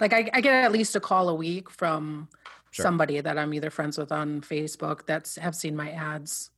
like 0.00 0.12
I, 0.12 0.28
I 0.32 0.40
get 0.40 0.64
at 0.64 0.72
least 0.72 0.96
a 0.96 1.00
call 1.00 1.28
a 1.28 1.34
week 1.34 1.70
from 1.70 2.28
Sure. 2.72 2.84
somebody 2.84 3.20
that 3.20 3.36
I'm 3.36 3.52
either 3.52 3.68
friends 3.68 3.98
with 3.98 4.12
on 4.12 4.42
Facebook 4.42 5.04
that's 5.04 5.34
have 5.36 5.56
seen 5.56 5.74
my 5.74 5.90
ads. 5.90 6.50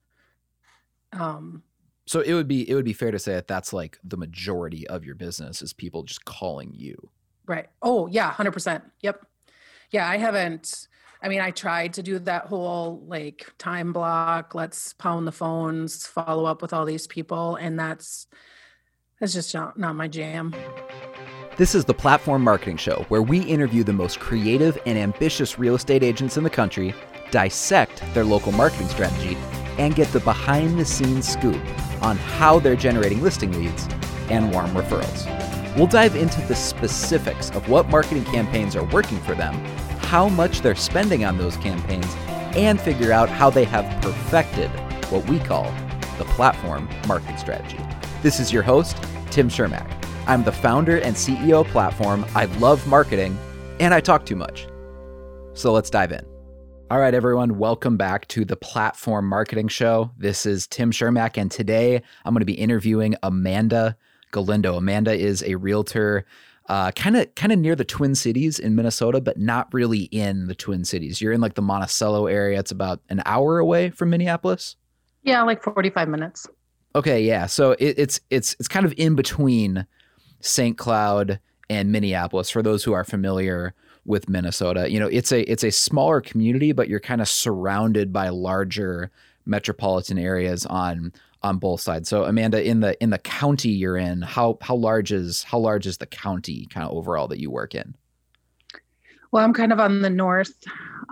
Um, 1.13 1.63
So 2.07 2.21
it 2.21 2.35
would 2.35 2.49
be 2.49 2.69
it 2.69 2.75
would 2.75 2.85
be 2.85 2.93
fair 2.93 3.11
to 3.11 3.19
say 3.19 3.33
that 3.33 3.49
that's 3.49 3.73
like 3.73 3.99
the 4.05 4.17
majority 4.19 4.87
of 4.89 5.05
your 5.07 5.15
business 5.15 5.63
is 5.63 5.73
people 5.73 6.03
just 6.03 6.25
calling 6.27 6.73
you. 6.75 7.09
right. 7.47 7.69
Oh 7.81 8.07
yeah, 8.09 8.31
hundred 8.31 8.53
percent. 8.53 8.85
Yep. 9.01 9.25
Yeah, 9.91 10.07
I 10.09 10.19
haven't. 10.19 10.89
I 11.23 11.29
mean, 11.29 11.41
I 11.41 11.51
tried 11.53 11.95
to 11.95 12.03
do 12.03 12.19
that 12.19 12.47
whole 12.47 13.03
like 13.07 13.51
time 13.57 13.93
block. 13.95 14.55
Let's 14.55 14.93
pound 14.95 15.27
the 15.27 15.33
phones, 15.33 16.07
follow 16.07 16.45
up 16.45 16.61
with 16.63 16.73
all 16.75 16.85
these 16.85 17.07
people, 17.07 17.57
and 17.57 17.79
that's 17.79 18.27
that's 19.21 19.33
just 19.33 19.55
not, 19.55 19.79
not 19.79 19.95
my 19.97 20.09
jam. 20.09 20.53
This 21.59 21.75
is 21.75 21.85
the 21.85 21.93
Platform 21.93 22.41
Marketing 22.41 22.79
Show, 22.79 23.05
where 23.11 23.21
we 23.21 23.41
interview 23.41 23.85
the 23.85 23.93
most 23.93 24.19
creative 24.19 24.79
and 24.87 24.97
ambitious 24.97 25.59
real 25.59 25.75
estate 25.75 26.03
agents 26.03 26.39
in 26.39 26.45
the 26.45 26.51
country, 26.51 26.95
dissect 27.31 28.03
their 28.15 28.25
local 28.25 28.53
marketing 28.53 28.89
strategy, 28.89 29.37
and 29.77 29.95
get 29.95 30.09
the 30.13 30.21
behind 30.21 30.81
the 30.81 30.85
scenes 30.87 31.29
scoop 31.29 31.61
on 32.03 32.17
how 32.17 32.59
they're 32.59 32.75
generating 32.75 33.21
listing 33.21 33.53
leads 33.53 33.87
and 34.31 34.51
warm 34.51 34.71
referrals. 34.71 35.27
We'll 35.77 35.89
dive 35.89 36.17
into 36.17 36.41
the 36.47 36.55
specifics 36.55 37.51
of 37.51 37.69
what 37.69 37.87
marketing 37.91 38.25
campaigns 38.25 38.75
are 38.75 38.85
working 38.85 39.19
for 39.21 39.35
them, 39.35 39.55
how 39.99 40.31
much 40.31 40.63
they're 40.63 40.75
spending 40.75 41.23
on 41.27 41.37
those 41.37 41.59
campaigns, 41.59 42.17
and 42.57 42.81
figure 42.81 43.13
out 43.13 43.29
how 43.29 43.51
they 43.51 43.65
have 43.65 44.01
perfected 44.01 44.71
what 45.11 45.29
we 45.29 45.39
call 45.39 45.71
the 46.17 46.25
platform 46.25 46.89
marketing 47.07 47.37
strategy. 47.37 47.79
This 48.23 48.41
is 48.41 48.55
your 48.55 48.63
host, 48.63 48.97
Tim 49.31 49.51
Shermack. 49.51 49.99
I'm 50.25 50.45
the 50.45 50.53
founder 50.53 50.99
and 50.99 51.17
CEO 51.17 51.67
Platform. 51.67 52.25
I 52.37 52.45
love 52.45 52.87
marketing 52.87 53.37
and 53.81 53.93
I 53.93 54.01
talk 54.01 54.25
too 54.25 54.37
much. 54.37 54.69
So 55.55 55.73
let's 55.73 55.91
dive 55.91 56.13
in. 56.13 56.25
All 56.93 57.01
right, 57.01 57.13
everyone, 57.13 57.59
welcome 57.59 57.97
back 57.97 58.29
to 58.29 58.45
the 58.45 58.55
Platform 58.55 59.27
Marketing 59.27 59.67
Show. 59.67 60.13
This 60.17 60.47
is 60.47 60.69
Tim 60.69 60.93
Shermack, 60.93 61.37
and 61.37 61.51
today 61.51 62.03
I'm 62.25 62.35
going 62.35 62.41
to 62.41 62.47
be 62.47 62.53
interviewing 62.53 63.17
Amanda 63.25 63.97
Galindo. 64.31 64.77
Amanda 64.77 65.13
is 65.13 65.43
a 65.43 65.57
realtor 65.57 66.25
kind 66.69 67.17
of 67.17 67.35
kind 67.35 67.53
of 67.53 67.59
near 67.59 67.75
the 67.75 67.85
Twin 67.85 68.15
Cities 68.15 68.61
in 68.61 68.77
Minnesota, 68.77 69.21
but 69.21 69.39
not 69.39 69.73
really 69.75 70.03
in 70.05 70.47
the 70.47 70.55
Twin 70.55 70.85
Cities. 70.85 71.21
You're 71.21 71.33
in 71.33 71.41
like 71.41 71.55
the 71.55 71.63
Monticello 71.63 72.27
area. 72.29 72.61
It's 72.61 72.71
about 72.71 73.01
an 73.09 73.23
hour 73.27 73.59
away 73.59 73.91
from 73.91 74.11
Minneapolis. 74.11 74.77
Yeah, 75.25 75.43
like 75.43 75.63
forty 75.65 75.91
five 75.91 76.09
minutes. 76.09 76.47
Okay, 76.95 77.23
yeah. 77.23 77.47
So 77.47 77.73
it, 77.73 77.99
it's 77.99 78.21
it's 78.31 78.55
it's 78.61 78.69
kind 78.69 78.87
of 78.87 78.95
in 78.97 79.17
between 79.17 79.87
St. 80.43 80.77
Cloud 80.77 81.41
and 81.71 81.91
Minneapolis. 81.91 82.51
For 82.51 82.63
those 82.63 82.85
who 82.85 82.93
are 82.93 83.05
familiar 83.05 83.75
with 84.05 84.29
Minnesota, 84.29 84.91
you 84.91 85.01
know 85.01 85.07
it's 85.07 85.33
a 85.33 85.51
it's 85.51 85.65
a 85.65 85.71
smaller 85.71 86.21
community, 86.21 86.73
but 86.73 86.89
you're 86.89 87.01
kind 87.01 87.21
of 87.21 87.29
surrounded 87.29 88.13
by 88.13 88.29
larger 88.29 89.11
metropolitan 89.47 90.19
areas 90.19 90.67
on 90.67 91.13
on 91.43 91.59
both 91.59 91.81
sides. 91.81 92.09
So 92.09 92.25
Amanda, 92.25 92.63
in 92.63 92.81
the 92.81 93.01
in 93.03 93.11
the 93.11 93.19
county 93.19 93.71
you're 93.71 93.97
in, 93.97 94.23
how 94.23 94.59
how 94.61 94.75
large 94.75 95.13
is 95.13 95.43
how 95.43 95.59
large 95.59 95.87
is 95.87 95.99
the 95.99 96.07
county 96.07 96.67
kind 96.67 96.87
of 96.87 96.97
overall 96.97 97.29
that 97.29 97.41
you 97.41 97.51
work 97.51 97.75
in? 97.75 97.95
Well, 99.31 99.43
I'm 99.43 99.55
kind 99.55 99.73
of 99.73 99.81
on 99.81 100.03
the 100.03 100.11
north 100.11 100.53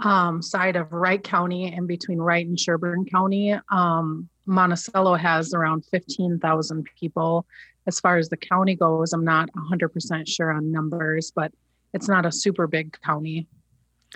um, 0.05 0.43
side 0.43 0.77
of 0.77 0.93
Wright 0.93 1.23
County 1.23 1.73
and 1.73 1.89
between 1.89 2.19
Wright 2.19 2.47
and 2.47 2.59
Sherburne 2.59 3.07
County. 3.07 3.59
Um, 3.71 4.29
Monticello 4.47 5.15
has 5.15 5.55
around 5.55 5.85
15,000 5.91 6.87
people. 6.99 7.47
As 7.91 7.99
far 7.99 8.19
as 8.19 8.29
the 8.29 8.37
county 8.37 8.77
goes, 8.77 9.13
I'm 9.13 9.25
not 9.25 9.51
100% 9.53 10.29
sure 10.29 10.53
on 10.53 10.71
numbers, 10.71 11.33
but 11.35 11.51
it's 11.93 12.07
not 12.07 12.25
a 12.25 12.31
super 12.31 12.69
big 12.69 12.97
county. 13.01 13.49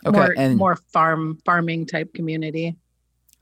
Okay, 0.06 0.16
more, 0.16 0.34
and- 0.36 0.56
more 0.56 0.76
farm 0.92 1.40
farming 1.44 1.86
type 1.86 2.14
community. 2.14 2.76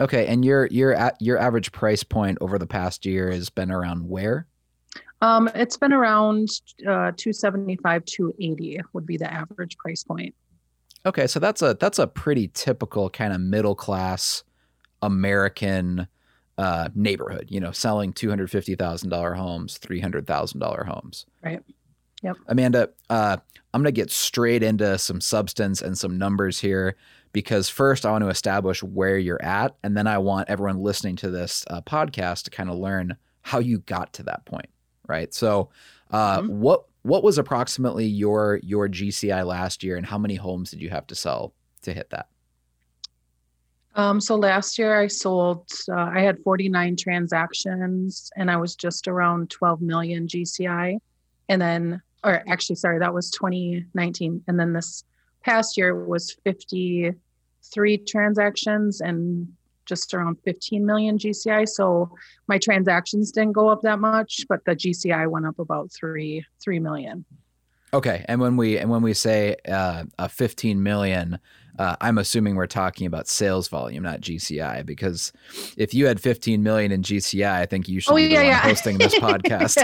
Okay, 0.00 0.26
and 0.26 0.42
your 0.42 0.68
your 0.68 0.96
your 1.20 1.38
average 1.38 1.70
price 1.70 2.02
point 2.02 2.38
over 2.40 2.58
the 2.58 2.66
past 2.66 3.04
year 3.04 3.30
has 3.30 3.50
been 3.50 3.70
around 3.70 4.08
where? 4.08 4.46
Um, 5.20 5.50
it's 5.54 5.76
been 5.76 5.92
around 5.92 6.48
uh, 6.80 7.12
275, 7.14 8.06
280 8.06 8.80
would 8.94 9.04
be 9.04 9.18
the 9.18 9.30
average 9.30 9.76
price 9.76 10.02
point. 10.02 10.34
Okay, 11.04 11.26
so 11.26 11.38
that's 11.38 11.60
a 11.60 11.74
that's 11.78 11.98
a 11.98 12.06
pretty 12.06 12.48
typical 12.48 13.10
kind 13.10 13.34
of 13.34 13.40
middle 13.42 13.74
class 13.74 14.44
American 15.02 16.08
uh, 16.62 16.88
neighborhood. 16.94 17.46
You 17.50 17.60
know, 17.60 17.72
selling 17.72 18.12
two 18.12 18.28
hundred 18.30 18.50
fifty 18.50 18.74
thousand 18.76 19.10
dollar 19.10 19.34
homes, 19.34 19.78
three 19.78 20.00
hundred 20.00 20.26
thousand 20.26 20.60
dollar 20.60 20.84
homes. 20.84 21.26
Right. 21.42 21.62
Yep. 22.22 22.36
Amanda, 22.46 22.88
uh, 23.10 23.36
I'm 23.74 23.80
gonna 23.82 23.90
get 23.92 24.10
straight 24.10 24.62
into 24.62 24.96
some 24.98 25.20
substance 25.20 25.82
and 25.82 25.98
some 25.98 26.16
numbers 26.18 26.60
here 26.60 26.96
because 27.32 27.68
first 27.68 28.06
I 28.06 28.12
want 28.12 28.22
to 28.22 28.28
establish 28.30 28.82
where 28.82 29.18
you're 29.18 29.42
at, 29.42 29.74
and 29.82 29.96
then 29.96 30.06
I 30.06 30.18
want 30.18 30.48
everyone 30.48 30.78
listening 30.78 31.16
to 31.16 31.30
this 31.30 31.64
uh, 31.68 31.80
podcast 31.82 32.44
to 32.44 32.50
kind 32.50 32.70
of 32.70 32.76
learn 32.78 33.16
how 33.42 33.58
you 33.58 33.78
got 33.78 34.12
to 34.14 34.22
that 34.24 34.44
point. 34.44 34.68
Right. 35.08 35.34
So, 35.34 35.70
uh, 36.12 36.42
Mhm. 36.42 36.48
what 36.50 36.84
what 37.02 37.24
was 37.24 37.38
approximately 37.38 38.06
your 38.06 38.60
your 38.62 38.88
GCI 38.88 39.44
last 39.44 39.82
year, 39.82 39.96
and 39.96 40.06
how 40.06 40.18
many 40.18 40.36
homes 40.36 40.70
did 40.70 40.80
you 40.80 40.90
have 40.90 41.08
to 41.08 41.16
sell 41.16 41.54
to 41.82 41.92
hit 41.92 42.10
that? 42.10 42.28
Um, 43.94 44.20
so 44.20 44.36
last 44.36 44.78
year 44.78 44.98
I 44.98 45.06
sold, 45.06 45.68
uh, 45.90 45.94
I 45.94 46.20
had 46.20 46.38
49 46.42 46.96
transactions 46.96 48.30
and 48.36 48.50
I 48.50 48.56
was 48.56 48.74
just 48.74 49.06
around 49.06 49.50
12 49.50 49.82
million 49.82 50.26
GCI. 50.26 50.98
And 51.48 51.60
then, 51.60 52.00
or 52.24 52.42
actually, 52.48 52.76
sorry, 52.76 52.98
that 53.00 53.12
was 53.12 53.30
2019. 53.30 54.42
And 54.48 54.58
then 54.58 54.72
this 54.72 55.04
past 55.42 55.76
year 55.76 55.94
was 55.94 56.36
53 56.44 57.98
transactions 57.98 59.00
and 59.00 59.48
just 59.84 60.14
around 60.14 60.38
15 60.44 60.86
million 60.86 61.18
GCI. 61.18 61.68
So 61.68 62.10
my 62.46 62.56
transactions 62.58 63.32
didn't 63.32 63.52
go 63.52 63.68
up 63.68 63.82
that 63.82 63.98
much, 63.98 64.46
but 64.48 64.64
the 64.64 64.76
GCI 64.76 65.28
went 65.28 65.46
up 65.46 65.58
about 65.58 65.90
three, 65.92 66.44
3 66.62 66.78
million. 66.78 67.24
Okay, 67.94 68.24
and 68.26 68.40
when 68.40 68.56
we 68.56 68.78
and 68.78 68.88
when 68.88 69.02
we 69.02 69.12
say 69.12 69.54
uh, 69.68 70.04
a 70.18 70.26
15 70.26 70.82
million, 70.82 71.38
uh, 71.78 71.96
I'm 72.00 72.18
assuming 72.18 72.54
we're 72.54 72.66
talking 72.66 73.06
about 73.06 73.28
sales 73.28 73.68
volume, 73.68 74.02
not 74.02 74.20
GCI, 74.20 74.84
because 74.84 75.32
if 75.76 75.94
you 75.94 76.06
had 76.06 76.20
15 76.20 76.62
million 76.62 76.92
in 76.92 77.02
GCI, 77.02 77.50
I 77.50 77.66
think 77.66 77.88
you 77.88 78.00
should 78.00 78.12
oh, 78.12 78.16
be 78.16 78.24
yeah, 78.24 78.42
yeah. 78.42 78.58
hosting 78.58 78.98
this 78.98 79.14
podcast. 79.18 79.82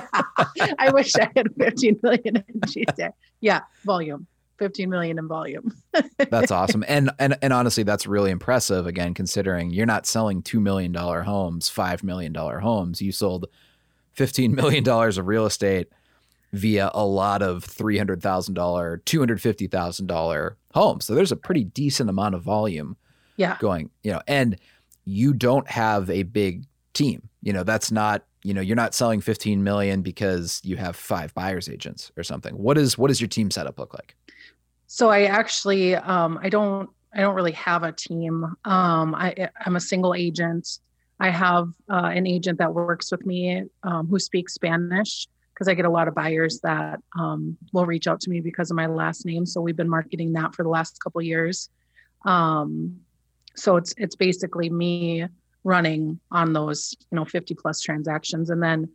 yeah. 0.56 0.72
I 0.78 0.90
wish 0.90 1.14
I 1.16 1.30
had 1.34 1.48
15 1.58 2.00
million 2.02 2.36
in 2.36 2.60
GCI. 2.60 3.12
Yeah, 3.40 3.60
volume. 3.84 4.26
15 4.58 4.90
million 4.90 5.18
in 5.18 5.28
volume. 5.28 5.74
that's 6.30 6.50
awesome. 6.50 6.84
And, 6.88 7.10
and 7.18 7.38
and 7.40 7.52
honestly, 7.52 7.84
that's 7.84 8.06
really 8.06 8.30
impressive 8.30 8.86
again, 8.86 9.14
considering 9.14 9.70
you're 9.70 9.86
not 9.86 10.04
selling 10.04 10.42
$2 10.42 10.60
million 10.60 10.92
homes, 10.92 11.70
$5 11.70 12.02
million 12.02 12.34
homes. 12.34 13.00
You 13.00 13.12
sold 13.12 13.46
$15 14.16 14.54
million 14.54 14.86
of 14.88 15.26
real 15.26 15.46
estate 15.46 15.88
via 16.52 16.90
a 16.92 17.04
lot 17.04 17.42
of 17.42 17.64
$300,000, 17.64 18.18
$250,000 18.18 20.54
home. 20.78 21.00
So 21.00 21.14
there's 21.14 21.32
a 21.32 21.36
pretty 21.36 21.64
decent 21.64 22.08
amount 22.08 22.34
of 22.34 22.42
volume 22.42 22.96
yeah. 23.36 23.56
going, 23.60 23.90
you 24.02 24.12
know, 24.12 24.20
and 24.26 24.58
you 25.04 25.32
don't 25.32 25.68
have 25.68 26.10
a 26.10 26.22
big 26.22 26.64
team. 26.92 27.28
You 27.42 27.52
know, 27.52 27.62
that's 27.62 27.90
not, 27.90 28.24
you 28.42 28.54
know, 28.54 28.60
you're 28.60 28.76
not 28.76 28.94
selling 28.94 29.20
15 29.20 29.62
million 29.62 30.02
because 30.02 30.60
you 30.64 30.76
have 30.76 30.96
five 30.96 31.34
buyers 31.34 31.68
agents 31.68 32.12
or 32.16 32.22
something. 32.22 32.54
What 32.56 32.78
is 32.78 32.98
what 32.98 33.08
does 33.08 33.20
your 33.20 33.28
team 33.28 33.50
setup 33.50 33.78
look 33.78 33.94
like? 33.94 34.14
So 34.86 35.08
I 35.08 35.24
actually 35.24 35.96
um 35.96 36.38
I 36.42 36.48
don't 36.48 36.90
I 37.14 37.20
don't 37.20 37.34
really 37.34 37.52
have 37.52 37.82
a 37.82 37.92
team. 37.92 38.44
Um 38.64 39.14
I 39.14 39.48
I'm 39.64 39.76
a 39.76 39.80
single 39.80 40.14
agent. 40.14 40.80
I 41.20 41.30
have 41.30 41.68
uh, 41.90 42.12
an 42.14 42.26
agent 42.26 42.58
that 42.58 42.74
works 42.74 43.10
with 43.10 43.26
me 43.26 43.64
um, 43.82 44.06
who 44.06 44.20
speaks 44.20 44.54
Spanish 44.54 45.26
because 45.58 45.66
I 45.66 45.74
get 45.74 45.86
a 45.86 45.90
lot 45.90 46.06
of 46.06 46.14
buyers 46.14 46.60
that 46.60 47.00
um, 47.18 47.56
will 47.72 47.84
reach 47.84 48.06
out 48.06 48.20
to 48.20 48.30
me 48.30 48.40
because 48.40 48.70
of 48.70 48.76
my 48.76 48.86
last 48.86 49.26
name. 49.26 49.44
So 49.44 49.60
we've 49.60 49.76
been 49.76 49.88
marketing 49.88 50.32
that 50.34 50.54
for 50.54 50.62
the 50.62 50.68
last 50.68 51.02
couple 51.02 51.20
years. 51.20 51.68
Um, 52.24 53.00
so 53.56 53.76
it's 53.76 53.92
it's 53.96 54.14
basically 54.14 54.70
me 54.70 55.26
running 55.64 56.20
on 56.30 56.52
those 56.52 56.94
you 57.10 57.16
know 57.16 57.24
50 57.24 57.56
plus 57.56 57.80
transactions, 57.80 58.50
and 58.50 58.62
then 58.62 58.88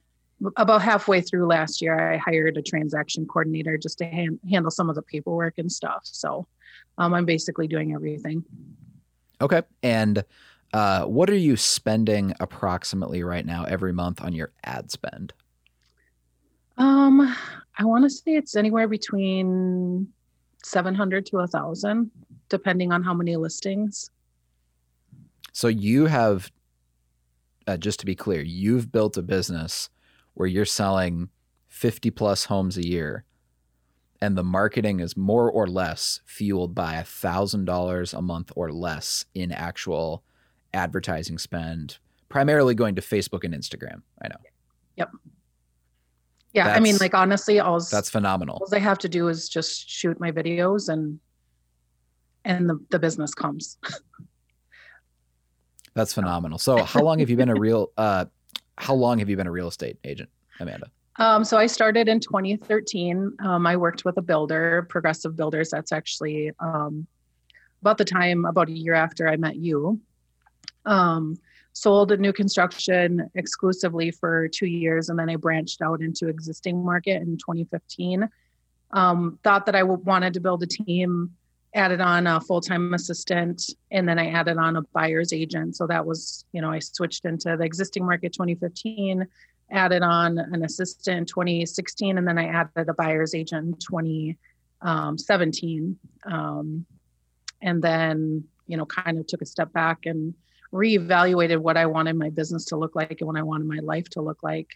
about 0.55 0.81
halfway 0.81 1.19
through 1.19 1.47
last 1.47 1.81
year, 1.81 2.13
I 2.13 2.17
hired 2.17 2.55
a 2.55 2.61
transaction 2.61 3.25
coordinator 3.25 3.77
just 3.77 3.97
to 3.97 4.05
han- 4.05 4.39
handle 4.49 4.71
some 4.71 4.89
of 4.89 4.95
the 4.95 5.01
paperwork 5.01 5.57
and 5.57 5.69
stuff. 5.69 6.01
So 6.03 6.47
um, 6.97 7.13
I'm 7.13 7.25
basically 7.25 7.67
doing 7.67 7.93
everything. 7.93 8.43
Okay. 9.41 9.63
And 9.83 10.23
uh, 10.73 11.05
what 11.05 11.29
are 11.29 11.37
you 11.37 11.55
spending 11.55 12.33
approximately 12.39 13.23
right 13.23 13.45
now 13.45 13.65
every 13.65 13.93
month 13.93 14.21
on 14.21 14.33
your 14.33 14.51
ad 14.63 14.91
spend? 14.91 15.33
Um, 16.77 17.35
I 17.77 17.85
want 17.85 18.03
to 18.03 18.09
say 18.09 18.35
it's 18.35 18.55
anywhere 18.55 18.87
between 18.87 20.07
700 20.63 21.25
to 21.27 21.39
a 21.39 21.47
thousand, 21.47 22.11
depending 22.49 22.91
on 22.91 23.03
how 23.03 23.13
many 23.13 23.35
listings. 23.35 24.09
So 25.51 25.67
you 25.67 26.05
have, 26.05 26.51
uh, 27.67 27.77
just 27.77 27.99
to 27.99 28.05
be 28.05 28.15
clear, 28.15 28.41
you've 28.41 28.91
built 28.91 29.17
a 29.17 29.21
business 29.21 29.89
where 30.33 30.47
you're 30.47 30.65
selling 30.65 31.29
50 31.67 32.09
plus 32.11 32.45
homes 32.45 32.77
a 32.77 32.87
year 32.87 33.25
and 34.23 34.37
the 34.37 34.43
marketing 34.43 35.01
is 35.01 35.17
more 35.17 35.51
or 35.51 35.67
less 35.67 36.21
fueled 36.25 36.73
by 36.73 36.95
a 36.95 37.03
thousand 37.03 37.65
dollars 37.65 38.13
a 38.13 38.21
month 38.21 38.53
or 38.55 38.71
less 38.71 39.25
in 39.33 39.51
actual 39.51 40.23
advertising 40.73 41.37
spend, 41.37 41.97
primarily 42.29 42.73
going 42.73 42.95
to 42.95 43.01
Facebook 43.01 43.43
and 43.43 43.53
Instagram. 43.53 44.01
I 44.21 44.29
know. 44.29 44.37
Yep. 44.95 45.11
Yeah, 46.53 46.65
that's, 46.65 46.77
I 46.77 46.79
mean, 46.81 46.97
like 46.97 47.15
honestly, 47.15 47.59
all 47.59 47.79
that's 47.79 48.09
phenomenal. 48.09 48.59
All 48.61 48.75
I 48.75 48.79
have 48.79 48.99
to 48.99 49.09
do 49.09 49.27
is 49.27 49.49
just 49.49 49.89
shoot 49.89 50.19
my 50.19 50.31
videos, 50.31 50.87
and 50.87 51.19
and 52.45 52.69
the 52.69 52.79
the 52.91 52.99
business 52.99 53.33
comes. 53.33 53.77
that's 55.95 56.13
phenomenal. 56.13 56.59
So, 56.59 56.83
how 56.83 57.01
long 57.01 57.19
have 57.19 57.29
you 57.29 57.37
been 57.37 57.49
a 57.49 57.55
real? 57.55 57.91
uh 57.97 58.25
How 58.77 58.93
long 58.93 59.19
have 59.19 59.29
you 59.29 59.35
been 59.35 59.47
a 59.47 59.51
real 59.51 59.67
estate 59.67 59.97
agent, 60.03 60.29
Amanda? 60.59 60.87
Um, 61.17 61.43
so 61.43 61.57
I 61.57 61.67
started 61.67 62.07
in 62.07 62.19
2013. 62.19 63.31
Um, 63.43 63.67
I 63.67 63.75
worked 63.75 64.03
with 64.03 64.17
a 64.17 64.21
builder, 64.21 64.87
Progressive 64.89 65.35
Builders. 65.35 65.69
That's 65.69 65.91
actually 65.91 66.51
um, 66.59 67.05
about 67.81 67.97
the 67.97 68.05
time, 68.05 68.45
about 68.45 68.69
a 68.69 68.71
year 68.71 68.93
after 68.93 69.27
I 69.27 69.37
met 69.37 69.55
you. 69.55 69.99
Um, 70.85 71.37
sold 71.73 72.11
a 72.11 72.17
new 72.17 72.31
construction 72.31 73.29
exclusively 73.35 74.11
for 74.11 74.47
two 74.47 74.67
years, 74.67 75.09
and 75.09 75.17
then 75.17 75.29
I 75.29 75.35
branched 75.35 75.81
out 75.81 76.01
into 76.01 76.27
existing 76.27 76.83
market 76.83 77.21
in 77.21 77.37
2015. 77.37 78.29
Um, 78.91 79.39
thought 79.43 79.65
that 79.65 79.75
I 79.75 79.83
wanted 79.83 80.33
to 80.35 80.39
build 80.39 80.63
a 80.63 80.67
team, 80.67 81.31
added 81.73 81.99
on 81.99 82.27
a 82.27 82.39
full-time 82.39 82.93
assistant, 82.93 83.71
and 83.91 84.07
then 84.07 84.19
I 84.19 84.29
added 84.29 84.57
on 84.57 84.75
a 84.75 84.83
buyer's 84.93 85.33
agent. 85.33 85.75
So 85.75 85.87
that 85.87 86.05
was, 86.05 86.45
you 86.53 86.61
know, 86.61 86.71
I 86.71 86.79
switched 86.79 87.25
into 87.25 87.57
the 87.57 87.63
existing 87.63 88.05
market 88.05 88.33
2015 88.33 89.27
added 89.73 90.03
on 90.03 90.37
an 90.37 90.63
assistant 90.63 91.17
in 91.17 91.25
2016, 91.25 92.17
and 92.17 92.25
then 92.27 92.37
I 92.37 92.47
added 92.47 92.89
a 92.89 92.93
buyer's 92.93 93.33
agent 93.33 93.67
in 93.67 93.73
2017. 93.75 95.97
Um, 96.25 96.85
and 97.61 97.81
then, 97.81 98.43
you 98.67 98.77
know, 98.77 98.85
kind 98.85 99.17
of 99.17 99.27
took 99.27 99.41
a 99.41 99.45
step 99.45 99.73
back 99.73 100.05
and 100.05 100.33
reevaluated 100.73 101.59
what 101.59 101.77
I 101.77 101.85
wanted 101.85 102.15
my 102.15 102.29
business 102.29 102.65
to 102.65 102.77
look 102.77 102.95
like 102.95 103.21
and 103.21 103.27
what 103.27 103.37
I 103.37 103.43
wanted 103.43 103.67
my 103.67 103.79
life 103.79 104.09
to 104.11 104.21
look 104.21 104.41
like. 104.41 104.67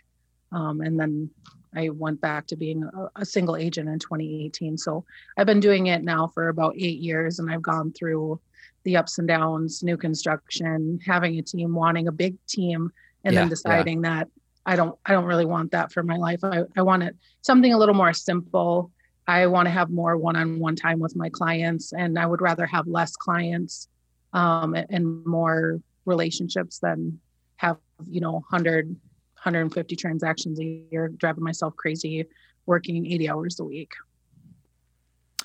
Um, 0.52 0.80
and 0.82 0.98
then 0.98 1.30
I 1.76 1.90
went 1.90 2.22
back 2.22 2.48
to 2.48 2.56
being 2.56 2.84
a, 2.84 3.10
a, 3.22 3.26
single 3.26 3.58
agent 3.58 3.90
in 3.90 4.00
2018. 4.00 4.78
So 4.78 5.04
I've 5.38 5.46
been 5.46 5.60
doing 5.60 5.88
it 5.88 6.04
now 6.04 6.28
for 6.28 6.48
about 6.48 6.76
eight 6.78 7.00
years, 7.00 7.40
and 7.40 7.52
I've 7.52 7.62
gone 7.62 7.92
through 7.92 8.40
the 8.84 8.96
ups 8.96 9.18
and 9.18 9.28
downs, 9.28 9.84
new 9.84 9.98
construction, 9.98 11.00
having 11.06 11.38
a 11.38 11.42
team, 11.42 11.74
wanting 11.74 12.08
a 12.08 12.12
big 12.12 12.38
team, 12.46 12.92
and 13.26 13.34
yeah, 13.34 13.42
then 13.42 13.50
deciding 13.50 14.04
yeah. 14.04 14.10
that 14.10 14.28
I 14.66 14.76
don't 14.76 14.98
I 15.06 15.12
don't 15.12 15.26
really 15.26 15.46
want 15.46 15.72
that 15.72 15.92
for 15.92 16.04
my 16.04 16.16
life. 16.16 16.44
I, 16.44 16.62
I 16.78 16.82
want 16.84 17.04
it 17.04 17.16
something 17.42 17.74
a 17.74 17.78
little 17.78 17.96
more 17.96 18.14
simple. 18.14 18.92
I 19.28 19.48
want 19.48 19.66
to 19.66 19.72
have 19.72 19.90
more 19.90 20.16
one-on-one 20.16 20.78
time 20.78 21.00
with 21.00 21.16
my 21.18 21.28
clients 21.30 21.92
and 21.92 22.18
I 22.18 22.26
would 22.26 22.42
rather 22.42 22.66
have 22.66 22.88
less 22.88 23.18
clients 23.18 23.90
um, 24.32 24.74
and 24.90 25.26
more 25.26 25.82
relationships 26.08 26.80
than 26.80 27.20
have, 27.58 27.78
you 28.06 28.22
know, 28.22 28.34
100 28.34 28.96
150 29.38 29.96
transactions 29.96 30.60
a 30.60 30.66
year 30.92 31.10
driving 31.10 31.44
myself 31.44 31.76
crazy 31.76 32.26
working 32.66 33.06
80 33.06 33.30
hours 33.30 33.60
a 33.60 33.64
week. 33.64 33.92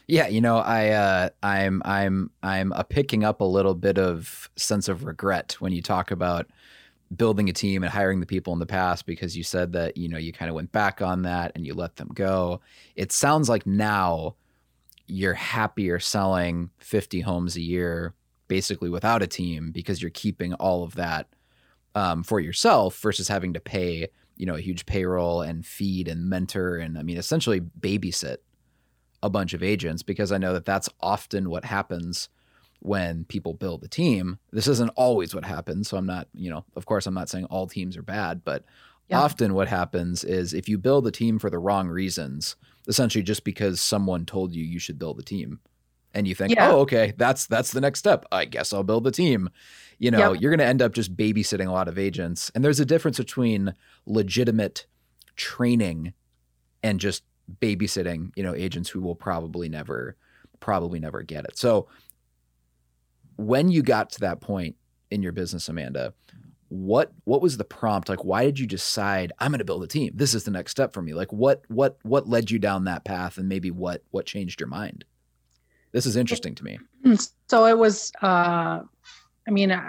Yeah, 0.08 0.26
you 0.26 0.40
know, 0.40 0.56
I 0.56 0.88
uh, 0.88 1.28
I'm 1.42 1.80
I'm 1.84 2.30
I'm 2.42 2.72
a 2.72 2.82
picking 2.84 3.22
up 3.22 3.40
a 3.40 3.44
little 3.44 3.74
bit 3.74 3.98
of 3.98 4.50
sense 4.56 4.88
of 4.88 5.04
regret 5.04 5.56
when 5.60 5.72
you 5.72 5.80
talk 5.80 6.10
about 6.10 6.48
building 7.16 7.48
a 7.48 7.52
team 7.52 7.82
and 7.82 7.92
hiring 7.92 8.20
the 8.20 8.26
people 8.26 8.52
in 8.52 8.58
the 8.58 8.66
past 8.66 9.06
because 9.06 9.36
you 9.36 9.44
said 9.44 9.72
that 9.72 9.96
you 9.96 10.08
know 10.08 10.18
you 10.18 10.32
kind 10.32 10.48
of 10.48 10.54
went 10.54 10.72
back 10.72 11.02
on 11.02 11.22
that 11.22 11.52
and 11.54 11.66
you 11.66 11.74
let 11.74 11.96
them 11.96 12.08
go 12.14 12.60
it 12.96 13.12
sounds 13.12 13.50
like 13.50 13.66
now 13.66 14.34
you're 15.06 15.34
happier 15.34 15.98
selling 15.98 16.70
50 16.78 17.20
homes 17.20 17.56
a 17.56 17.60
year 17.60 18.14
basically 18.52 18.90
without 18.90 19.22
a 19.22 19.26
team 19.26 19.70
because 19.72 20.02
you're 20.02 20.10
keeping 20.10 20.52
all 20.52 20.84
of 20.84 20.94
that 20.94 21.26
um, 21.94 22.22
for 22.22 22.38
yourself 22.38 23.00
versus 23.00 23.26
having 23.28 23.54
to 23.54 23.60
pay 23.60 24.06
you 24.36 24.44
know 24.44 24.56
a 24.56 24.60
huge 24.60 24.84
payroll 24.84 25.40
and 25.40 25.64
feed 25.64 26.06
and 26.06 26.28
mentor 26.28 26.76
and 26.76 26.98
i 26.98 27.02
mean 27.02 27.16
essentially 27.16 27.60
babysit 27.60 28.36
a 29.22 29.30
bunch 29.30 29.54
of 29.54 29.62
agents 29.62 30.02
because 30.02 30.30
i 30.30 30.36
know 30.36 30.52
that 30.52 30.66
that's 30.66 30.90
often 31.00 31.48
what 31.48 31.64
happens 31.64 32.28
when 32.80 33.24
people 33.24 33.54
build 33.54 33.84
a 33.84 33.88
team. 33.88 34.40
This 34.50 34.66
isn't 34.66 34.90
always 34.96 35.36
what 35.36 35.44
happens. 35.44 35.88
So 35.88 35.96
I'm 35.96 36.06
not, 36.06 36.26
you 36.34 36.50
know, 36.50 36.64
of 36.74 36.84
course, 36.84 37.06
I'm 37.06 37.14
not 37.14 37.28
saying 37.28 37.44
all 37.44 37.68
teams 37.68 37.96
are 37.96 38.02
bad, 38.02 38.44
but 38.44 38.64
yeah. 39.08 39.20
often 39.20 39.54
what 39.54 39.68
happens 39.68 40.24
is 40.24 40.52
if 40.52 40.68
you 40.68 40.78
build 40.78 41.06
a 41.06 41.12
team 41.12 41.38
for 41.38 41.48
the 41.48 41.60
wrong 41.60 41.86
reasons, 41.86 42.56
essentially 42.88 43.22
just 43.22 43.44
because 43.44 43.80
someone 43.80 44.26
told 44.26 44.52
you 44.52 44.64
you 44.64 44.80
should 44.80 44.98
build 44.98 45.20
a 45.20 45.22
team 45.22 45.60
and 46.14 46.26
you 46.26 46.34
think, 46.34 46.54
yeah. 46.54 46.70
oh, 46.70 46.80
okay, 46.80 47.14
that's 47.16 47.46
that's 47.46 47.72
the 47.72 47.80
next 47.80 47.98
step. 47.98 48.24
I 48.30 48.44
guess 48.44 48.72
I'll 48.72 48.82
build 48.82 49.04
the 49.04 49.10
team. 49.10 49.50
You 49.98 50.10
know, 50.10 50.32
yep. 50.32 50.42
you're 50.42 50.50
going 50.50 50.58
to 50.58 50.66
end 50.66 50.82
up 50.82 50.92
just 50.92 51.16
babysitting 51.16 51.68
a 51.68 51.72
lot 51.72 51.88
of 51.88 51.98
agents. 51.98 52.50
And 52.54 52.64
there's 52.64 52.80
a 52.80 52.84
difference 52.84 53.18
between 53.18 53.74
legitimate 54.04 54.86
training 55.36 56.12
and 56.82 56.98
just 56.98 57.22
babysitting, 57.60 58.30
you 58.34 58.42
know, 58.42 58.54
agents 58.54 58.88
who 58.88 59.00
will 59.00 59.14
probably 59.14 59.68
never 59.68 60.16
probably 60.60 61.00
never 61.00 61.22
get 61.22 61.44
it. 61.44 61.56
So 61.56 61.88
when 63.36 63.68
you 63.70 63.82
got 63.82 64.10
to 64.10 64.20
that 64.20 64.40
point 64.40 64.76
in 65.10 65.22
your 65.22 65.32
business, 65.32 65.68
Amanda, 65.68 66.14
what 66.68 67.12
what 67.24 67.42
was 67.42 67.56
the 67.56 67.64
prompt? 67.64 68.08
Like, 68.08 68.24
why 68.24 68.44
did 68.44 68.58
you 68.58 68.66
decide 68.66 69.32
I'm 69.38 69.50
going 69.50 69.58
to 69.58 69.64
build 69.64 69.84
a 69.84 69.86
team? 69.86 70.12
This 70.14 70.34
is 70.34 70.44
the 70.44 70.50
next 70.50 70.70
step 70.70 70.92
for 70.92 71.02
me. 71.02 71.12
Like, 71.12 71.32
what 71.32 71.62
what 71.68 71.98
what 72.02 72.28
led 72.28 72.50
you 72.50 72.58
down 72.58 72.84
that 72.84 73.04
path, 73.04 73.36
and 73.36 73.48
maybe 73.48 73.70
what 73.70 74.02
what 74.10 74.26
changed 74.26 74.60
your 74.60 74.68
mind? 74.68 75.04
This 75.92 76.06
is 76.06 76.16
interesting 76.16 76.54
to 76.56 76.64
me. 76.64 76.78
So 77.48 77.66
it 77.66 77.78
was. 77.78 78.12
uh 78.22 78.80
I 79.46 79.50
mean, 79.50 79.72
I, 79.72 79.88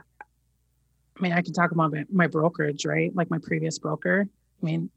I 1.17 1.21
mean, 1.21 1.31
I 1.31 1.41
can 1.41 1.53
talk 1.53 1.71
about 1.71 1.91
my, 1.91 2.05
my 2.11 2.27
brokerage, 2.27 2.85
right? 2.85 3.15
Like 3.15 3.29
my 3.29 3.37
previous 3.37 3.77
broker. 3.77 4.27
I 4.61 4.65
mean, 4.65 4.89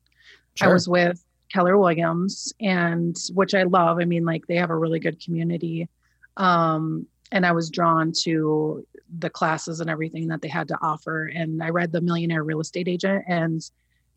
sure. 0.54 0.68
I 0.68 0.72
was 0.72 0.88
with 0.88 1.22
Keller 1.52 1.76
Williams, 1.78 2.52
and 2.60 3.16
which 3.34 3.54
I 3.54 3.64
love. 3.64 3.98
I 4.00 4.04
mean, 4.04 4.24
like 4.24 4.46
they 4.46 4.56
have 4.56 4.70
a 4.70 4.76
really 4.76 4.98
good 4.98 5.22
community. 5.22 5.88
Um, 6.36 7.06
and 7.32 7.44
I 7.44 7.52
was 7.52 7.70
drawn 7.70 8.12
to 8.22 8.86
the 9.18 9.30
classes 9.30 9.80
and 9.80 9.90
everything 9.90 10.28
that 10.28 10.42
they 10.42 10.48
had 10.48 10.68
to 10.68 10.78
offer. 10.80 11.26
And 11.26 11.62
I 11.62 11.70
read 11.70 11.92
The 11.92 12.00
Millionaire 12.00 12.44
Real 12.44 12.60
Estate 12.60 12.88
Agent, 12.88 13.24
and 13.28 13.68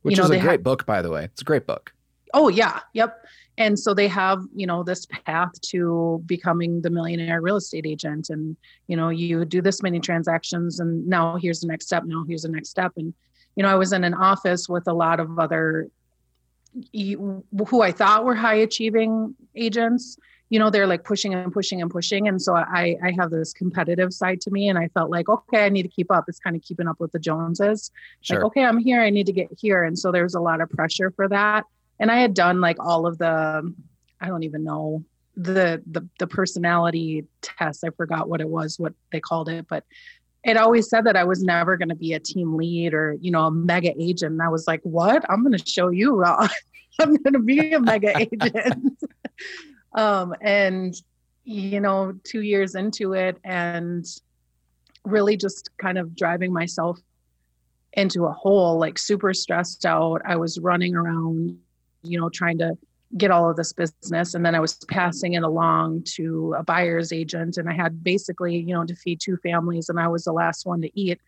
which 0.04 0.18
you 0.18 0.24
know, 0.24 0.30
is 0.30 0.32
a 0.32 0.40
great 0.40 0.64
book, 0.64 0.86
by 0.86 1.02
the 1.02 1.10
way. 1.10 1.26
It's 1.26 1.42
a 1.42 1.46
great 1.46 1.68
book. 1.68 1.92
Oh 2.34 2.48
yeah, 2.48 2.80
yep. 2.94 3.26
And 3.60 3.78
so 3.78 3.94
they 3.94 4.08
have, 4.08 4.42
you 4.56 4.66
know, 4.66 4.84
this 4.84 5.06
path 5.06 5.52
to 5.64 6.24
becoming 6.26 6.82
the 6.82 6.90
millionaire 6.90 7.42
real 7.42 7.58
estate 7.58 7.86
agent, 7.86 8.30
and 8.30 8.56
you 8.88 8.96
know, 8.96 9.10
you 9.10 9.44
do 9.44 9.62
this 9.62 9.84
many 9.84 10.00
transactions, 10.00 10.80
and 10.80 11.06
now 11.06 11.36
here's 11.36 11.60
the 11.60 11.68
next 11.68 11.86
step. 11.86 12.04
Now 12.06 12.24
here's 12.26 12.44
the 12.44 12.50
next 12.50 12.70
step, 12.70 12.94
and 12.96 13.14
you 13.56 13.64
know, 13.64 13.70
I 13.70 13.76
was 13.76 13.92
in 13.92 14.06
an 14.06 14.14
office 14.14 14.70
with 14.70 14.88
a 14.88 14.94
lot 14.94 15.20
of 15.20 15.38
other 15.38 15.90
who 16.94 17.82
I 17.82 17.92
thought 17.92 18.24
were 18.24 18.36
high 18.36 18.56
achieving 18.56 19.36
agents. 19.56 20.18
You 20.48 20.60
know 20.60 20.70
they're 20.70 20.88
like 20.88 21.04
pushing 21.04 21.34
and 21.34 21.52
pushing 21.52 21.82
and 21.82 21.92
pushing. 21.92 22.30
And 22.30 22.42
so 22.42 22.56
i 22.56 22.96
i 23.04 23.12
have 23.20 23.30
this 23.30 23.52
competitive 23.52 24.14
side 24.14 24.40
to 24.42 24.52
me 24.52 24.70
and 24.70 24.80
i 24.80 24.88
felt 24.88 25.12
like 25.12 25.30
okay 25.30 25.66
i 25.66 25.70
need 25.70 25.84
to 25.84 25.90
keep 25.90 26.12
up. 26.12 26.26
It's 26.28 26.40
kind 26.40 26.56
of 26.56 26.62
keeping 26.62 26.88
up 26.88 27.00
with 27.00 27.12
the 27.12 27.20
joneses. 27.20 27.92
Sure. 28.22 28.38
like 28.38 28.46
okay 28.46 28.64
i'm 28.64 28.78
here. 28.78 29.02
I 29.02 29.10
need 29.10 29.26
to 29.26 29.34
get 29.34 29.50
here. 29.60 29.84
And 29.84 30.00
so 30.00 30.12
there's 30.12 30.36
a 30.36 30.40
lot 30.40 30.62
of 30.62 30.70
pressure 30.70 31.12
for 31.12 31.28
that 31.28 31.66
and 32.00 32.12
i 32.12 32.20
had 32.20 32.34
done 32.34 32.62
like 32.62 32.78
all 32.80 33.06
of 33.06 33.18
the 33.18 33.74
i 34.22 34.28
don't 34.28 34.44
even 34.44 34.64
know 34.64 35.04
the 35.36 35.82
the, 35.92 36.08
the 36.20 36.28
personality 36.28 37.26
test 37.42 37.84
i 37.84 37.90
forgot 37.92 38.30
what 38.30 38.42
it 38.42 38.50
was 38.50 38.80
what 38.80 38.94
they 39.12 39.20
called 39.20 39.50
it 39.50 39.66
but 39.70 39.84
it 40.46 40.56
always 40.56 40.90
said 40.90 41.04
that 41.04 41.18
I 41.18 41.26
was 41.26 41.44
never 41.44 41.76
going 41.76 41.90
to 41.90 41.96
be 41.96 42.14
a 42.14 42.20
team 42.20 42.56
lead 42.56 42.94
or, 42.94 43.18
you 43.20 43.30
know, 43.30 43.48
a 43.48 43.52
mega 43.52 43.92
agent. 44.02 44.32
And 44.32 44.42
I 44.42 44.48
was 44.48 44.68
like, 44.68 44.80
what? 44.84 45.30
I'm 45.30 45.44
going 45.44 45.58
to 45.58 45.66
show 45.70 45.90
you, 45.90 46.16
Raw. 46.16 46.48
I'm 47.02 47.14
going 47.18 47.34
to 47.34 47.40
be 47.40 47.74
a 47.74 47.80
mega 47.82 48.18
agent. 48.18 49.04
um, 49.94 50.34
and 50.40 50.96
you 51.50 51.80
know 51.80 52.14
two 52.24 52.42
years 52.42 52.76
into 52.76 53.14
it 53.14 53.40
and 53.44 54.06
really 55.04 55.36
just 55.36 55.76
kind 55.78 55.98
of 55.98 56.16
driving 56.16 56.54
myself 56.54 57.00
into 57.94 58.26
a 58.26 58.32
hole 58.32 58.78
like 58.78 59.00
super 59.00 59.34
stressed 59.34 59.84
out 59.84 60.22
i 60.26 60.36
was 60.36 60.60
running 60.60 60.96
around 60.96 61.58
you 62.04 62.20
know 62.20 62.30
trying 62.30 62.58
to 62.58 62.78
get 63.18 63.32
all 63.32 63.50
of 63.50 63.56
this 63.56 63.74
business 63.74 64.36
and 64.36 64.46
then 64.46 64.54
i 64.54 64.60
was 64.60 64.76
passing 64.88 65.34
it 65.34 65.44
along 65.44 66.02
to 66.04 66.54
a 66.58 66.64
buyer's 66.64 67.12
agent 67.12 67.58
and 67.58 67.70
i 67.70 67.74
had 67.74 68.04
basically 68.04 68.58
you 68.58 68.74
know 68.74 68.86
to 68.86 68.96
feed 68.96 69.20
two 69.20 69.38
families 69.38 69.90
and 69.90 70.00
i 70.00 70.08
was 70.08 70.26
the 70.26 70.32
last 70.32 70.66
one 70.66 70.82
to 70.82 71.00
eat 71.00 71.20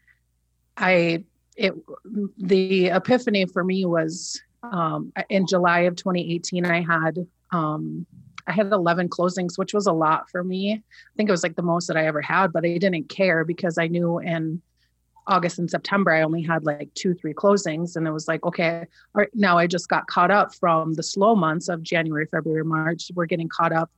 i 0.78 1.24
it 1.58 1.74
the 2.38 2.88
epiphany 2.88 3.46
for 3.46 3.64
me 3.64 3.86
was 3.86 4.40
um, 4.64 5.12
in 5.30 5.48
july 5.48 5.82
of 5.82 5.96
2018 5.96 6.66
i 6.66 6.82
had 6.82 7.18
um, 7.52 8.06
I 8.48 8.54
had 8.54 8.72
11 8.72 9.10
closings, 9.10 9.58
which 9.58 9.74
was 9.74 9.88
a 9.88 9.94
lot 9.94 10.30
for 10.30 10.44
me. 10.44 10.74
I 10.74 11.14
think 11.16 11.30
it 11.30 11.32
was 11.32 11.44
like 11.44 11.56
the 11.56 11.62
most 11.62 11.88
that 11.88 11.98
I 11.98 12.06
ever 12.06 12.22
had, 12.22 12.52
but 12.52 12.66
I 12.66 12.78
didn't 12.78 13.10
care 13.10 13.44
because 13.44 13.78
I 13.78 13.88
knew 13.88 14.20
in 14.20 14.62
August 15.32 15.60
and 15.60 15.72
September, 15.72 16.12
I 16.12 16.24
only 16.24 16.42
had 16.42 16.66
like 16.66 16.94
two, 16.94 17.14
three 17.14 17.34
closings. 17.34 17.96
And 17.96 18.06
it 18.06 18.12
was 18.12 18.28
like, 18.28 18.44
okay, 18.46 18.86
right, 19.14 19.30
now 19.34 19.58
I 19.58 19.66
just 19.66 19.88
got 19.88 20.06
caught 20.08 20.30
up 20.30 20.54
from 20.54 20.94
the 20.94 21.04
slow 21.04 21.36
months 21.36 21.70
of 21.70 21.82
January, 21.82 22.26
February, 22.26 22.66
March. 22.66 23.10
We're 23.16 23.26
getting 23.26 23.48
caught 23.48 23.72
up. 23.72 23.90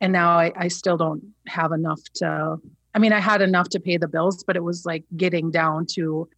And 0.00 0.12
now 0.12 0.38
I, 0.38 0.52
I 0.56 0.68
still 0.68 0.96
don't 0.96 1.22
have 1.48 1.72
enough 1.72 2.00
to, 2.14 2.58
I 2.94 2.98
mean, 3.00 3.12
I 3.12 3.18
had 3.18 3.42
enough 3.42 3.68
to 3.70 3.80
pay 3.80 3.96
the 3.96 4.06
bills, 4.06 4.44
but 4.44 4.56
it 4.56 4.62
was 4.62 4.86
like 4.86 5.02
getting 5.16 5.50
down 5.50 5.86
to, 5.94 6.28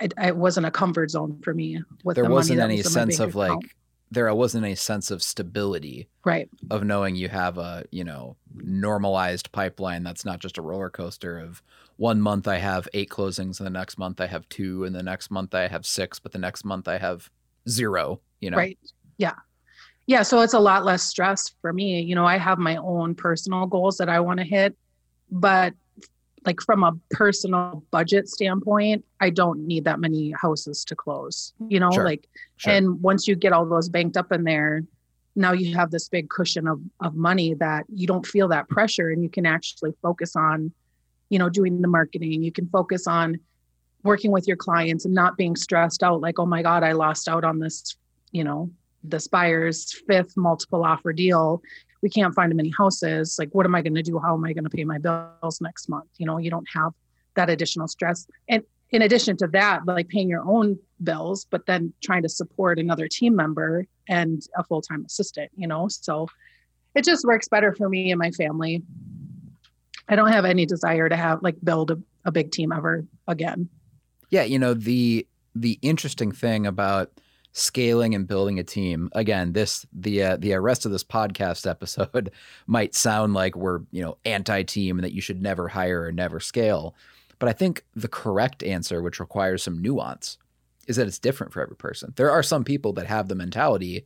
it, 0.00 0.14
it 0.16 0.36
wasn't 0.36 0.66
a 0.66 0.70
comfort 0.70 1.10
zone 1.10 1.40
for 1.42 1.52
me. 1.52 1.82
With 2.04 2.14
there 2.14 2.24
the 2.24 2.30
wasn't 2.30 2.60
any 2.60 2.76
was 2.76 2.92
sense 2.92 3.18
of 3.18 3.34
account. 3.34 3.64
like, 3.64 3.76
there 4.12 4.32
wasn't 4.32 4.64
any 4.64 4.76
sense 4.76 5.10
of 5.10 5.22
stability 5.22 6.06
right 6.24 6.48
of 6.70 6.84
knowing 6.84 7.16
you 7.16 7.28
have 7.28 7.58
a 7.58 7.84
you 7.90 8.04
know 8.04 8.36
normalized 8.54 9.50
pipeline 9.50 10.04
that's 10.04 10.24
not 10.24 10.38
just 10.38 10.56
a 10.56 10.62
roller 10.62 10.90
coaster 10.90 11.38
of 11.38 11.62
one 11.96 12.20
month 12.20 12.48
i 12.48 12.58
have 12.58 12.88
eight 12.94 13.08
closings 13.08 13.58
and 13.60 13.66
the 13.66 13.70
next 13.70 13.98
month 13.98 14.20
i 14.20 14.26
have 14.26 14.48
two 14.48 14.84
and 14.84 14.94
the 14.94 15.02
next 15.02 15.30
month 15.30 15.54
i 15.54 15.66
have 15.68 15.86
six 15.86 16.18
but 16.18 16.32
the 16.32 16.38
next 16.38 16.64
month 16.64 16.88
i 16.88 16.98
have 16.98 17.30
zero 17.68 18.20
you 18.40 18.50
know? 18.50 18.58
Right. 18.58 18.78
Yeah. 19.16 19.34
Yeah 20.06 20.22
so 20.22 20.40
it's 20.40 20.54
a 20.54 20.60
lot 20.60 20.84
less 20.84 21.02
stress 21.02 21.54
for 21.62 21.72
me. 21.72 22.00
You 22.02 22.14
know 22.14 22.26
i 22.26 22.36
have 22.36 22.58
my 22.58 22.76
own 22.76 23.14
personal 23.14 23.66
goals 23.66 23.96
that 23.98 24.08
i 24.08 24.20
want 24.20 24.38
to 24.40 24.44
hit 24.44 24.76
but 25.30 25.74
like 26.46 26.60
from 26.60 26.82
a 26.82 26.92
personal 27.10 27.82
budget 27.90 28.28
standpoint, 28.28 29.04
I 29.20 29.30
don't 29.30 29.66
need 29.66 29.84
that 29.84 29.98
many 29.98 30.32
houses 30.32 30.84
to 30.86 30.94
close, 30.94 31.54
you 31.68 31.80
know, 31.80 31.90
sure. 31.90 32.04
like, 32.04 32.28
sure. 32.56 32.72
and 32.72 33.00
once 33.02 33.26
you 33.26 33.34
get 33.34 33.52
all 33.52 33.64
those 33.66 33.88
banked 33.88 34.16
up 34.16 34.30
in 34.32 34.44
there, 34.44 34.82
now 35.36 35.52
you 35.52 35.74
have 35.74 35.90
this 35.90 36.08
big 36.08 36.28
cushion 36.28 36.68
of, 36.68 36.80
of 37.00 37.14
money 37.14 37.54
that 37.54 37.86
you 37.92 38.06
don't 38.06 38.26
feel 38.26 38.48
that 38.48 38.68
pressure 38.68 39.10
and 39.10 39.22
you 39.22 39.28
can 39.28 39.46
actually 39.46 39.92
focus 40.02 40.36
on, 40.36 40.72
you 41.34 41.40
know, 41.40 41.48
doing 41.48 41.82
the 41.82 41.88
marketing. 41.88 42.44
You 42.44 42.52
can 42.52 42.68
focus 42.68 43.08
on 43.08 43.40
working 44.04 44.30
with 44.30 44.46
your 44.46 44.56
clients 44.56 45.04
and 45.04 45.12
not 45.12 45.36
being 45.36 45.56
stressed 45.56 46.04
out 46.04 46.20
like, 46.20 46.38
oh 46.38 46.46
my 46.46 46.62
God, 46.62 46.84
I 46.84 46.92
lost 46.92 47.26
out 47.26 47.42
on 47.42 47.58
this, 47.58 47.96
you 48.30 48.44
know, 48.44 48.70
this 49.02 49.26
buyer's 49.26 49.92
fifth 50.06 50.36
multiple 50.36 50.84
offer 50.84 51.12
deal. 51.12 51.60
We 52.02 52.08
can't 52.08 52.32
find 52.36 52.54
many 52.54 52.72
houses. 52.78 53.34
Like 53.36 53.48
what 53.50 53.66
am 53.66 53.74
i 53.74 53.82
going 53.82 53.96
to 53.96 54.02
do? 54.02 54.16
How 54.20 54.34
am 54.34 54.44
i 54.44 54.52
going 54.52 54.62
to 54.62 54.70
pay 54.70 54.84
my 54.84 54.98
bills 54.98 55.60
next 55.60 55.88
month? 55.88 56.08
You 56.18 56.26
know 56.26 56.38
you 56.38 56.50
don't 56.50 56.68
have 56.72 56.92
that 57.34 57.50
additional 57.50 57.88
stress. 57.88 58.28
And 58.48 58.62
in 58.90 59.02
addition 59.02 59.36
to 59.38 59.48
that 59.48 59.80
like 59.86 60.06
paying 60.06 60.28
your 60.28 60.44
own 60.46 60.78
bills 61.02 61.48
but 61.50 61.66
then 61.66 61.92
trying 62.00 62.22
to 62.22 62.28
support 62.28 62.78
another 62.78 63.08
team 63.08 63.34
member 63.34 63.88
and 64.08 64.40
a 64.56 64.62
full-time 64.62 65.04
assistant 65.04 65.50
you 65.56 65.66
know? 65.66 65.88
So 65.88 66.28
it 66.94 67.02
just 67.02 67.24
works 67.24 67.48
better 67.48 67.74
for 67.74 67.88
me 67.88 68.12
and 68.12 68.20
my 68.20 68.30
family 68.30 68.84
i 70.08 70.16
don't 70.16 70.32
have 70.32 70.44
any 70.44 70.66
desire 70.66 71.08
to 71.08 71.16
have 71.16 71.42
like 71.42 71.56
build 71.62 71.90
a, 71.90 71.98
a 72.24 72.32
big 72.32 72.50
team 72.50 72.72
ever 72.72 73.04
again 73.26 73.68
yeah 74.30 74.42
you 74.42 74.58
know 74.58 74.74
the 74.74 75.26
the 75.54 75.78
interesting 75.82 76.32
thing 76.32 76.66
about 76.66 77.10
scaling 77.56 78.16
and 78.16 78.26
building 78.26 78.58
a 78.58 78.64
team. 78.64 79.08
Again, 79.12 79.52
this 79.52 79.86
the 79.92 80.22
uh, 80.22 80.36
the 80.36 80.58
rest 80.58 80.84
of 80.84 80.92
this 80.92 81.04
podcast 81.04 81.70
episode 81.70 82.30
might 82.66 82.94
sound 82.94 83.32
like 83.32 83.56
we're 83.56 83.80
you 83.92 84.02
know 84.02 84.18
anti-team 84.24 84.98
and 84.98 85.04
that 85.04 85.14
you 85.14 85.22
should 85.22 85.40
never 85.40 85.68
hire 85.68 86.02
or 86.02 86.12
never 86.12 86.40
scale, 86.40 86.94
but 87.38 87.48
I 87.48 87.52
think 87.52 87.84
the 87.94 88.08
correct 88.08 88.62
answer, 88.62 89.00
which 89.00 89.20
requires 89.20 89.62
some 89.62 89.80
nuance, 89.80 90.36
is 90.86 90.96
that 90.96 91.06
it's 91.06 91.18
different 91.18 91.52
for 91.52 91.62
every 91.62 91.76
person. 91.76 92.12
There 92.16 92.30
are 92.30 92.42
some 92.42 92.64
people 92.64 92.92
that 92.94 93.06
have 93.06 93.28
the 93.28 93.34
mentality, 93.34 94.04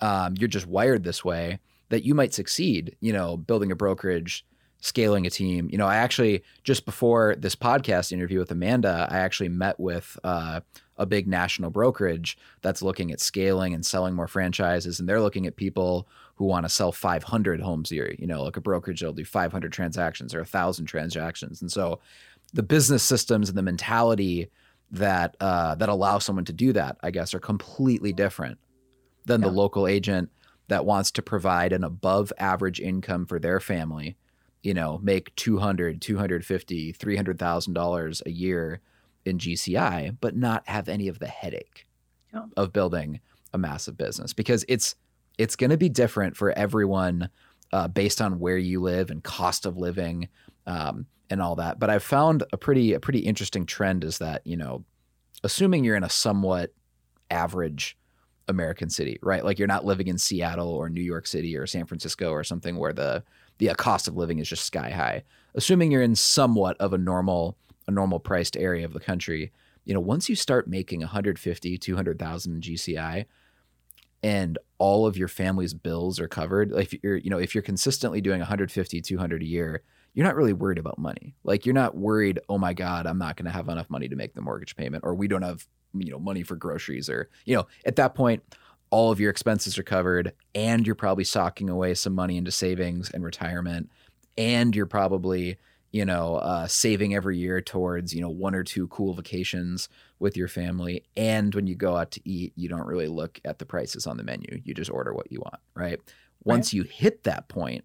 um, 0.00 0.34
you're 0.38 0.48
just 0.48 0.66
wired 0.66 1.02
this 1.02 1.24
way, 1.24 1.60
that 1.88 2.04
you 2.04 2.14
might 2.14 2.34
succeed. 2.34 2.96
You 3.00 3.14
know, 3.14 3.38
building 3.38 3.72
a 3.72 3.76
brokerage 3.76 4.44
scaling 4.82 5.26
a 5.26 5.30
team. 5.30 5.68
You 5.70 5.78
know, 5.78 5.86
I 5.86 5.96
actually 5.96 6.42
just 6.64 6.84
before 6.84 7.36
this 7.38 7.54
podcast 7.54 8.12
interview 8.12 8.40
with 8.40 8.50
Amanda, 8.50 9.06
I 9.08 9.18
actually 9.18 9.48
met 9.48 9.78
with 9.78 10.18
uh, 10.24 10.60
a 10.98 11.06
big 11.06 11.28
national 11.28 11.70
brokerage 11.70 12.36
that's 12.62 12.82
looking 12.82 13.12
at 13.12 13.20
scaling 13.20 13.74
and 13.74 13.86
selling 13.86 14.14
more 14.14 14.26
franchises, 14.26 14.98
and 14.98 15.08
they're 15.08 15.20
looking 15.20 15.46
at 15.46 15.56
people 15.56 16.08
who 16.34 16.44
want 16.44 16.66
to 16.66 16.68
sell 16.68 16.90
500 16.90 17.60
homes 17.60 17.92
a 17.92 17.94
year. 17.94 18.14
You 18.18 18.26
know, 18.26 18.42
like 18.42 18.56
a 18.56 18.60
brokerage 18.60 19.00
that'll 19.00 19.14
do 19.14 19.24
500 19.24 19.72
transactions 19.72 20.34
or 20.34 20.40
a 20.40 20.44
thousand 20.44 20.86
transactions, 20.86 21.62
and 21.62 21.70
so 21.70 22.00
the 22.52 22.64
business 22.64 23.04
systems 23.04 23.48
and 23.48 23.56
the 23.56 23.62
mentality 23.62 24.50
that 24.90 25.36
uh, 25.40 25.76
that 25.76 25.88
allow 25.88 26.18
someone 26.18 26.44
to 26.46 26.52
do 26.52 26.72
that, 26.72 26.96
I 27.04 27.12
guess, 27.12 27.34
are 27.34 27.40
completely 27.40 28.12
different 28.12 28.58
than 29.26 29.42
yeah. 29.42 29.46
the 29.46 29.52
local 29.52 29.86
agent 29.86 30.30
that 30.66 30.84
wants 30.84 31.12
to 31.12 31.22
provide 31.22 31.72
an 31.72 31.84
above 31.84 32.32
average 32.36 32.80
income 32.80 33.26
for 33.26 33.38
their 33.38 33.60
family 33.60 34.16
you 34.62 34.74
know, 34.74 34.98
make 35.02 35.34
200, 35.36 36.00
250, 36.00 36.92
300,000 36.92 37.72
dollars 37.74 38.22
a 38.24 38.30
year 38.30 38.80
in 39.24 39.38
GCI, 39.38 40.16
but 40.20 40.36
not 40.36 40.68
have 40.68 40.88
any 40.88 41.08
of 41.08 41.18
the 41.18 41.26
headache 41.26 41.86
yeah. 42.32 42.44
of 42.56 42.72
building 42.72 43.20
a 43.52 43.58
massive 43.58 43.96
business 43.96 44.32
because 44.32 44.64
it's 44.68 44.94
it's 45.38 45.56
going 45.56 45.70
to 45.70 45.76
be 45.76 45.88
different 45.88 46.36
for 46.36 46.52
everyone 46.52 47.28
uh, 47.72 47.88
based 47.88 48.20
on 48.20 48.38
where 48.38 48.58
you 48.58 48.80
live 48.80 49.10
and 49.10 49.24
cost 49.24 49.64
of 49.64 49.76
living 49.76 50.28
um, 50.66 51.06
and 51.30 51.40
all 51.40 51.56
that. 51.56 51.78
But 51.78 51.90
I've 51.90 52.02
found 52.02 52.44
a 52.52 52.56
pretty 52.56 52.92
a 52.92 53.00
pretty 53.00 53.20
interesting 53.20 53.66
trend 53.66 54.04
is 54.04 54.18
that 54.18 54.46
you 54.46 54.56
know, 54.56 54.84
assuming 55.42 55.84
you're 55.84 55.96
in 55.96 56.04
a 56.04 56.10
somewhat 56.10 56.72
average 57.30 57.96
American 58.48 58.90
city, 58.90 59.18
right? 59.22 59.44
Like 59.44 59.58
you're 59.58 59.68
not 59.68 59.84
living 59.84 60.08
in 60.08 60.18
Seattle 60.18 60.68
or 60.68 60.88
New 60.88 61.02
York 61.02 61.26
City 61.26 61.56
or 61.56 61.66
San 61.66 61.86
Francisco 61.86 62.30
or 62.30 62.44
something 62.44 62.76
where 62.76 62.92
the 62.92 63.22
the 63.62 63.70
uh, 63.70 63.74
cost 63.74 64.08
of 64.08 64.16
living 64.16 64.40
is 64.40 64.48
just 64.48 64.64
sky 64.64 64.90
high. 64.90 65.22
Assuming 65.54 65.92
you're 65.92 66.02
in 66.02 66.16
somewhat 66.16 66.76
of 66.80 66.92
a 66.92 66.98
normal 66.98 67.56
a 67.86 67.92
normal 67.92 68.18
priced 68.18 68.56
area 68.56 68.84
of 68.84 68.92
the 68.92 69.00
country, 69.00 69.52
you 69.84 69.94
know, 69.94 70.00
once 70.00 70.28
you 70.28 70.36
start 70.36 70.68
making 70.68 71.00
150, 71.00 71.78
200,000 71.78 72.62
GCI 72.62 73.24
and 74.22 74.58
all 74.78 75.06
of 75.06 75.16
your 75.16 75.26
family's 75.26 75.74
bills 75.74 76.20
are 76.20 76.28
covered, 76.28 76.70
like 76.70 76.92
if 76.92 77.02
you're, 77.02 77.16
you 77.16 77.30
know, 77.30 77.38
if 77.38 77.54
you're 77.54 77.62
consistently 77.62 78.20
doing 78.20 78.38
150, 78.38 79.00
200 79.00 79.42
a 79.42 79.46
year, 79.46 79.82
you're 80.14 80.26
not 80.26 80.36
really 80.36 80.52
worried 80.52 80.78
about 80.78 80.98
money. 80.98 81.34
Like 81.42 81.66
you're 81.66 81.74
not 81.74 81.96
worried, 81.96 82.40
oh 82.48 82.58
my 82.58 82.72
God, 82.72 83.06
I'm 83.06 83.18
not 83.18 83.36
going 83.36 83.46
to 83.46 83.52
have 83.52 83.68
enough 83.68 83.90
money 83.90 84.08
to 84.08 84.16
make 84.16 84.34
the 84.34 84.42
mortgage 84.42 84.76
payment, 84.76 85.04
or 85.04 85.14
we 85.14 85.26
don't 85.28 85.42
have, 85.42 85.66
you 85.94 86.10
know, 86.10 86.20
money 86.20 86.42
for 86.42 86.56
groceries, 86.56 87.08
or, 87.08 87.30
you 87.44 87.56
know, 87.56 87.66
at 87.84 87.96
that 87.96 88.14
point, 88.14 88.42
all 88.92 89.10
of 89.10 89.18
your 89.18 89.30
expenses 89.30 89.78
are 89.78 89.82
covered 89.82 90.34
and 90.54 90.86
you're 90.86 90.94
probably 90.94 91.24
socking 91.24 91.70
away 91.70 91.94
some 91.94 92.14
money 92.14 92.36
into 92.36 92.52
savings 92.52 93.10
and 93.10 93.24
retirement 93.24 93.90
and 94.36 94.76
you're 94.76 94.86
probably 94.86 95.56
you 95.90 96.04
know 96.04 96.36
uh, 96.36 96.66
saving 96.68 97.14
every 97.14 97.38
year 97.38 97.60
towards 97.60 98.14
you 98.14 98.20
know 98.20 98.28
one 98.28 98.54
or 98.54 98.62
two 98.62 98.86
cool 98.88 99.14
vacations 99.14 99.88
with 100.18 100.36
your 100.36 100.46
family 100.46 101.02
and 101.16 101.54
when 101.54 101.66
you 101.66 101.74
go 101.74 101.96
out 101.96 102.10
to 102.10 102.20
eat 102.28 102.52
you 102.54 102.68
don't 102.68 102.86
really 102.86 103.08
look 103.08 103.40
at 103.44 103.58
the 103.58 103.66
prices 103.66 104.06
on 104.06 104.16
the 104.18 104.22
menu. 104.22 104.60
You 104.62 104.74
just 104.74 104.90
order 104.90 105.12
what 105.12 105.32
you 105.32 105.40
want 105.40 105.60
right? 105.74 105.98
Once 106.44 106.68
right. 106.68 106.74
you 106.74 106.82
hit 106.82 107.24
that 107.24 107.48
point 107.48 107.84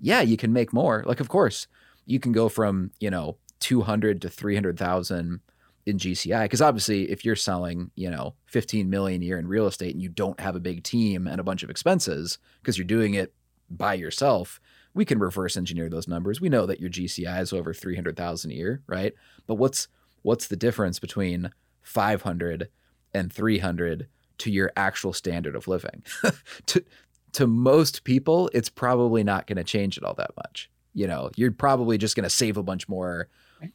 yeah 0.00 0.20
you 0.20 0.36
can 0.36 0.52
make 0.52 0.72
more. 0.72 1.02
Like 1.04 1.20
of 1.20 1.28
course 1.28 1.66
you 2.06 2.20
can 2.20 2.30
go 2.30 2.48
from 2.48 2.92
you 3.00 3.10
know 3.10 3.36
200 3.58 4.22
to 4.22 4.28
300,000 4.28 5.40
in 5.86 5.98
GCI 5.98 6.44
because 6.44 6.62
obviously 6.62 7.10
if 7.10 7.24
you're 7.24 7.36
selling, 7.36 7.90
you 7.94 8.10
know, 8.10 8.34
15 8.46 8.88
million 8.88 9.22
a 9.22 9.24
year 9.24 9.38
in 9.38 9.46
real 9.46 9.66
estate 9.66 9.92
and 9.94 10.02
you 10.02 10.08
don't 10.08 10.40
have 10.40 10.56
a 10.56 10.60
big 10.60 10.82
team 10.82 11.26
and 11.26 11.40
a 11.40 11.44
bunch 11.44 11.62
of 11.62 11.70
expenses 11.70 12.38
because 12.60 12.78
you're 12.78 12.86
doing 12.86 13.14
it 13.14 13.34
by 13.70 13.94
yourself, 13.94 14.60
we 14.94 15.04
can 15.04 15.18
reverse 15.18 15.56
engineer 15.56 15.88
those 15.88 16.08
numbers. 16.08 16.40
We 16.40 16.48
know 16.48 16.66
that 16.66 16.80
your 16.80 16.90
GCI 16.90 17.40
is 17.40 17.52
over 17.52 17.74
300,000 17.74 18.50
a 18.50 18.54
year, 18.54 18.82
right? 18.86 19.12
But 19.46 19.56
what's 19.56 19.88
what's 20.22 20.46
the 20.46 20.56
difference 20.56 20.98
between 20.98 21.50
500 21.82 22.68
and 23.12 23.32
300 23.32 24.08
to 24.38 24.50
your 24.50 24.72
actual 24.76 25.12
standard 25.12 25.56
of 25.56 25.68
living? 25.68 26.02
to 26.66 26.84
to 27.32 27.46
most 27.48 28.04
people, 28.04 28.48
it's 28.54 28.68
probably 28.68 29.24
not 29.24 29.46
going 29.46 29.56
to 29.56 29.64
change 29.64 29.98
it 29.98 30.04
all 30.04 30.14
that 30.14 30.30
much. 30.36 30.70
You 30.94 31.08
know, 31.08 31.30
you're 31.34 31.50
probably 31.50 31.98
just 31.98 32.14
going 32.14 32.22
to 32.24 32.30
save 32.30 32.56
a 32.56 32.62
bunch 32.62 32.88
more 32.88 33.28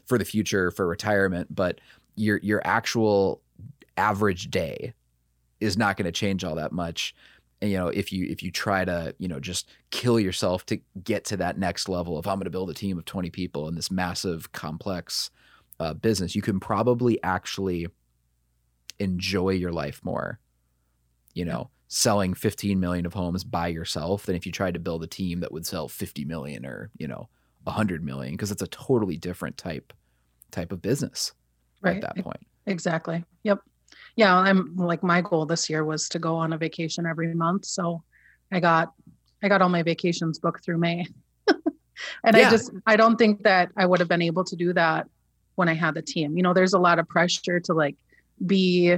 for 0.05 0.17
the 0.17 0.25
future 0.25 0.71
for 0.71 0.87
retirement, 0.87 1.53
but 1.53 1.81
your 2.19 2.39
your 2.43 2.61
actual 2.65 3.41
average 3.97 4.49
day 4.49 4.93
is 5.59 5.77
not 5.77 5.97
going 5.97 6.05
to 6.05 6.11
change 6.11 6.43
all 6.43 6.55
that 6.55 6.71
much. 6.71 7.13
And, 7.61 7.69
you 7.69 7.77
know 7.77 7.89
if 7.89 8.13
you 8.13 8.25
if 8.29 8.41
you 8.41 8.51
try 8.51 8.85
to 8.85 9.13
you 9.17 9.27
know 9.27 9.41
just 9.41 9.69
kill 9.91 10.17
yourself 10.17 10.65
to 10.67 10.79
get 11.03 11.25
to 11.25 11.37
that 11.37 11.57
next 11.57 11.89
level 11.89 12.17
of 12.17 12.25
i'm 12.25 12.37
going 12.37 12.45
to 12.45 12.49
build 12.49 12.69
a 12.69 12.73
team 12.73 12.97
of 12.97 13.03
20 13.03 13.29
people 13.31 13.67
in 13.67 13.75
this 13.75 13.91
massive 13.91 14.49
complex 14.53 15.29
uh, 15.81 15.93
business 15.93 16.35
you 16.35 16.41
can 16.41 16.57
probably 16.61 17.21
actually 17.21 17.87
enjoy 18.97 19.49
your 19.49 19.73
life 19.73 19.99
more 20.05 20.39
you 21.33 21.45
know? 21.45 21.69
Selling 21.91 22.35
15 22.35 22.79
million 22.79 23.07
of 23.07 23.13
homes 23.13 23.43
by 23.43 23.67
yourself 23.67 24.27
than 24.27 24.35
if 24.35 24.45
you 24.45 24.51
tried 24.51 24.75
to 24.75 24.79
build 24.79 25.03
a 25.03 25.07
team 25.07 25.39
that 25.39 25.51
would 25.51 25.65
sell 25.65 25.87
50 25.87 26.23
million 26.23 26.63
or 26.63 26.91
you 26.99 27.07
know 27.07 27.29
100 27.63 28.03
million 28.03 28.33
because 28.33 28.51
it's 28.51 28.61
a 28.61 28.67
totally 28.67 29.17
different 29.17 29.57
type 29.57 29.91
type 30.51 30.71
of 30.71 30.83
business 30.83 31.33
right. 31.81 32.03
at 32.03 32.15
that 32.15 32.23
point. 32.23 32.45
Exactly. 32.65 33.23
Yep. 33.43 33.59
Yeah, 34.15 34.35
I'm 34.35 34.75
like 34.75 35.03
my 35.03 35.21
goal 35.21 35.45
this 35.45 35.69
year 35.69 35.83
was 35.83 36.09
to 36.09 36.19
go 36.19 36.35
on 36.35 36.53
a 36.53 36.57
vacation 36.57 37.05
every 37.05 37.33
month. 37.33 37.65
So 37.65 38.03
I 38.51 38.59
got 38.59 38.93
I 39.41 39.47
got 39.47 39.61
all 39.61 39.69
my 39.69 39.83
vacations 39.83 40.39
booked 40.39 40.63
through 40.63 40.77
May. 40.77 41.07
and 41.47 42.35
yeah. 42.35 42.47
I 42.47 42.49
just 42.49 42.71
I 42.85 42.95
don't 42.95 43.17
think 43.17 43.43
that 43.43 43.69
I 43.77 43.85
would 43.85 43.99
have 43.99 44.09
been 44.09 44.21
able 44.21 44.43
to 44.45 44.55
do 44.55 44.73
that 44.73 45.07
when 45.55 45.69
I 45.69 45.73
had 45.73 45.93
the 45.93 46.01
team. 46.01 46.37
You 46.37 46.43
know, 46.43 46.53
there's 46.53 46.73
a 46.73 46.79
lot 46.79 46.99
of 46.99 47.07
pressure 47.07 47.59
to 47.61 47.73
like 47.73 47.95
be 48.45 48.97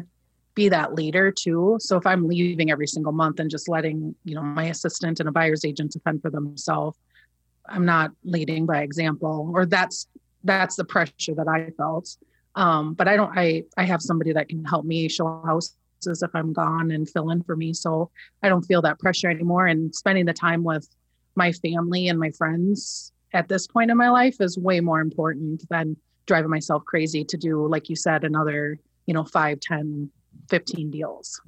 be 0.53 0.69
that 0.69 0.93
leader 0.93 1.31
too. 1.31 1.77
So 1.79 1.97
if 1.97 2.05
I'm 2.05 2.27
leaving 2.27 2.71
every 2.71 2.87
single 2.87 3.13
month 3.13 3.39
and 3.39 3.49
just 3.49 3.69
letting, 3.69 4.15
you 4.25 4.35
know, 4.35 4.41
my 4.41 4.65
assistant 4.65 5.19
and 5.19 5.29
a 5.29 5.31
buyer's 5.31 5.63
agent 5.63 5.95
fend 6.03 6.21
for 6.21 6.29
themselves, 6.29 6.97
I'm 7.65 7.85
not 7.85 8.11
leading 8.23 8.65
by 8.65 8.81
example 8.81 9.51
or 9.53 9.65
that's 9.65 10.07
that's 10.43 10.75
the 10.75 10.83
pressure 10.83 11.35
that 11.35 11.47
I 11.47 11.69
felt. 11.77 12.17
Um, 12.55 12.93
but 12.93 13.07
I 13.07 13.15
don't 13.15 13.31
I 13.35 13.63
I 13.77 13.83
have 13.83 14.01
somebody 14.01 14.33
that 14.33 14.49
can 14.49 14.63
help 14.65 14.85
me 14.85 15.07
show 15.07 15.41
houses 15.45 15.75
if 16.05 16.29
I'm 16.33 16.53
gone 16.53 16.91
and 16.91 17.09
fill 17.09 17.29
in 17.29 17.43
for 17.43 17.55
me. 17.55 17.73
So 17.73 18.09
I 18.43 18.49
don't 18.49 18.63
feel 18.63 18.81
that 18.81 18.99
pressure 18.99 19.29
anymore. 19.29 19.67
And 19.67 19.93
spending 19.95 20.25
the 20.25 20.33
time 20.33 20.63
with 20.63 20.87
my 21.35 21.51
family 21.51 22.07
and 22.07 22.19
my 22.19 22.31
friends 22.31 23.11
at 23.33 23.47
this 23.47 23.67
point 23.67 23.91
in 23.91 23.97
my 23.97 24.09
life 24.09 24.37
is 24.41 24.57
way 24.57 24.79
more 24.81 24.99
important 24.99 25.63
than 25.69 25.95
driving 26.25 26.49
myself 26.49 26.83
crazy 26.85 27.23
to 27.23 27.37
do, 27.37 27.67
like 27.67 27.89
you 27.89 27.95
said, 27.95 28.23
another, 28.23 28.77
you 29.05 29.13
know, 29.13 29.23
five, 29.23 29.59
10, 29.59 30.09
15 30.49 30.91
deals. 30.91 31.41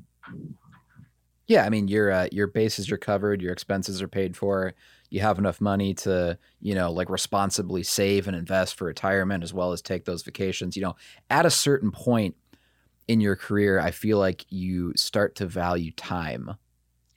Yeah, 1.48 1.66
I 1.66 1.70
mean 1.70 1.88
your 1.88 2.12
uh, 2.12 2.28
your 2.32 2.48
bases 2.48 2.92
are 2.92 2.98
covered, 2.98 3.42
your 3.42 3.52
expenses 3.52 4.02
are 4.02 4.08
paid 4.08 4.38
for. 4.38 4.74
You 5.14 5.22
have 5.22 5.38
enough 5.38 5.62
money 5.62 5.94
to, 5.94 6.40
you 6.60 6.74
know, 6.74 6.92
like 6.92 7.08
responsibly 7.08 7.84
save 7.84 8.28
and 8.28 8.36
invest 8.36 8.74
for 8.76 8.86
retirement 8.86 9.44
as 9.44 9.54
well 9.54 9.72
as 9.72 9.80
take 9.80 10.06
those 10.06 10.24
vacations. 10.24 10.76
You 10.76 10.82
know, 10.82 10.96
at 11.30 11.46
a 11.46 11.52
certain 11.52 11.92
point 11.92 12.36
in 13.08 13.22
your 13.22 13.36
career, 13.36 13.80
I 13.80 13.92
feel 13.92 14.18
like 14.18 14.44
you 14.50 14.92
start 14.96 15.36
to 15.36 15.46
value 15.46 15.92
time 15.92 16.56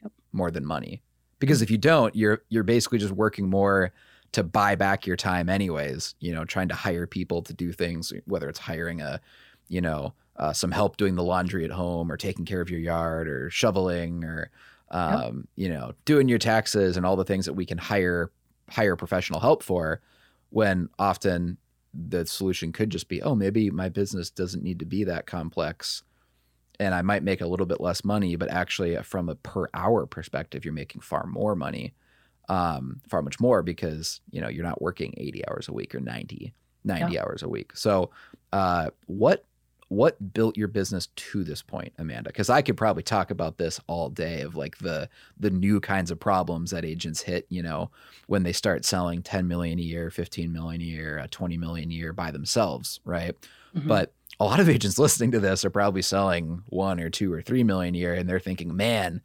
yep. 0.02 0.12
more 0.30 0.50
than 0.50 0.66
money. 0.66 1.00
Because 1.38 1.62
if 1.62 1.70
you 1.70 1.78
don't, 1.78 2.14
you're 2.14 2.42
you're 2.50 2.64
basically 2.64 2.98
just 2.98 3.14
working 3.14 3.48
more 3.48 3.94
to 4.32 4.42
buy 4.42 4.74
back 4.74 5.06
your 5.06 5.16
time 5.16 5.48
anyways, 5.48 6.16
you 6.20 6.34
know, 6.34 6.44
trying 6.44 6.68
to 6.68 6.74
hire 6.74 7.06
people 7.06 7.40
to 7.44 7.54
do 7.54 7.72
things 7.72 8.12
whether 8.26 8.50
it's 8.50 8.58
hiring 8.58 9.00
a, 9.00 9.22
you 9.68 9.80
know, 9.80 10.12
uh, 10.36 10.52
some 10.52 10.70
help 10.70 10.98
doing 10.98 11.14
the 11.14 11.22
laundry 11.22 11.64
at 11.64 11.70
home 11.70 12.12
or 12.12 12.18
taking 12.18 12.44
care 12.44 12.60
of 12.60 12.68
your 12.68 12.80
yard 12.80 13.26
or 13.26 13.48
shoveling 13.48 14.22
or 14.22 14.50
um, 14.90 15.12
yep. 15.12 15.34
you 15.56 15.68
know 15.68 15.92
doing 16.04 16.28
your 16.28 16.38
taxes 16.38 16.96
and 16.96 17.04
all 17.04 17.16
the 17.16 17.24
things 17.24 17.46
that 17.46 17.54
we 17.54 17.66
can 17.66 17.78
hire 17.78 18.30
hire 18.68 18.96
professional 18.96 19.40
help 19.40 19.62
for 19.62 20.00
when 20.50 20.88
often 20.98 21.56
the 21.94 22.26
solution 22.26 22.72
could 22.72 22.90
just 22.90 23.08
be 23.08 23.22
oh 23.22 23.34
maybe 23.34 23.70
my 23.70 23.88
business 23.88 24.30
doesn't 24.30 24.62
need 24.62 24.78
to 24.78 24.84
be 24.84 25.04
that 25.04 25.26
complex 25.26 26.02
and 26.78 26.94
I 26.94 27.00
might 27.00 27.22
make 27.22 27.40
a 27.40 27.46
little 27.46 27.66
bit 27.66 27.80
less 27.80 28.04
money 28.04 28.36
but 28.36 28.50
actually 28.50 28.96
uh, 28.96 29.02
from 29.02 29.28
a 29.28 29.34
per 29.34 29.66
hour 29.74 30.06
perspective 30.06 30.64
you're 30.64 30.74
making 30.74 31.00
far 31.00 31.26
more 31.26 31.56
money 31.56 31.94
um, 32.48 33.00
far 33.08 33.22
much 33.22 33.40
more 33.40 33.62
because 33.62 34.20
you 34.30 34.40
know 34.40 34.48
you're 34.48 34.64
not 34.64 34.82
working 34.82 35.14
80 35.16 35.48
hours 35.48 35.68
a 35.68 35.72
week 35.72 35.94
or 35.94 36.00
90 36.00 36.52
90 36.84 37.12
yeah. 37.12 37.22
hours 37.22 37.42
a 37.42 37.48
week 37.48 37.74
so 37.74 38.10
uh, 38.52 38.90
what 39.06 39.44
what 39.88 40.32
built 40.32 40.56
your 40.56 40.68
business 40.68 41.08
to 41.14 41.44
this 41.44 41.62
point 41.62 41.92
amanda 41.98 42.28
because 42.28 42.50
i 42.50 42.60
could 42.60 42.76
probably 42.76 43.02
talk 43.02 43.30
about 43.30 43.56
this 43.56 43.80
all 43.86 44.08
day 44.08 44.40
of 44.40 44.56
like 44.56 44.78
the 44.78 45.08
the 45.38 45.50
new 45.50 45.80
kinds 45.80 46.10
of 46.10 46.18
problems 46.18 46.70
that 46.70 46.84
agents 46.84 47.22
hit 47.22 47.46
you 47.48 47.62
know 47.62 47.90
when 48.26 48.42
they 48.42 48.52
start 48.52 48.84
selling 48.84 49.22
10 49.22 49.46
million 49.46 49.78
a 49.78 49.82
year 49.82 50.10
15 50.10 50.52
million 50.52 50.80
a 50.80 50.84
year 50.84 51.18
uh, 51.18 51.26
20 51.30 51.56
million 51.56 51.90
a 51.90 51.94
year 51.94 52.12
by 52.12 52.30
themselves 52.30 53.00
right 53.04 53.34
mm-hmm. 53.74 53.86
but 53.86 54.12
a 54.40 54.44
lot 54.44 54.60
of 54.60 54.68
agents 54.68 54.98
listening 54.98 55.30
to 55.30 55.40
this 55.40 55.64
are 55.64 55.70
probably 55.70 56.02
selling 56.02 56.62
one 56.66 56.98
or 56.98 57.08
two 57.08 57.32
or 57.32 57.40
three 57.40 57.62
million 57.62 57.94
a 57.94 57.98
year 57.98 58.14
and 58.14 58.28
they're 58.28 58.40
thinking 58.40 58.76
man 58.76 59.22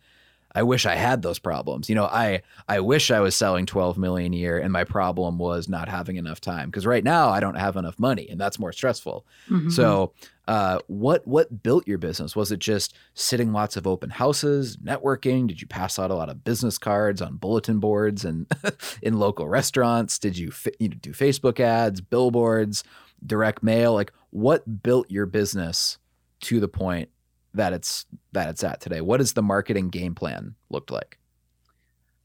I 0.53 0.63
wish 0.63 0.85
I 0.85 0.95
had 0.95 1.21
those 1.21 1.39
problems. 1.39 1.89
You 1.89 1.95
know, 1.95 2.05
I 2.05 2.41
I 2.67 2.79
wish 2.79 3.11
I 3.11 3.19
was 3.19 3.35
selling 3.35 3.65
12 3.65 3.97
million 3.97 4.33
a 4.33 4.37
year 4.37 4.57
and 4.57 4.71
my 4.71 4.83
problem 4.83 5.37
was 5.37 5.69
not 5.69 5.87
having 5.87 6.17
enough 6.17 6.41
time 6.41 6.69
because 6.69 6.85
right 6.85 7.03
now 7.03 7.29
I 7.29 7.39
don't 7.39 7.55
have 7.55 7.77
enough 7.77 7.97
money 7.99 8.27
and 8.29 8.39
that's 8.39 8.59
more 8.59 8.71
stressful. 8.71 9.25
Mm-hmm. 9.49 9.69
So, 9.69 10.13
uh, 10.47 10.79
what 10.87 11.25
what 11.25 11.63
built 11.63 11.87
your 11.87 11.97
business? 11.97 12.35
Was 12.35 12.51
it 12.51 12.59
just 12.59 12.95
sitting 13.13 13.53
lots 13.53 13.77
of 13.77 13.87
open 13.87 14.09
houses, 14.09 14.77
networking? 14.77 15.47
Did 15.47 15.61
you 15.61 15.67
pass 15.67 15.97
out 15.97 16.11
a 16.11 16.15
lot 16.15 16.29
of 16.29 16.43
business 16.43 16.77
cards 16.77 17.21
on 17.21 17.37
bulletin 17.37 17.79
boards 17.79 18.25
and 18.25 18.47
in 19.01 19.19
local 19.19 19.47
restaurants? 19.47 20.19
Did 20.19 20.37
you, 20.37 20.51
you 20.79 20.89
know, 20.89 20.97
do 20.99 21.11
Facebook 21.11 21.59
ads, 21.59 22.01
billboards, 22.01 22.83
direct 23.25 23.63
mail? 23.63 23.93
Like 23.93 24.11
what 24.31 24.83
built 24.83 25.09
your 25.09 25.25
business 25.25 25.97
to 26.41 26.59
the 26.59 26.67
point 26.67 27.09
that 27.53 27.73
it's 27.73 28.05
that 28.31 28.49
it's 28.49 28.63
at 28.63 28.81
today? 28.81 29.01
What 29.01 29.17
does 29.17 29.33
the 29.33 29.41
marketing 29.41 29.89
game 29.89 30.15
plan 30.15 30.55
looked 30.69 30.91
like? 30.91 31.17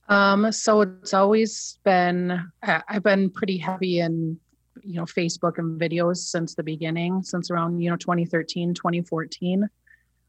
Um, 0.09 0.53
so 0.53 0.83
it's 0.83 1.15
always 1.15 1.79
been 1.85 2.51
I've 2.63 3.03
been 3.03 3.31
pretty 3.31 3.59
heavy 3.59 4.01
in 4.01 4.39
you 4.83 4.95
know 4.95 5.05
Facebook 5.05 5.59
and 5.59 5.81
videos 5.81 6.19
since 6.19 6.55
the 6.55 6.63
beginning, 6.63 7.23
since 7.23 7.51
around 7.51 7.81
you 7.81 7.91
know 7.91 7.97
2013, 7.97 8.75
2014. 8.75 9.69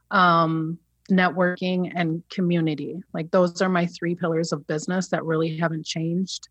Um, 0.10 0.80
networking 1.12 1.92
and 1.96 2.22
community, 2.30 3.02
like 3.14 3.32
those 3.32 3.62
are 3.62 3.70
my 3.70 3.86
three 3.86 4.16
pillars 4.16 4.52
of 4.52 4.68
business 4.68 5.08
that 5.10 5.24
really 5.24 5.58
haven't 5.58 5.86
changed. 5.86 6.50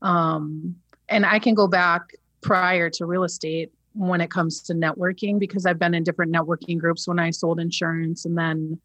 Um, 0.00 0.76
and 1.08 1.26
I 1.26 1.38
can 1.38 1.54
go 1.54 1.68
back 1.68 2.12
prior 2.40 2.88
to 2.90 3.06
real 3.06 3.24
estate 3.24 3.72
when 3.94 4.20
it 4.20 4.30
comes 4.30 4.60
to 4.62 4.74
networking 4.74 5.38
because 5.38 5.66
I've 5.66 5.78
been 5.78 5.94
in 5.94 6.04
different 6.04 6.32
networking 6.32 6.78
groups 6.78 7.08
when 7.08 7.18
I 7.18 7.30
sold 7.30 7.58
insurance. 7.58 8.24
And 8.24 8.36
then, 8.36 8.80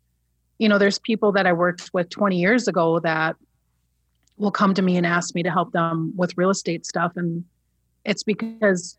you 0.57 0.69
know, 0.69 0.77
there's 0.77 0.99
people 0.99 1.31
that 1.33 1.45
I 1.45 1.53
worked 1.53 1.91
with 1.93 2.09
20 2.09 2.37
years 2.37 2.67
ago 2.67 2.99
that 2.99 3.35
will 4.37 4.51
come 4.51 4.73
to 4.73 4.81
me 4.81 4.97
and 4.97 5.05
ask 5.05 5.35
me 5.35 5.43
to 5.43 5.51
help 5.51 5.71
them 5.71 6.13
with 6.15 6.37
real 6.37 6.49
estate 6.49 6.85
stuff. 6.85 7.13
And 7.15 7.43
it's 8.05 8.23
because, 8.23 8.97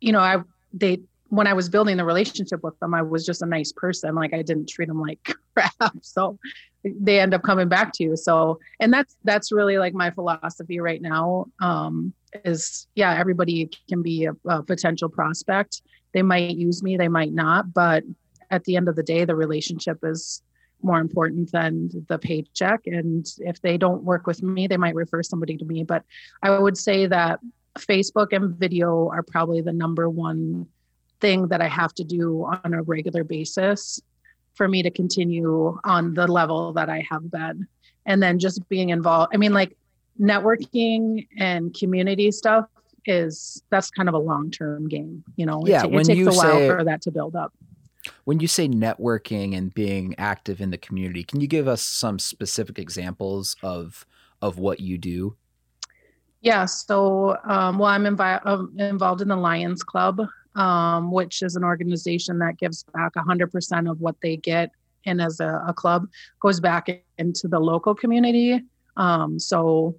you 0.00 0.12
know, 0.12 0.20
I, 0.20 0.38
they, 0.72 1.00
when 1.28 1.46
I 1.46 1.52
was 1.52 1.68
building 1.68 1.96
the 1.96 2.04
relationship 2.04 2.62
with 2.62 2.78
them, 2.80 2.94
I 2.94 3.02
was 3.02 3.26
just 3.26 3.42
a 3.42 3.46
nice 3.46 3.72
person. 3.72 4.14
Like 4.14 4.34
I 4.34 4.42
didn't 4.42 4.68
treat 4.68 4.88
them 4.88 5.00
like 5.00 5.36
crap. 5.54 5.94
So 6.02 6.38
they 6.84 7.20
end 7.20 7.34
up 7.34 7.42
coming 7.42 7.68
back 7.68 7.92
to 7.94 8.04
you. 8.04 8.16
So, 8.16 8.60
and 8.78 8.92
that's, 8.92 9.16
that's 9.24 9.52
really 9.52 9.78
like 9.78 9.94
my 9.94 10.10
philosophy 10.10 10.80
right 10.80 11.02
now. 11.02 11.46
Um, 11.60 12.14
is 12.44 12.86
yeah 12.94 13.14
everybody 13.18 13.70
can 13.88 14.02
be 14.02 14.26
a, 14.26 14.32
a, 14.48 14.62
potential 14.62 15.08
prospect. 15.08 15.82
They 16.12 16.22
might 16.22 16.56
use 16.56 16.82
me 16.82 16.96
they 16.96 17.08
might 17.08 17.32
not 17.32 17.72
but 17.72 18.04
at 18.50 18.64
the 18.64 18.76
end 18.76 18.88
of 18.88 18.96
the 18.96 19.02
day 19.02 19.24
the 19.24 19.36
relationship 19.36 19.98
is 20.02 20.42
more 20.82 20.98
important 20.98 21.52
than 21.52 21.90
the 22.08 22.18
paycheck. 22.18 22.80
And 22.86 23.26
if 23.38 23.60
they 23.60 23.76
don't 23.76 24.02
work 24.02 24.26
with 24.26 24.42
me 24.42 24.66
they 24.66 24.76
might 24.76 24.94
refer 24.94 25.22
somebody 25.22 25.56
to 25.56 25.64
me. 25.64 25.84
But 25.84 26.04
i 26.42 26.58
would 26.58 26.78
say 26.78 27.06
that 27.06 27.40
facebook 27.78 28.32
and 28.32 28.56
video 28.56 29.08
are 29.10 29.22
probably 29.22 29.60
the 29.60 29.72
number 29.72 30.10
one 30.10 30.66
thing 31.20 31.46
that 31.46 31.62
i 31.62 31.68
have 31.68 31.94
to 31.94 32.02
do 32.02 32.44
on 32.64 32.74
a 32.74 32.82
regular 32.82 33.22
basis 33.22 34.00
for 34.54 34.66
me 34.66 34.82
to 34.82 34.90
continue 34.90 35.78
on 35.84 36.14
the 36.14 36.26
level 36.26 36.72
that 36.72 36.90
i 36.90 37.06
have 37.08 37.30
been. 37.30 37.68
And 38.06 38.20
then 38.20 38.38
just 38.38 38.68
being 38.68 38.88
involved 38.90 39.30
i 39.32 39.36
mean 39.36 39.52
like 39.52 39.76
networking 40.20 41.26
and 41.38 41.74
community 41.74 42.30
stuff 42.30 42.66
is 43.06 43.62
that's 43.70 43.90
kind 43.90 44.08
of 44.08 44.14
a 44.14 44.18
long 44.18 44.50
term 44.50 44.88
game. 44.88 45.24
You 45.36 45.46
know, 45.46 45.62
yeah, 45.66 45.84
it, 45.84 45.94
it 45.94 46.04
takes 46.04 46.36
a 46.36 46.38
while 46.38 46.58
say, 46.58 46.68
for 46.68 46.84
that 46.84 47.02
to 47.02 47.10
build 47.10 47.34
up. 47.34 47.52
When 48.24 48.40
you 48.40 48.46
say 48.46 48.68
networking 48.68 49.56
and 49.56 49.72
being 49.72 50.14
active 50.18 50.60
in 50.60 50.70
the 50.70 50.78
community, 50.78 51.24
can 51.24 51.40
you 51.40 51.46
give 51.46 51.68
us 51.68 51.82
some 51.82 52.18
specific 52.18 52.78
examples 52.78 53.56
of 53.62 54.06
of 54.42 54.58
what 54.58 54.80
you 54.80 54.98
do? 54.98 55.36
Yeah, 56.42 56.64
so 56.64 57.36
um, 57.44 57.78
well, 57.78 57.90
I'm, 57.90 58.04
invi- 58.04 58.40
I'm, 58.44 58.74
involved 58.78 59.20
in 59.20 59.28
the 59.28 59.36
Lions 59.36 59.82
Club, 59.82 60.22
um, 60.54 61.12
which 61.12 61.42
is 61.42 61.54
an 61.54 61.64
organization 61.64 62.38
that 62.38 62.56
gives 62.56 62.82
back 62.94 63.12
100% 63.14 63.90
of 63.90 64.00
what 64.00 64.16
they 64.22 64.38
get 64.38 64.70
and 65.04 65.20
as 65.20 65.40
a, 65.40 65.62
a 65.66 65.74
club 65.74 66.08
goes 66.40 66.58
back 66.58 66.88
into 67.18 67.48
the 67.48 67.58
local 67.58 67.94
community. 67.94 68.62
Um, 68.96 69.38
so 69.38 69.96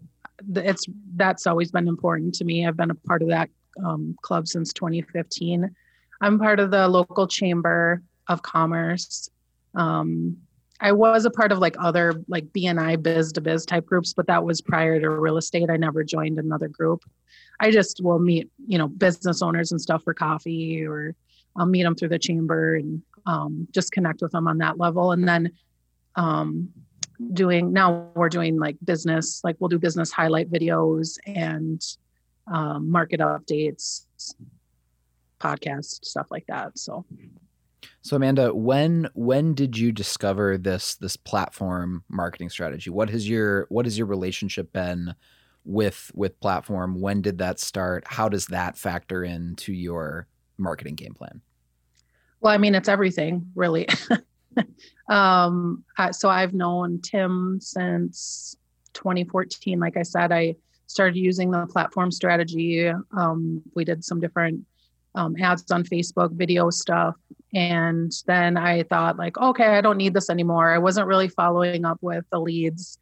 it's 0.56 0.86
that's 1.16 1.48
always 1.48 1.72
been 1.72 1.88
important 1.88 2.34
to 2.36 2.46
me. 2.46 2.66
I've 2.66 2.78
been 2.78 2.92
a 2.92 2.96
part 2.96 3.22
of 3.22 3.30
that 3.30 3.50
um, 3.84 4.16
club 4.22 4.48
since 4.48 4.74
2015. 4.74 5.74
I'm 6.22 6.40
part 6.40 6.60
of 6.60 6.72
the 6.72 6.88
local 6.88 7.28
chamber 7.28 8.02
of 8.28 8.42
commerce. 8.42 9.30
Um, 9.76 10.38
I 10.80 10.92
was 10.92 11.26
a 11.26 11.32
part 11.32 11.52
of 11.52 11.60
like 11.60 11.76
other 11.80 12.24
like 12.28 12.46
BNI 12.48 13.02
biz 13.02 13.32
to 13.34 13.42
biz 13.42 13.66
type 13.66 13.86
groups, 13.86 14.14
but 14.14 14.28
that 14.28 14.44
was 14.44 14.62
prior 14.62 15.00
to 15.00 15.10
real 15.10 15.38
estate. 15.38 15.70
I 15.70 15.78
never 15.78 16.04
joined 16.04 16.40
another 16.40 16.68
group. 16.68 17.04
I 17.60 17.70
just 17.70 18.02
will 18.04 18.20
meet, 18.20 18.50
you 18.66 18.80
know, 18.80 18.88
business 18.88 19.44
owners 19.44 19.72
and 19.72 19.80
stuff 19.80 20.04
for 20.04 20.14
coffee 20.14 20.84
or 20.84 21.16
I'll 21.56 21.68
meet 21.68 21.84
them 21.84 21.96
through 21.96 22.10
the 22.10 22.20
chamber 22.20 22.76
and 22.76 23.04
um, 23.28 23.68
just 23.72 23.92
connect 23.92 24.22
with 24.22 24.32
them 24.32 24.48
on 24.48 24.58
that 24.60 24.80
level. 24.80 25.12
And 25.12 25.28
then 25.28 25.52
um, 26.16 26.70
doing 27.34 27.72
now 27.72 28.10
we're 28.16 28.30
doing 28.30 28.60
like 28.60 28.78
business 28.84 29.42
like 29.44 29.56
we'll 29.60 29.70
do 29.70 29.80
business 29.80 30.12
highlight 30.12 30.52
videos 30.52 31.18
and 31.26 31.98
um, 32.48 32.90
market 32.90 33.20
updates 33.20 34.06
podcast 35.40 36.04
stuff 36.06 36.28
like 36.32 36.46
that 36.48 36.78
so 36.78 37.06
so 38.02 38.16
amanda 38.16 38.54
when 38.54 39.08
when 39.14 39.54
did 39.54 39.78
you 39.78 39.92
discover 39.92 40.58
this 40.58 40.96
this 40.96 41.16
platform 41.16 42.04
marketing 42.10 42.50
strategy 42.50 42.90
what 42.90 43.10
has 43.10 43.28
your 43.28 43.66
what 43.70 43.86
has 43.86 43.98
your 43.98 44.08
relationship 44.08 44.72
been 44.74 45.14
with 45.64 46.12
with 46.14 46.40
platform 46.40 47.00
when 47.00 47.22
did 47.22 47.38
that 47.38 47.60
start 47.60 48.04
how 48.08 48.28
does 48.28 48.48
that 48.48 48.78
factor 48.78 49.24
into 49.24 49.74
your 49.74 50.28
marketing 50.62 50.96
game 50.96 51.14
plan? 51.14 51.42
Well, 52.40 52.54
I 52.54 52.58
mean, 52.58 52.76
it's 52.76 52.88
everything 52.88 53.48
really. 53.56 53.88
um, 55.10 55.84
so 56.12 56.30
I've 56.30 56.54
known 56.54 57.02
Tim 57.02 57.60
since 57.62 58.56
2014. 58.94 59.80
Like 59.80 59.98
I 59.98 60.04
said, 60.04 60.32
I 60.32 60.56
started 60.88 61.18
using 61.18 61.52
the 61.52 61.66
platform 61.68 62.12
strategy. 62.12 62.92
Um, 63.18 63.62
we 63.76 63.86
did 63.86 64.04
some 64.04 64.20
different 64.20 64.66
um, 65.16 65.36
ads 65.42 65.70
on 65.72 65.84
Facebook, 65.84 66.32
video 66.34 66.70
stuff. 66.70 67.16
And 67.54 68.12
then 68.28 68.58
I 68.58 68.84
thought, 68.84 69.18
like, 69.18 69.38
okay, 69.38 69.66
I 69.78 69.82
don't 69.82 69.98
need 69.98 70.14
this 70.14 70.30
anymore. 70.30 70.74
I 70.74 70.78
wasn't 70.78 71.08
really 71.08 71.28
following 71.28 71.86
up 71.86 71.98
with 72.02 72.26
the 72.32 72.40
leads. 72.40 72.98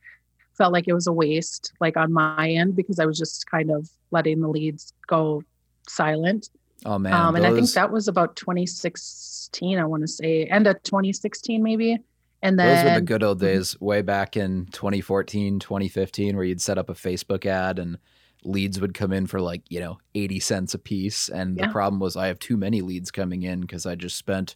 Felt 0.58 0.74
like 0.74 0.88
it 0.88 0.94
was 0.94 1.08
a 1.08 1.14
waste, 1.14 1.72
like 1.80 1.98
on 1.98 2.12
my 2.12 2.50
end, 2.50 2.76
because 2.76 3.00
I 3.00 3.06
was 3.06 3.18
just 3.18 3.50
kind 3.50 3.72
of 3.72 3.90
letting 4.12 4.42
the 4.42 4.50
leads 4.50 4.94
go 5.08 5.44
silent. 5.88 6.50
Oh 6.86 6.98
man! 6.98 7.14
Um, 7.14 7.36
and 7.36 7.46
I 7.46 7.54
think 7.54 7.70
that 7.72 7.92
was 7.92 8.08
about 8.08 8.36
2016. 8.36 9.78
I 9.78 9.86
want 9.86 10.02
to 10.02 10.08
say 10.08 10.46
end 10.46 10.68
of 10.68 10.82
2016, 10.84 11.62
maybe. 11.62 11.98
And 12.42 12.58
then 12.58 12.86
those 12.86 12.94
were 12.94 13.00
the 13.00 13.06
good 13.06 13.24
old 13.24 13.38
mm-hmm. 13.40 13.48
days, 13.48 13.80
way 13.82 14.02
back 14.02 14.38
in 14.38 14.68
2014, 14.72 15.60
2015, 15.60 16.36
where 16.36 16.46
you'd 16.46 16.62
set 16.62 16.78
up 16.78 16.90
a 16.90 16.94
Facebook 16.94 17.46
ad 17.46 17.80
and 17.80 17.98
leads 18.44 18.80
would 18.80 18.94
come 18.94 19.12
in 19.12 19.28
for 19.28 19.42
like 19.42 19.62
you 19.70 19.80
know 19.80 19.98
80 20.16 20.40
cents 20.40 20.74
a 20.74 20.80
piece 20.80 21.30
and 21.30 21.58
yeah. 21.58 21.66
the 21.66 21.72
problem 21.72 22.00
was 22.00 22.16
i 22.16 22.28
have 22.28 22.40
too 22.40 22.56
many 22.56 22.82
leads 22.82 23.12
coming 23.12 23.44
in 23.44 23.62
because 23.62 23.86
i 23.86 23.96
just 23.96 24.16
spent 24.16 24.56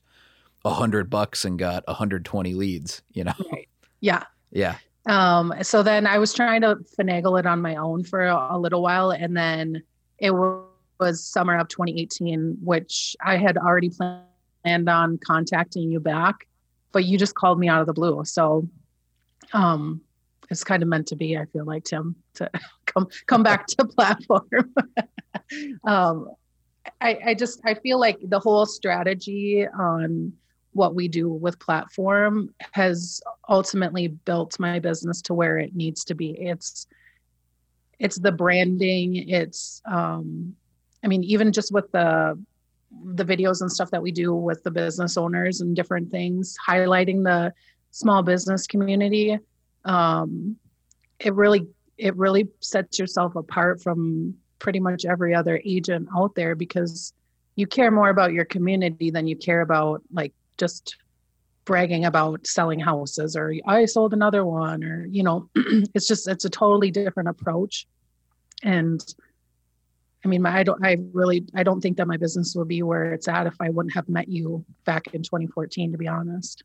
a 0.63 0.73
hundred 0.73 1.09
bucks 1.09 1.43
and 1.43 1.59
got 1.59 1.85
120 1.87 2.53
leads 2.53 3.01
you 3.11 3.25
know 3.25 3.33
right. 3.51 3.67
yeah 3.99 4.23
yeah 4.51 4.77
um 5.07 5.53
so 5.61 5.83
then 5.83 6.07
i 6.07 6.17
was 6.17 6.33
trying 6.33 6.61
to 6.61 6.77
finagle 6.97 7.37
it 7.37 7.45
on 7.45 7.61
my 7.61 7.75
own 7.75 8.05
for 8.05 8.23
a, 8.23 8.47
a 8.51 8.57
little 8.57 8.81
while 8.81 9.11
and 9.11 9.35
then 9.35 9.83
it 10.17 10.31
was 10.31 10.62
was 11.03 11.25
summer 11.25 11.57
of 11.57 11.67
2018, 11.67 12.57
which 12.63 13.15
I 13.21 13.35
had 13.35 13.57
already 13.57 13.89
planned 13.89 14.89
on 14.89 15.17
contacting 15.17 15.91
you 15.91 15.99
back, 15.99 16.47
but 16.93 17.03
you 17.03 17.17
just 17.17 17.35
called 17.35 17.59
me 17.59 17.67
out 17.67 17.81
of 17.81 17.87
the 17.87 17.93
blue. 17.93 18.23
So 18.23 18.69
um, 19.51 19.99
it's 20.49 20.63
kind 20.63 20.81
of 20.81 20.87
meant 20.87 21.07
to 21.07 21.17
be, 21.17 21.37
I 21.37 21.45
feel 21.45 21.65
like, 21.65 21.83
Tim, 21.83 22.15
to 22.35 22.49
come 22.85 23.07
come 23.25 23.43
back 23.43 23.67
to 23.67 23.85
platform. 23.97 24.73
um, 25.83 26.29
I, 27.01 27.19
I 27.27 27.33
just 27.33 27.59
I 27.65 27.73
feel 27.73 27.99
like 27.99 28.19
the 28.23 28.39
whole 28.39 28.65
strategy 28.65 29.67
on 29.67 30.31
what 30.71 30.95
we 30.95 31.09
do 31.09 31.29
with 31.29 31.59
platform 31.59 32.49
has 32.71 33.21
ultimately 33.49 34.07
built 34.07 34.57
my 34.57 34.79
business 34.79 35.21
to 35.23 35.33
where 35.33 35.57
it 35.59 35.75
needs 35.75 36.05
to 36.05 36.15
be. 36.15 36.31
It's 36.39 36.87
it's 37.99 38.17
the 38.17 38.31
branding, 38.31 39.29
it's 39.29 39.81
um, 39.85 40.55
I 41.03 41.07
mean, 41.07 41.23
even 41.23 41.51
just 41.51 41.71
with 41.71 41.91
the 41.91 42.39
the 43.05 43.25
videos 43.25 43.61
and 43.61 43.71
stuff 43.71 43.89
that 43.89 44.01
we 44.01 44.11
do 44.11 44.33
with 44.33 44.63
the 44.63 44.71
business 44.71 45.17
owners 45.17 45.61
and 45.61 45.75
different 45.75 46.11
things, 46.11 46.55
highlighting 46.67 47.23
the 47.23 47.51
small 47.91 48.21
business 48.21 48.67
community, 48.67 49.37
um, 49.85 50.55
it 51.19 51.33
really 51.33 51.67
it 51.97 52.15
really 52.15 52.47
sets 52.59 52.99
yourself 52.99 53.35
apart 53.35 53.81
from 53.81 54.35
pretty 54.59 54.79
much 54.79 55.05
every 55.05 55.35
other 55.35 55.61
agent 55.65 56.07
out 56.15 56.35
there 56.35 56.55
because 56.55 57.13
you 57.55 57.67
care 57.67 57.91
more 57.91 58.09
about 58.09 58.33
your 58.33 58.45
community 58.45 59.11
than 59.11 59.27
you 59.27 59.35
care 59.35 59.61
about 59.61 60.01
like 60.11 60.33
just 60.57 60.95
bragging 61.65 62.05
about 62.05 62.45
selling 62.45 62.79
houses 62.79 63.35
or 63.35 63.53
I 63.65 63.85
sold 63.85 64.13
another 64.13 64.43
one 64.45 64.83
or 64.83 65.05
you 65.05 65.23
know 65.23 65.49
it's 65.93 66.07
just 66.07 66.27
it's 66.27 66.45
a 66.45 66.49
totally 66.49 66.91
different 66.91 67.29
approach. 67.29 67.87
And 68.63 69.03
I 70.23 70.27
mean, 70.27 70.41
my, 70.41 70.57
I 70.57 70.63
don't, 70.63 70.83
I 70.85 70.97
really, 71.11 71.45
I 71.53 71.63
don't 71.63 71.81
think 71.81 71.97
that 71.97 72.07
my 72.07 72.17
business 72.17 72.55
would 72.55 72.67
be 72.67 72.81
where 72.81 73.13
it's 73.13 73.27
at 73.27 73.45
if 73.45 73.55
I 73.59 73.69
wouldn't 73.69 73.93
have 73.93 74.07
met 74.07 74.29
you 74.29 74.63
back 74.85 75.07
in 75.13 75.21
2014, 75.21 75.91
to 75.91 75.97
be 75.97 76.07
honest. 76.07 76.63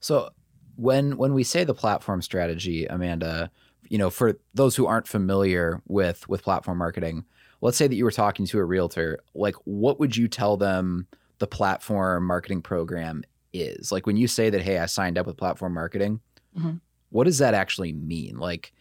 So 0.00 0.30
when, 0.76 1.16
when 1.16 1.34
we 1.34 1.44
say 1.44 1.64
the 1.64 1.74
platform 1.74 2.22
strategy, 2.22 2.86
Amanda, 2.86 3.50
you 3.88 3.98
know, 3.98 4.10
for 4.10 4.38
those 4.54 4.74
who 4.74 4.86
aren't 4.86 5.06
familiar 5.06 5.82
with, 5.86 6.28
with 6.28 6.42
platform 6.42 6.78
marketing, 6.78 7.24
let's 7.60 7.76
say 7.76 7.86
that 7.86 7.94
you 7.94 8.04
were 8.04 8.10
talking 8.10 8.46
to 8.46 8.58
a 8.58 8.64
realtor, 8.64 9.20
like 9.34 9.54
what 9.64 10.00
would 10.00 10.16
you 10.16 10.26
tell 10.26 10.56
them 10.56 11.06
the 11.38 11.46
platform 11.46 12.24
marketing 12.26 12.62
program 12.62 13.22
is? 13.52 13.92
Like 13.92 14.06
when 14.06 14.16
you 14.16 14.28
say 14.28 14.48
that, 14.50 14.62
Hey, 14.62 14.78
I 14.78 14.86
signed 14.86 15.18
up 15.18 15.26
with 15.26 15.36
platform 15.36 15.74
marketing, 15.74 16.20
mm-hmm. 16.58 16.76
what 17.10 17.24
does 17.24 17.38
that 17.38 17.54
actually 17.54 17.92
mean? 17.92 18.38
Like, 18.38 18.72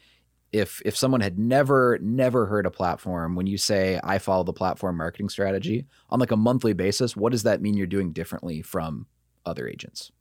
if 0.56 0.82
if 0.86 0.96
someone 0.96 1.22
had 1.22 1.38
never 1.38 2.00
never 2.02 2.46
heard 2.46 2.66
a 2.66 2.72
platform 2.72 3.36
when 3.36 3.46
you 3.46 3.58
say 3.58 4.00
i 4.04 4.18
follow 4.18 4.44
the 4.44 4.54
platform 4.54 4.98
marketing 4.98 5.28
strategy 5.28 5.86
on 6.10 6.20
like 6.20 6.32
a 6.32 6.38
monthly 6.38 6.74
basis 6.74 7.16
what 7.16 7.32
does 7.32 7.44
that 7.44 7.62
mean 7.62 7.76
you're 7.76 7.88
doing 7.88 8.14
differently 8.14 8.62
from 8.62 9.06
other 9.46 9.68
agents? 9.68 10.12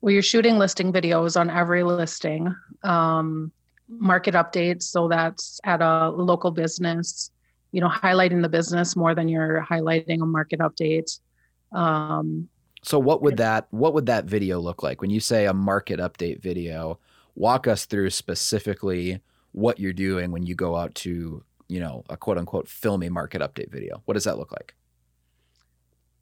Well 0.00 0.12
you're 0.12 0.22
shooting 0.22 0.58
listing 0.58 0.92
videos 0.92 1.38
on 1.38 1.48
every 1.48 1.84
listing 1.84 2.52
um, 2.82 3.52
market 3.88 4.34
updates 4.34 4.84
so 4.84 5.06
that's 5.06 5.60
at 5.64 5.82
a 5.82 6.10
local 6.10 6.50
business 6.50 7.30
you 7.72 7.80
know 7.80 7.88
highlighting 7.88 8.42
the 8.42 8.48
business 8.48 8.96
more 8.96 9.14
than 9.14 9.28
you're 9.28 9.64
highlighting 9.68 10.22
a 10.22 10.26
market 10.26 10.60
update 10.60 11.20
um, 11.72 12.48
so 12.82 12.98
what 12.98 13.22
would 13.22 13.36
that 13.36 13.68
what 13.70 13.94
would 13.94 14.06
that 14.06 14.24
video 14.24 14.58
look 14.58 14.82
like? 14.82 15.00
When 15.00 15.10
you 15.10 15.20
say 15.20 15.46
a 15.46 15.54
market 15.54 16.00
update 16.00 16.40
video 16.40 16.98
walk 17.34 17.66
us 17.66 17.86
through 17.86 18.10
specifically 18.10 19.20
what 19.52 19.78
you're 19.78 19.92
doing 19.92 20.30
when 20.30 20.42
you 20.42 20.54
go 20.54 20.76
out 20.76 20.94
to, 20.96 21.42
you 21.68 21.80
know, 21.80 22.04
a 22.10 22.16
quote 22.16 22.38
unquote 22.38 22.68
film 22.68 23.02
a 23.02 23.08
market 23.08 23.40
update 23.40 23.70
video. 23.70 24.02
What 24.04 24.14
does 24.14 24.24
that 24.24 24.38
look 24.38 24.52
like? 24.52 24.74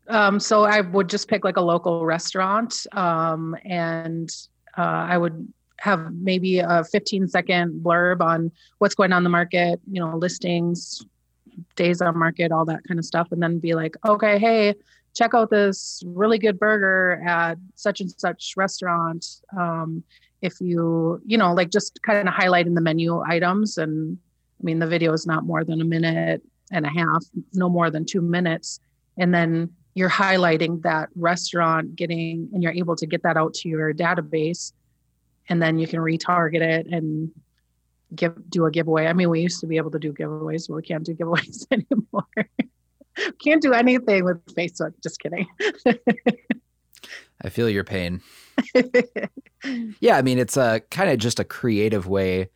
Um, 0.08 0.40
so 0.40 0.64
I 0.64 0.80
would 0.80 1.08
just 1.08 1.28
pick 1.28 1.44
like 1.44 1.56
a 1.56 1.60
local 1.60 2.04
restaurant 2.04 2.86
um, 2.92 3.56
and 3.64 4.28
uh, 4.76 4.82
I 4.82 5.16
would 5.16 5.52
have 5.78 6.12
maybe 6.12 6.58
a 6.58 6.84
15 6.84 7.28
second 7.28 7.80
blurb 7.82 8.20
on 8.20 8.50
what's 8.78 8.94
going 8.94 9.12
on 9.12 9.22
the 9.22 9.30
market, 9.30 9.80
you 9.90 10.00
know, 10.00 10.16
listings, 10.16 11.04
days 11.76 12.02
on 12.02 12.18
market, 12.18 12.52
all 12.52 12.64
that 12.64 12.80
kind 12.86 12.98
of 12.98 13.04
stuff. 13.04 13.28
And 13.30 13.42
then 13.42 13.58
be 13.58 13.74
like, 13.74 13.96
okay, 14.06 14.38
hey, 14.38 14.74
check 15.14 15.32
out 15.34 15.50
this 15.50 16.02
really 16.06 16.38
good 16.38 16.58
burger 16.58 17.22
at 17.26 17.58
such 17.74 18.00
and 18.00 18.10
such 18.10 18.54
restaurant. 18.56 19.26
Um, 19.56 20.02
if 20.42 20.54
you 20.60 21.20
you 21.26 21.36
know 21.36 21.52
like 21.52 21.70
just 21.70 22.00
kind 22.02 22.28
of 22.28 22.34
highlighting 22.34 22.74
the 22.74 22.80
menu 22.80 23.20
items. 23.20 23.78
And 23.78 24.18
i 24.60 24.62
mean 24.62 24.78
the 24.78 24.86
video 24.86 25.12
is 25.12 25.26
not 25.26 25.44
more 25.44 25.64
than 25.64 25.80
a 25.80 25.84
minute 25.84 26.42
and 26.70 26.86
a 26.86 26.90
half 26.90 27.24
no 27.52 27.68
more 27.68 27.90
than 27.90 28.04
two 28.04 28.20
minutes. 28.20 28.80
And 29.18 29.34
then 29.34 29.70
you're 29.94 30.10
highlighting 30.10 30.82
that 30.82 31.08
restaurant 31.16 31.96
getting 31.96 32.48
and 32.52 32.62
you're 32.62 32.72
able 32.72 32.96
to 32.96 33.06
get 33.06 33.22
that 33.22 33.36
out 33.36 33.54
to 33.54 33.68
your 33.68 33.92
database. 33.92 34.72
And 35.48 35.60
then 35.60 35.78
you 35.78 35.86
can 35.86 35.98
retarget 35.98 36.60
it 36.60 36.86
and 36.86 37.30
give 38.14 38.34
do 38.48 38.66
a 38.66 38.70
giveaway. 38.70 39.06
I 39.06 39.12
mean 39.12 39.30
we 39.30 39.40
used 39.40 39.60
to 39.60 39.66
be 39.66 39.76
able 39.76 39.90
to 39.90 39.98
do 39.98 40.12
giveaways 40.12 40.68
but 40.68 40.74
we 40.74 40.82
can't 40.82 41.04
do 41.04 41.14
giveaways 41.14 41.66
anymore. 41.70 42.26
Can't 43.42 43.60
do 43.60 43.72
anything 43.72 44.24
with 44.24 44.44
facebook. 44.46 44.94
Just 45.02 45.20
kidding. 45.20 45.46
I 47.42 47.48
feel 47.48 47.68
your 47.68 47.84
pain. 47.84 48.20
yeah, 50.00 50.16
I 50.16 50.22
mean, 50.22 50.38
it's 50.38 50.56
a 50.56 50.80
kind 50.90 51.10
of 51.10 51.18
just 51.18 51.40
a 51.40 51.44
creative 51.44 52.06
way 52.06 52.50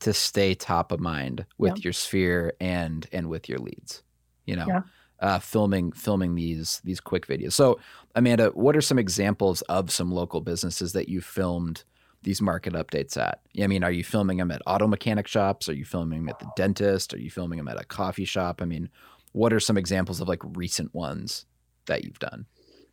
to 0.00 0.12
stay 0.12 0.54
top 0.54 0.92
of 0.92 1.00
mind 1.00 1.44
with 1.58 1.76
yeah. 1.76 1.82
your 1.84 1.92
sphere 1.92 2.54
and 2.60 3.06
and 3.12 3.28
with 3.28 3.48
your 3.48 3.58
leads. 3.58 4.02
You 4.46 4.56
know, 4.56 4.66
yeah. 4.66 4.80
uh, 5.20 5.38
filming 5.38 5.92
filming 5.92 6.34
these 6.34 6.80
these 6.84 7.00
quick 7.00 7.26
videos. 7.26 7.52
So, 7.52 7.78
Amanda, 8.14 8.48
what 8.54 8.76
are 8.76 8.80
some 8.80 8.98
examples 8.98 9.62
of 9.62 9.90
some 9.90 10.10
local 10.10 10.40
businesses 10.40 10.92
that 10.92 11.08
you 11.08 11.20
filmed? 11.20 11.84
these 12.22 12.42
market 12.42 12.72
updates 12.72 13.16
at? 13.16 13.40
I 13.62 13.66
mean, 13.66 13.84
are 13.84 13.92
you 13.92 14.04
filming 14.04 14.38
them 14.38 14.50
at 14.50 14.62
auto 14.66 14.86
mechanic 14.86 15.28
shops? 15.28 15.68
Are 15.68 15.74
you 15.74 15.84
filming 15.84 16.20
them 16.20 16.28
at 16.28 16.40
the 16.40 16.50
dentist? 16.56 17.14
Are 17.14 17.18
you 17.18 17.30
filming 17.30 17.58
them 17.58 17.68
at 17.68 17.80
a 17.80 17.84
coffee 17.84 18.24
shop? 18.24 18.60
I 18.60 18.64
mean, 18.64 18.88
what 19.32 19.52
are 19.52 19.60
some 19.60 19.78
examples 19.78 20.20
of 20.20 20.28
like 20.28 20.42
recent 20.56 20.94
ones 20.94 21.46
that 21.86 22.04
you've 22.04 22.18
done? 22.18 22.46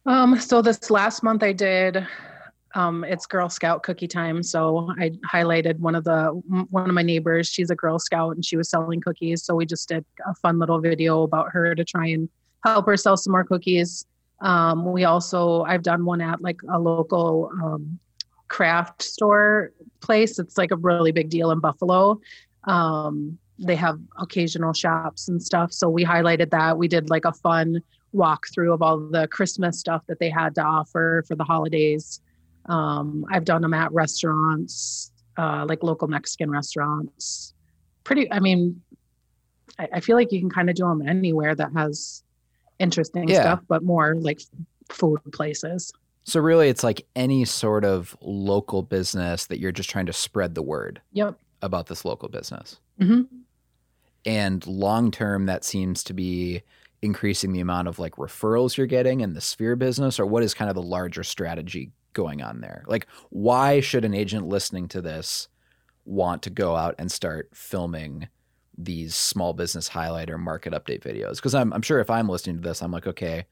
Um, 0.06 0.39
so 0.39 0.62
this 0.62 0.91
last 0.91 1.23
month 1.23 1.41
I 1.41 1.54
did 1.54 2.06
um, 2.76 3.06
it's 3.06 3.26
Girl 3.26 3.50
Scout 3.50 3.84
cookie 3.84 4.08
time. 4.08 4.44
So 4.44 4.92
I 5.00 5.12
highlighted 5.32 5.80
one 5.80 5.96
of 5.96 6.04
the 6.04 6.26
one 6.70 6.90
of 6.90 6.94
my 6.94 7.02
neighbors. 7.02 7.48
She's 7.48 7.70
a 7.70 7.76
Girl 7.76 7.98
Scout 7.98 8.36
and 8.36 8.46
she 8.46 8.58
was 8.58 8.70
selling 8.70 9.00
cookies. 9.02 9.44
So 9.44 9.56
we 9.56 9.66
just 9.66 9.88
did 9.88 10.06
a 10.28 10.36
fun 10.36 10.60
little 10.60 10.80
video 10.80 11.24
about 11.24 11.52
her 11.52 11.74
to 11.74 11.86
try 11.86 12.08
and 12.08 12.30
help 12.66 12.86
her 12.86 12.98
sell 12.98 13.16
some 13.16 13.32
more 13.32 13.46
cookies. 13.46 14.06
Um, 14.42 14.92
we 14.92 15.06
also 15.06 15.64
I've 15.64 15.84
done 15.84 16.04
one 16.04 16.20
at 16.20 16.42
like 16.42 16.60
a 16.70 16.78
local 16.78 17.50
um, 17.64 17.98
craft 18.50 19.02
store 19.02 19.72
place. 20.02 20.38
It's 20.38 20.58
like 20.58 20.72
a 20.72 20.76
really 20.76 21.14
big 21.14 21.30
deal 21.30 21.52
in 21.52 21.60
Buffalo. 21.60 22.20
Um, 22.66 23.38
they 23.58 23.76
have 23.78 23.98
occasional 24.20 24.74
shops 24.74 25.30
and 25.30 25.42
stuff. 25.42 25.72
So 25.72 25.88
we 25.90 26.04
highlighted 26.04 26.50
that. 26.50 26.78
We 26.78 26.90
did 26.90 27.10
like 27.10 27.24
a 27.24 27.32
fun 27.32 27.82
walkthrough 28.14 28.74
of 28.74 28.82
all 28.82 28.98
the 28.98 29.30
Christmas 29.30 29.80
stuff 29.80 30.04
that 30.08 30.20
they 30.20 30.30
had 30.30 30.56
to 30.56 30.62
offer 30.62 31.24
for 31.26 31.36
the 31.36 31.46
holidays. 31.46 32.20
Um, 32.67 33.25
I've 33.32 33.45
done 33.45 33.62
them 33.62 33.73
at 33.73 33.91
restaurants, 33.91 35.12
uh, 35.38 35.65
like 35.67 35.84
local 35.84 36.08
Mexican 36.08 36.49
restaurants. 36.49 37.54
Pretty, 38.04 38.32
I 38.32 38.39
mean, 38.39 38.82
I, 39.80 39.88
I 39.93 39.99
feel 39.99 40.15
like 40.15 40.32
you 40.32 40.39
can 40.39 40.49
kind 40.49 40.69
of 40.69 40.75
do 40.75 40.84
them 40.86 41.08
anywhere 41.08 41.56
that 41.56 41.71
has 41.73 42.23
interesting 42.80 43.30
Yeah. 43.30 43.41
stuff, 43.41 43.60
but 43.67 43.84
more 43.84 44.15
like 44.15 44.41
food 44.89 45.19
places. 45.32 45.91
So 46.25 46.39
really, 46.39 46.69
it's 46.69 46.84
like 46.84 47.06
any 47.15 47.45
sort 47.45 47.86
of 47.86 48.17
local 48.19 48.82
business 48.82 49.45
that 49.47 49.60
you're 49.60 49.71
just 49.71 49.89
trying 49.89 50.08
to 50.08 50.13
spread 50.13 50.56
the 50.56 50.63
word 50.63 51.01
Yep. 51.13 51.38
about 51.62 51.88
this 51.88 52.04
local 52.04 52.30
business. 52.30 52.80
hmm 52.99 53.21
And 54.25 54.65
long 54.65 55.12
term, 55.12 55.45
that 55.45 55.63
seems 55.63 56.04
to 56.06 56.13
be 56.13 56.63
increasing 57.04 57.54
the 57.54 57.60
amount 57.60 57.88
of 57.88 57.99
like 57.99 58.15
referrals 58.15 58.75
you're 58.75 58.88
getting 58.88 59.21
in 59.21 59.34
the 59.34 59.41
sphere 59.41 59.75
business, 59.75 60.19
or 60.19 60.25
what 60.25 60.41
is 60.41 60.56
kind 60.56 60.69
of 60.69 60.75
the 60.75 60.82
larger 60.82 61.23
strategy 61.23 61.91
going 62.15 62.41
on 62.41 62.62
there? 62.62 62.84
Like, 62.88 63.06
why 63.30 63.80
should 63.80 64.04
an 64.04 64.15
agent 64.15 64.47
listening 64.47 64.88
to 64.89 65.01
this 65.01 65.47
want 66.04 66.41
to 66.43 66.49
go 66.49 66.75
out 66.75 66.95
and 66.97 67.12
start 67.12 67.49
filming 67.54 68.28
these 68.78 69.15
small 69.15 69.54
business 69.54 69.88
highlight 69.88 70.32
or 70.32 70.39
market 70.39 70.73
update 70.73 71.04
videos? 71.04 71.36
Because 71.36 71.54
I'm, 71.54 71.71
I'm 71.71 71.84
sure 71.84 71.99
if 71.99 72.10
I'm 72.10 72.28
listening 72.28 72.56
to 72.56 72.62
this, 72.63 72.82
I'm 72.82 72.91
like, 72.91 73.06
okay, 73.06 73.45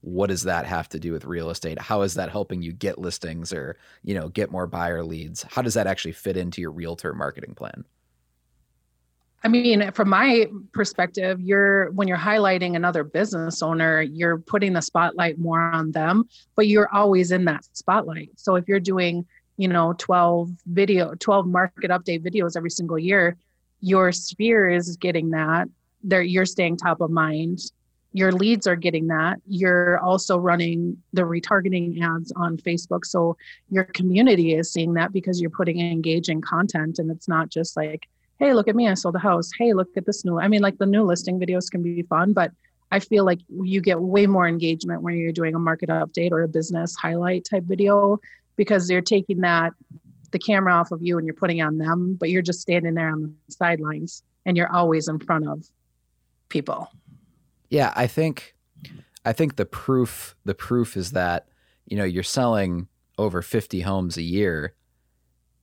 what 0.00 0.28
does 0.28 0.42
that 0.42 0.66
have 0.66 0.88
to 0.90 0.98
do 0.98 1.12
with 1.12 1.24
real 1.24 1.50
estate? 1.50 1.80
How 1.80 2.02
is 2.02 2.14
that 2.14 2.30
helping 2.30 2.62
you 2.62 2.72
get 2.72 2.98
listings 2.98 3.52
or, 3.52 3.76
you 4.02 4.14
know, 4.14 4.28
get 4.28 4.50
more 4.50 4.66
buyer 4.66 5.04
leads? 5.04 5.44
How 5.44 5.62
does 5.62 5.74
that 5.74 5.86
actually 5.86 6.12
fit 6.12 6.36
into 6.36 6.60
your 6.60 6.70
realtor 6.70 7.12
marketing 7.12 7.54
plan? 7.54 7.84
I 9.44 9.48
mean, 9.48 9.92
from 9.92 10.08
my 10.08 10.46
perspective, 10.72 11.40
you're 11.40 11.90
when 11.92 12.08
you're 12.08 12.16
highlighting 12.16 12.74
another 12.74 13.04
business 13.04 13.62
owner, 13.62 14.02
you're 14.02 14.38
putting 14.38 14.72
the 14.72 14.80
spotlight 14.80 15.38
more 15.38 15.60
on 15.60 15.92
them, 15.92 16.28
but 16.56 16.66
you're 16.66 16.92
always 16.92 17.30
in 17.30 17.44
that 17.44 17.64
spotlight. 17.72 18.30
So 18.36 18.56
if 18.56 18.66
you're 18.66 18.80
doing, 18.80 19.26
you 19.56 19.68
know, 19.68 19.94
12 19.98 20.50
video, 20.66 21.14
12 21.14 21.46
market 21.46 21.90
update 21.90 22.24
videos 22.24 22.56
every 22.56 22.70
single 22.70 22.98
year, 22.98 23.36
your 23.80 24.10
sphere 24.10 24.68
is 24.68 24.96
getting 24.96 25.30
that. 25.30 25.68
There 26.02 26.22
you're 26.22 26.46
staying 26.46 26.78
top 26.78 27.00
of 27.00 27.10
mind. 27.10 27.60
Your 28.12 28.32
leads 28.32 28.66
are 28.66 28.76
getting 28.76 29.08
that. 29.08 29.38
You're 29.46 29.98
also 29.98 30.38
running 30.38 30.96
the 31.12 31.22
retargeting 31.22 32.02
ads 32.02 32.32
on 32.32 32.56
Facebook. 32.56 33.04
So 33.04 33.36
your 33.68 33.84
community 33.84 34.54
is 34.54 34.72
seeing 34.72 34.94
that 34.94 35.12
because 35.12 35.40
you're 35.40 35.50
putting 35.50 35.80
engaging 35.80 36.40
content 36.40 36.98
and 36.98 37.10
it's 37.10 37.28
not 37.28 37.50
just 37.50 37.76
like 37.76 38.08
hey, 38.38 38.52
look 38.52 38.68
at 38.68 38.76
me, 38.76 38.88
I 38.88 38.94
sold 38.94 39.16
a 39.16 39.18
house. 39.18 39.50
Hey, 39.58 39.72
look 39.72 39.88
at 39.96 40.06
this 40.06 40.24
new. 40.24 40.38
I 40.38 40.48
mean, 40.48 40.62
like 40.62 40.78
the 40.78 40.86
new 40.86 41.02
listing 41.02 41.40
videos 41.40 41.70
can 41.70 41.82
be 41.82 42.02
fun, 42.02 42.32
but 42.32 42.52
I 42.92 43.00
feel 43.00 43.24
like 43.24 43.40
you 43.48 43.80
get 43.80 44.00
way 44.00 44.26
more 44.26 44.46
engagement 44.46 45.02
when 45.02 45.16
you're 45.16 45.32
doing 45.32 45.54
a 45.54 45.58
market 45.58 45.88
update 45.88 46.30
or 46.32 46.42
a 46.42 46.48
business 46.48 46.94
highlight 46.94 47.46
type 47.48 47.64
video 47.64 48.20
because 48.56 48.86
they're 48.86 49.02
taking 49.02 49.40
that 49.40 49.72
the 50.32 50.38
camera 50.38 50.74
off 50.74 50.90
of 50.90 51.02
you 51.02 51.18
and 51.18 51.26
you're 51.26 51.34
putting 51.34 51.62
on 51.62 51.78
them, 51.78 52.16
but 52.18 52.30
you're 52.30 52.42
just 52.42 52.60
standing 52.60 52.94
there 52.94 53.08
on 53.08 53.22
the 53.22 53.52
sidelines 53.52 54.22
and 54.44 54.56
you're 54.56 54.72
always 54.72 55.08
in 55.08 55.18
front 55.18 55.48
of 55.48 55.68
people. 56.48 56.90
Yeah, 57.70 57.92
I 57.96 58.06
think 58.06 58.54
I 59.24 59.32
think 59.32 59.56
the 59.56 59.66
proof 59.66 60.36
the 60.44 60.54
proof 60.54 60.96
is 60.96 61.12
that 61.12 61.48
you 61.86 61.96
know 61.96 62.04
you're 62.04 62.22
selling 62.22 62.88
over 63.18 63.42
50 63.42 63.80
homes 63.80 64.16
a 64.16 64.22
year 64.22 64.74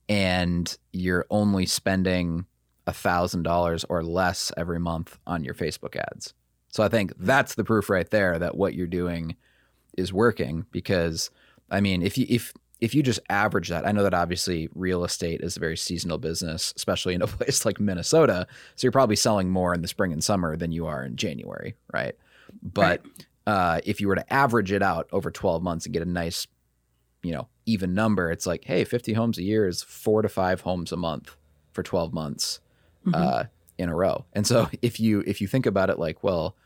and 0.08 0.76
you're 0.92 1.24
only 1.30 1.66
spending 1.66 2.46
a 2.86 2.92
thousand 2.92 3.42
dollars 3.42 3.84
or 3.88 4.02
less 4.02 4.52
every 4.56 4.78
month 4.78 5.18
on 5.26 5.44
your 5.44 5.54
Facebook 5.54 5.96
ads. 5.96 6.34
So 6.68 6.82
I 6.82 6.88
think 6.88 7.12
that's 7.18 7.54
the 7.54 7.64
proof 7.64 7.88
right 7.88 8.08
there 8.10 8.38
that 8.38 8.56
what 8.56 8.74
you're 8.74 8.86
doing 8.86 9.36
is 9.96 10.12
working 10.12 10.66
because 10.72 11.30
I 11.70 11.80
mean 11.80 12.02
if 12.02 12.18
you 12.18 12.26
if 12.28 12.52
if 12.80 12.94
you 12.94 13.02
just 13.02 13.20
average 13.30 13.68
that, 13.68 13.86
I 13.86 13.92
know 13.92 14.02
that 14.02 14.12
obviously 14.12 14.68
real 14.74 15.04
estate 15.04 15.40
is 15.40 15.56
a 15.56 15.60
very 15.60 15.76
seasonal 15.76 16.18
business, 16.18 16.74
especially 16.76 17.14
in 17.14 17.22
a 17.22 17.26
place 17.28 17.64
like 17.64 17.80
Minnesota. 17.80 18.46
So 18.74 18.84
you're 18.84 18.92
probably 18.92 19.16
selling 19.16 19.48
more 19.48 19.72
in 19.72 19.80
the 19.80 19.88
spring 19.88 20.12
and 20.12 20.22
summer 20.22 20.56
than 20.56 20.72
you 20.72 20.86
are 20.86 21.04
in 21.04 21.16
January, 21.16 21.76
right? 21.92 22.14
But 22.62 23.02
uh, 23.46 23.80
if 23.84 24.00
you 24.00 24.08
were 24.08 24.16
to 24.16 24.32
average 24.32 24.72
it 24.72 24.82
out 24.82 25.08
over 25.12 25.30
12 25.30 25.62
months 25.62 25.86
and 25.86 25.92
get 25.92 26.02
a 26.02 26.10
nice, 26.10 26.46
you 27.22 27.32
know, 27.32 27.48
even 27.64 27.94
number, 27.94 28.30
it's 28.30 28.46
like, 28.46 28.64
hey, 28.64 28.84
50 28.84 29.14
homes 29.14 29.38
a 29.38 29.42
year 29.42 29.66
is 29.66 29.82
four 29.82 30.20
to 30.20 30.28
five 30.28 30.62
homes 30.62 30.92
a 30.92 30.96
month 30.96 31.36
for 31.72 31.82
12 31.82 32.12
months 32.12 32.60
Mhm. 33.06 33.14
uh, 33.14 33.44
in 33.78 33.88
a 33.88 33.94
row. 33.94 34.24
And 34.32 34.46
so 34.46 34.68
if 34.82 35.00
you 35.00 35.22
if 35.26 35.40
you 35.40 35.48
think 35.48 35.66
about 35.66 35.90
it 35.90 35.98
like, 35.98 36.22
well, 36.22 36.56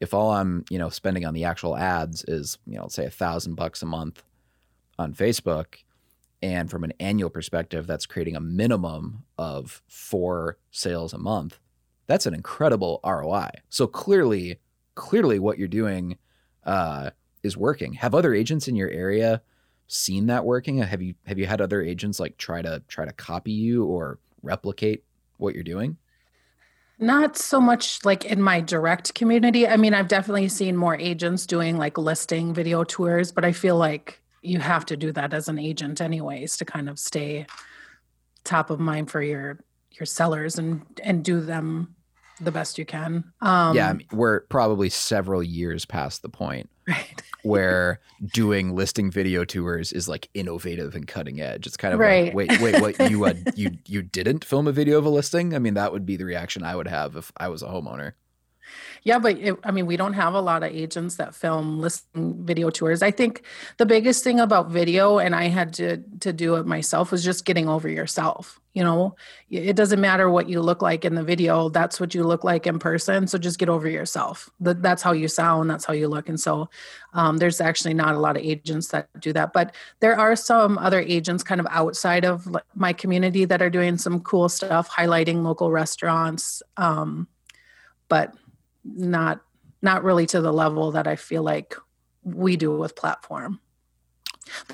if 0.00 0.12
all 0.14 0.32
I'm 0.32 0.64
you 0.70 0.78
know 0.78 0.88
spending 0.90 1.24
on 1.24 1.34
the 1.34 1.44
actual 1.44 1.76
ads 1.76 2.24
is 2.28 2.58
you 2.66 2.76
know 2.78 2.88
say 2.88 3.04
a 3.06 3.10
thousand 3.10 3.54
bucks 3.54 3.82
a 3.82 3.86
month 3.86 4.22
on 4.98 5.14
Facebook, 5.14 5.76
and 6.42 6.70
from 6.70 6.84
an 6.84 6.92
annual 7.00 7.30
perspective, 7.30 7.86
that's 7.86 8.06
creating 8.06 8.36
a 8.36 8.40
minimum 8.40 9.24
of 9.38 9.82
four 9.88 10.58
sales 10.70 11.12
a 11.12 11.18
month. 11.18 11.58
That's 12.06 12.26
an 12.26 12.34
incredible 12.34 13.00
ROI. 13.04 13.50
So 13.68 13.86
clearly, 13.86 14.58
clearly, 14.94 15.38
what 15.38 15.58
you're 15.58 15.68
doing 15.68 16.18
uh, 16.64 17.10
is 17.42 17.56
working. 17.56 17.94
Have 17.94 18.14
other 18.14 18.34
agents 18.34 18.68
in 18.68 18.76
your 18.76 18.90
area 18.90 19.42
seen 19.88 20.26
that 20.26 20.44
working? 20.44 20.78
Have 20.78 21.02
you 21.02 21.14
have 21.26 21.38
you 21.38 21.46
had 21.46 21.60
other 21.60 21.82
agents 21.82 22.20
like 22.20 22.36
try 22.38 22.62
to 22.62 22.82
try 22.88 23.04
to 23.04 23.12
copy 23.12 23.52
you 23.52 23.84
or 23.84 24.18
replicate 24.42 25.04
what 25.38 25.54
you're 25.54 25.64
doing? 25.64 25.96
Not 26.98 27.36
so 27.36 27.60
much 27.60 28.04
like 28.04 28.24
in 28.24 28.40
my 28.40 28.60
direct 28.60 29.14
community. 29.14 29.68
I 29.68 29.76
mean, 29.76 29.92
I've 29.92 30.08
definitely 30.08 30.48
seen 30.48 30.76
more 30.76 30.96
agents 30.96 31.46
doing 31.46 31.76
like 31.76 31.98
listing 31.98 32.54
video 32.54 32.84
tours, 32.84 33.32
but 33.32 33.44
I 33.44 33.52
feel 33.52 33.76
like 33.76 34.20
you 34.40 34.60
have 34.60 34.86
to 34.86 34.96
do 34.96 35.12
that 35.12 35.34
as 35.34 35.48
an 35.48 35.58
agent 35.58 36.00
anyways 36.00 36.56
to 36.56 36.64
kind 36.64 36.88
of 36.88 36.98
stay 36.98 37.46
top 38.44 38.70
of 38.70 38.80
mind 38.80 39.10
for 39.10 39.20
your 39.20 39.58
your 39.98 40.06
sellers 40.06 40.58
and 40.58 40.82
and 41.02 41.24
do 41.24 41.40
them 41.40 41.94
the 42.40 42.52
best 42.52 42.78
you 42.78 42.86
can. 42.86 43.24
Um 43.40 43.76
yeah, 43.76 43.90
I 43.90 43.92
mean, 43.92 44.06
we're 44.12 44.40
probably 44.42 44.88
several 44.88 45.42
years 45.42 45.84
past 45.84 46.22
the 46.22 46.28
point 46.28 46.70
right. 46.86 47.22
where 47.42 48.00
doing 48.32 48.74
listing 48.74 49.10
video 49.10 49.44
tours 49.44 49.92
is 49.92 50.08
like 50.08 50.28
innovative 50.34 50.94
and 50.94 51.06
cutting 51.06 51.40
edge. 51.40 51.66
It's 51.66 51.76
kind 51.76 51.94
of 51.94 52.00
Right. 52.00 52.34
like, 52.34 52.34
wait, 52.34 52.60
wait, 52.60 52.80
what 52.80 52.98
you 53.10 53.24
uh, 53.24 53.34
you 53.54 53.70
you 53.86 54.02
didn't 54.02 54.44
film 54.44 54.66
a 54.66 54.72
video 54.72 54.98
of 54.98 55.04
a 55.06 55.10
listing? 55.10 55.54
I 55.54 55.58
mean, 55.58 55.74
that 55.74 55.92
would 55.92 56.04
be 56.06 56.16
the 56.16 56.24
reaction 56.24 56.62
I 56.64 56.74
would 56.76 56.88
have 56.88 57.16
if 57.16 57.30
I 57.36 57.48
was 57.48 57.62
a 57.62 57.66
homeowner. 57.66 58.12
Yeah, 59.02 59.18
but 59.18 59.38
it, 59.38 59.56
I 59.62 59.70
mean, 59.70 59.86
we 59.86 59.96
don't 59.96 60.14
have 60.14 60.34
a 60.34 60.40
lot 60.40 60.62
of 60.62 60.72
agents 60.72 61.16
that 61.16 61.34
film 61.34 61.78
listing 61.80 62.44
video 62.44 62.70
tours. 62.70 63.02
I 63.02 63.10
think 63.12 63.42
the 63.76 63.86
biggest 63.86 64.24
thing 64.24 64.40
about 64.40 64.70
video, 64.70 65.18
and 65.18 65.34
I 65.34 65.44
had 65.44 65.72
to 65.74 65.98
to 66.20 66.32
do 66.32 66.56
it 66.56 66.66
myself, 66.66 67.12
was 67.12 67.24
just 67.24 67.44
getting 67.44 67.68
over 67.68 67.88
yourself. 67.88 68.60
You 68.74 68.82
know, 68.82 69.16
it 69.48 69.76
doesn't 69.76 70.00
matter 70.00 70.28
what 70.28 70.48
you 70.48 70.60
look 70.60 70.82
like 70.82 71.04
in 71.04 71.14
the 71.14 71.22
video; 71.22 71.68
that's 71.68 72.00
what 72.00 72.14
you 72.14 72.24
look 72.24 72.42
like 72.42 72.66
in 72.66 72.78
person. 72.78 73.28
So 73.28 73.38
just 73.38 73.58
get 73.58 73.68
over 73.68 73.88
yourself. 73.88 74.50
That 74.60 74.82
that's 74.82 75.02
how 75.02 75.12
you 75.12 75.28
sound. 75.28 75.70
That's 75.70 75.84
how 75.84 75.92
you 75.94 76.08
look. 76.08 76.28
And 76.28 76.40
so, 76.40 76.68
um, 77.14 77.36
there's 77.36 77.60
actually 77.60 77.94
not 77.94 78.16
a 78.16 78.18
lot 78.18 78.36
of 78.36 78.42
agents 78.42 78.88
that 78.88 79.08
do 79.20 79.32
that, 79.34 79.52
but 79.52 79.74
there 80.00 80.18
are 80.18 80.34
some 80.34 80.78
other 80.78 81.00
agents 81.00 81.44
kind 81.44 81.60
of 81.60 81.66
outside 81.70 82.24
of 82.24 82.48
my 82.74 82.92
community 82.92 83.44
that 83.44 83.62
are 83.62 83.70
doing 83.70 83.98
some 83.98 84.20
cool 84.20 84.48
stuff, 84.48 84.90
highlighting 84.90 85.42
local 85.44 85.70
restaurants. 85.70 86.62
Um, 86.76 87.28
but 88.08 88.34
not 88.94 89.40
not 89.82 90.02
really 90.02 90.26
to 90.26 90.40
the 90.40 90.52
level 90.52 90.92
that 90.92 91.06
I 91.06 91.16
feel 91.16 91.42
like 91.42 91.76
we 92.24 92.56
do 92.56 92.76
with 92.76 92.96
platform. 92.96 93.60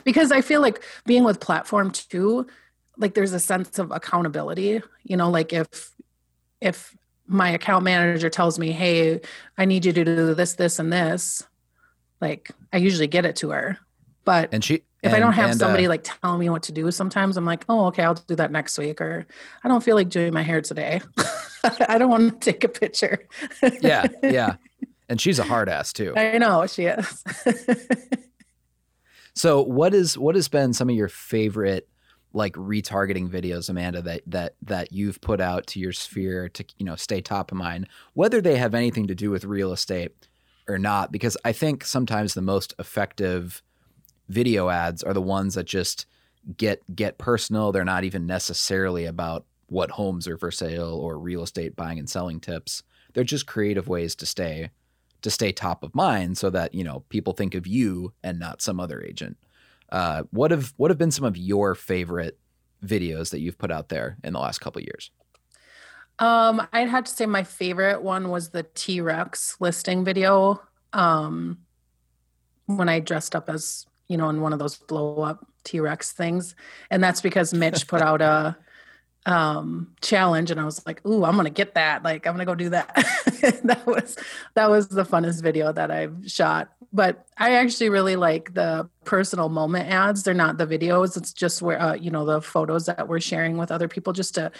Because 0.05 0.33
I 0.33 0.41
feel 0.41 0.61
like 0.61 0.83
being 1.07 1.25
with 1.25 1.41
platform 1.41 1.91
too, 1.91 2.47
like 2.97 3.15
there's 3.15 3.33
a 3.33 3.41
sense 3.41 3.79
of 3.79 3.91
accountability. 3.91 4.81
You 5.03 5.17
know, 5.17 5.31
like 5.31 5.53
if 5.53 5.95
if 6.61 6.97
my 7.27 7.51
account 7.51 7.85
manager 7.85 8.29
tells 8.29 8.59
me, 8.59 8.73
"Hey, 8.73 9.21
I 9.57 9.65
need 9.65 9.85
you 9.85 9.93
to 9.93 10.05
do 10.05 10.35
this, 10.35 10.55
this, 10.55 10.79
and 10.79 10.93
this," 10.93 11.47
like 12.21 12.51
I 12.73 12.79
usually 12.79 13.07
get 13.07 13.25
it 13.25 13.37
to 13.37 13.51
her. 13.51 13.79
But 14.25 14.51
And 14.53 14.63
she 14.63 14.83
if 15.03 15.13
I 15.13 15.19
don't 15.19 15.33
have 15.33 15.51
and, 15.51 15.61
uh, 15.61 15.65
somebody 15.65 15.89
like 15.89 16.03
telling 16.05 16.41
me 16.41 16.49
what 16.49 16.63
to 16.65 16.73
do, 16.73 16.91
sometimes 16.91 17.37
I'm 17.37 17.45
like, 17.45 17.65
oh, 17.69 17.87
okay, 17.87 18.03
I'll 18.03 18.15
do 18.15 18.37
that 18.37 18.53
next 18.53 18.79
week, 18.79 19.01
or 19.01 19.27
I 19.65 19.69
don't 19.69 19.83
feel 19.83 19.97
like 19.97 20.09
doing 20.09 20.33
my 20.33 20.43
hair 20.43 20.61
today. 20.61 21.01
I 21.89 21.99
don't 21.99 22.11
want 22.11 22.41
to 22.41 22.53
take 22.53 22.65
a 22.65 22.69
picture. 22.69 23.27
yeah, 23.81 24.07
yeah. 24.23 24.57
And 25.09 25.21
she's 25.21 25.39
a 25.39 25.45
hard 25.45 25.69
ass 25.69 25.93
too. 25.93 26.15
I 26.17 26.39
know 26.39 26.67
she 26.67 26.85
is. 26.85 27.23
So 29.35 29.63
what 29.63 29.95
is 29.95 30.19
what 30.19 30.35
has 30.35 30.49
been 30.49 30.73
some 30.73 30.89
of 30.89 30.95
your 30.95 31.09
favorite 31.09 31.89
like 32.35 32.55
retargeting 32.55 33.29
videos, 33.29 33.69
Amanda, 33.69 34.03
that 34.03 34.23
that 34.27 34.55
that 34.63 34.93
you've 34.93 35.21
put 35.21 35.41
out 35.41 35.67
to 35.69 35.81
your 35.81 35.93
sphere 35.93 36.49
to 36.51 36.65
you 36.79 36.87
know 36.87 36.97
stay 36.97 37.21
top 37.21 37.53
of 37.53 37.59
mind, 37.59 37.89
whether 38.15 38.41
they 38.41 38.57
have 38.57 38.75
anything 38.75 39.07
to 39.07 39.15
do 39.15 39.31
with 39.31 39.45
real 39.45 39.73
estate 39.73 40.29
or 40.69 40.79
not? 40.79 41.13
Because 41.13 41.37
I 41.45 41.53
think 41.53 41.85
sometimes 41.85 42.35
the 42.35 42.43
most 42.43 42.75
effective 42.79 43.63
video 44.33 44.69
ads 44.69 45.03
are 45.03 45.15
the 45.15 45.23
ones 45.23 45.55
that 45.55 45.67
just 45.67 46.07
get 46.57 46.83
get 46.95 47.19
personal. 47.19 47.71
They're 47.71 47.85
not 47.85 48.05
even 48.05 48.27
necessarily 48.27 49.05
about 49.05 49.45
what 49.67 49.91
homes 49.93 50.27
are 50.27 50.39
for 50.39 50.51
sale 50.51 50.95
or 50.95 51.19
real 51.19 51.43
estate 51.43 51.77
buying 51.77 51.99
and 51.99 52.11
selling 52.11 52.41
tips. 52.41 52.83
They're 53.13 53.25
just 53.25 53.47
creative 53.47 53.89
ways 53.89 54.15
to 54.17 54.27
stay 54.27 54.71
to 55.23 55.31
stay 55.31 55.53
top 55.53 55.85
of 55.85 55.95
mind 55.95 56.37
so 56.37 56.51
that 56.51 56.75
you 56.75 56.85
know 56.85 57.05
people 57.09 57.33
think 57.33 57.55
of 57.55 57.67
you 57.67 58.13
and 58.23 58.39
not 58.39 58.63
some 58.63 58.81
other 58.81 59.03
agent. 59.03 59.37
Uh, 59.91 60.25
what 60.31 60.51
have 60.51 60.73
what 60.77 60.91
have 60.91 60.99
been 60.99 61.11
some 61.11 61.25
of 61.25 61.37
your 61.37 61.75
favorite 61.75 62.39
videos 62.85 63.31
that 63.31 63.41
you've 63.41 63.59
put 63.59 63.71
out 63.71 63.89
there 63.89 64.17
in 64.25 64.33
the 64.33 64.41
last 64.41 64.61
couple 64.61 64.83
years? 64.83 65.11
um, 66.19 66.67
I'd 66.73 66.89
have 66.89 67.05
to 67.05 67.11
say 67.11 67.27
my 67.27 67.45
favorite 67.45 68.03
one 68.03 68.29
was 68.29 68.51
the 68.51 68.63
T 68.63 69.01
Rex 69.01 69.57
listing 69.61 70.05
video. 70.05 70.63
um, 70.93 71.59
when 72.67 72.89
I 72.89 73.01
dressed 73.01 73.35
up 73.35 73.49
as, 73.51 73.87
you 74.13 74.19
know, 74.19 74.29
in 74.29 74.43
one 74.43 74.53
of 74.53 74.59
those 74.59 74.77
blow 74.77 75.23
up 75.23 75.47
T 75.65 75.81
Rex 75.81 76.13
things. 76.13 76.55
And 76.91 77.03
that's 77.03 77.23
because 77.23 77.55
Mitch 77.55 77.89
put 77.89 78.03
out 78.03 78.21
a 78.21 78.57
um 79.25 79.95
challenge 80.01 80.51
and 80.51 80.61
I 80.61 80.65
was 80.65 80.85
like, 80.85 81.05
ooh, 81.07 81.25
I'm 81.25 81.37
gonna 81.37 81.49
get 81.49 81.75
that. 81.75 82.03
Like 82.03 82.27
I'm 82.27 82.35
gonna 82.35 82.45
go 82.45 82.55
do 82.55 82.69
that. 82.71 82.95
that 83.65 83.87
was 83.87 84.17
that 84.55 84.69
was 84.69 84.89
the 84.89 85.05
funnest 85.05 85.43
video 85.43 85.73
that 85.73 85.91
I've 85.91 86.17
shot. 86.27 86.73
But 86.93 87.25
I 87.39 87.55
actually 87.55 87.89
really 87.89 88.17
like 88.17 88.53
the 88.53 88.87
personal 89.05 89.49
moment 89.49 89.89
ads. 89.89 90.25
They're 90.25 90.35
not 90.35 90.59
the 90.59 90.67
videos. 90.67 91.17
It's 91.17 91.33
just 91.33 91.63
where 91.63 91.81
uh, 91.81 91.95
you 91.95 92.11
know 92.11 92.27
the 92.27 92.43
photos 92.43 92.85
that 92.87 93.09
we're 93.09 93.21
sharing 93.21 93.57
with 93.57 93.71
other 93.71 93.89
people 93.89 94.13
just 94.13 94.35
to 94.35 94.53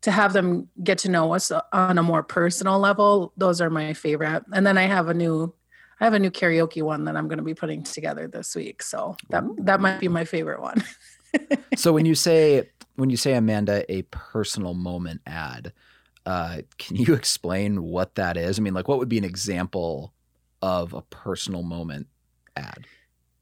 to 0.00 0.10
have 0.10 0.32
them 0.32 0.68
get 0.82 0.98
to 0.98 1.10
know 1.10 1.34
us 1.34 1.52
on 1.72 1.98
a 1.98 2.02
more 2.02 2.22
personal 2.22 2.78
level. 2.78 3.32
Those 3.36 3.60
are 3.60 3.70
my 3.70 3.92
favorite. 3.92 4.44
And 4.52 4.66
then 4.66 4.78
I 4.78 4.84
have 4.84 5.08
a 5.08 5.14
new 5.14 5.54
I 6.00 6.04
have 6.04 6.14
a 6.14 6.18
new 6.18 6.30
karaoke 6.30 6.82
one 6.82 7.04
that 7.04 7.16
I'm 7.16 7.28
going 7.28 7.38
to 7.38 7.44
be 7.44 7.54
putting 7.54 7.82
together 7.82 8.28
this 8.28 8.54
week. 8.54 8.82
So 8.82 9.16
that 9.30 9.44
that 9.58 9.80
might 9.80 10.00
be 10.00 10.08
my 10.08 10.24
favorite 10.24 10.60
one. 10.60 10.82
so 11.76 11.92
when 11.92 12.06
you 12.06 12.14
say 12.14 12.70
when 12.96 13.10
you 13.10 13.16
say 13.16 13.34
Amanda 13.34 13.90
a 13.92 14.02
personal 14.02 14.74
moment 14.74 15.20
ad, 15.26 15.72
uh, 16.26 16.58
can 16.78 16.96
you 16.96 17.14
explain 17.14 17.82
what 17.82 18.14
that 18.16 18.36
is? 18.36 18.58
I 18.58 18.62
mean, 18.62 18.74
like 18.74 18.88
what 18.88 18.98
would 18.98 19.08
be 19.08 19.18
an 19.18 19.24
example 19.24 20.12
of 20.62 20.92
a 20.94 21.02
personal 21.02 21.62
moment 21.62 22.06
ad? 22.56 22.86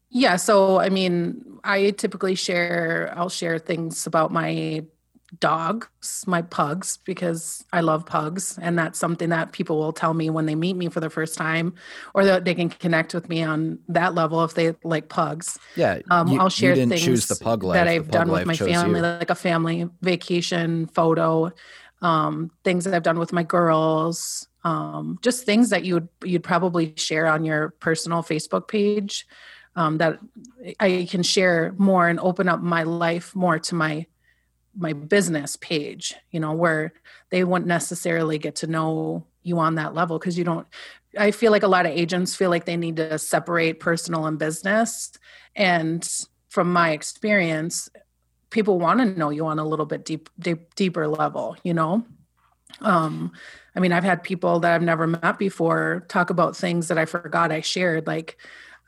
Yeah, 0.09 0.37
so 0.37 0.79
I 0.79 0.89
mean, 0.89 1.59
I 1.65 1.91
typically 1.91 2.37
share 2.37 3.13
I'll 3.17 3.29
share 3.29 3.59
things 3.59 4.07
about 4.07 4.33
my 4.33 4.85
dogs, 5.41 6.25
my 6.27 6.43
pugs, 6.43 6.99
because 7.05 7.65
I 7.73 7.81
love 7.81 8.07
pugs. 8.07 8.59
And 8.61 8.79
that's 8.79 8.99
something 8.99 9.31
that 9.31 9.53
people 9.53 9.79
will 9.79 9.93
tell 9.93 10.15
me 10.15 10.31
when 10.31 10.47
they 10.47 10.55
meet 10.55 10.77
me 10.77 10.89
for 10.89 11.01
the 11.01 11.11
first 11.11 11.37
time, 11.37 11.75
or 12.15 12.25
that 12.25 12.45
they 12.45 12.55
can 12.55 12.69
connect 12.69 13.15
with 13.15 13.29
me 13.29 13.43
on 13.43 13.79
that 13.89 14.15
level 14.15 14.45
if 14.45 14.55
they 14.55 14.75
like 14.85 15.09
pugs. 15.09 15.59
Yeah. 15.75 16.01
Um, 16.11 16.29
you, 16.29 16.41
I'll 16.41 16.49
share 16.49 16.75
things 16.75 17.29
that 17.29 17.89
I've 17.89 18.11
done 18.11 18.31
with 18.31 18.47
my 18.47 18.57
family, 18.57 19.01
you. 19.01 19.07
like 19.07 19.31
a 19.31 19.35
family 19.35 19.89
vacation 20.03 20.87
photo, 20.87 21.53
um, 22.03 22.51
things 22.65 22.85
that 22.85 22.95
I've 22.95 23.03
done 23.03 23.19
with 23.19 23.33
my 23.33 23.43
girls, 23.43 24.49
um, 24.65 25.19
just 25.23 25.45
things 25.45 25.71
that 25.71 25.85
you 25.85 25.95
would 25.95 26.09
you'd 26.25 26.45
probably 26.45 26.93
share 26.97 27.27
on 27.27 27.45
your 27.45 27.71
personal 27.81 28.23
Facebook 28.23 28.69
page. 28.69 29.27
Um, 29.79 29.99
that 29.99 30.19
I 30.81 31.07
can 31.11 31.23
share 31.23 31.75
more 31.77 32.09
and 32.09 32.19
open 32.19 32.49
up 32.49 32.63
my 32.63 32.85
life 32.85 33.37
more 33.37 33.59
to 33.59 33.75
my 33.75 34.07
my 34.77 34.93
business 34.93 35.57
page 35.57 36.15
you 36.31 36.41
know 36.41 36.53
where 36.53 36.93
they 37.31 37.45
wouldn't 37.45 37.67
necessarily 37.67 38.39
get 38.39 38.57
to 38.57 38.67
know 38.67 39.25
you 39.43 39.59
on 39.59 39.77
that 39.77 39.95
level 39.95 40.19
because 40.19 40.37
you 40.37 40.45
don't 40.45 40.67
i 41.19 41.31
feel 41.31 41.53
like 41.53 41.63
a 41.63 41.69
lot 41.69 41.87
of 41.87 41.93
agents 41.93 42.35
feel 42.35 42.51
like 42.51 42.65
they 42.65 42.77
need 42.77 42.97
to 42.97 43.19
separate 43.19 43.81
personal 43.81 44.27
and 44.27 44.39
business. 44.39 45.13
And 45.55 46.07
from 46.49 46.73
my 46.73 46.91
experience 46.91 47.89
people 48.51 48.79
want 48.79 49.01
to 49.01 49.07
know 49.07 49.31
you 49.31 49.47
on 49.47 49.59
a 49.59 49.67
little 49.67 49.87
bit 49.87 50.05
deep, 50.05 50.29
deep 50.39 50.75
deeper 50.75 51.09
level 51.09 51.57
you 51.63 51.75
know? 51.75 52.05
Um 52.81 53.33
i 53.75 53.81
mean 53.81 53.93
i've 53.93 54.05
had 54.05 54.23
people 54.23 54.61
that 54.61 54.73
i've 54.73 54.83
never 54.83 55.07
met 55.07 55.39
before 55.39 56.05
talk 56.09 56.31
about 56.31 56.57
things 56.57 56.89
that 56.89 56.99
i 56.99 57.05
forgot 57.05 57.53
i 57.53 57.61
shared 57.61 58.07
like 58.07 58.37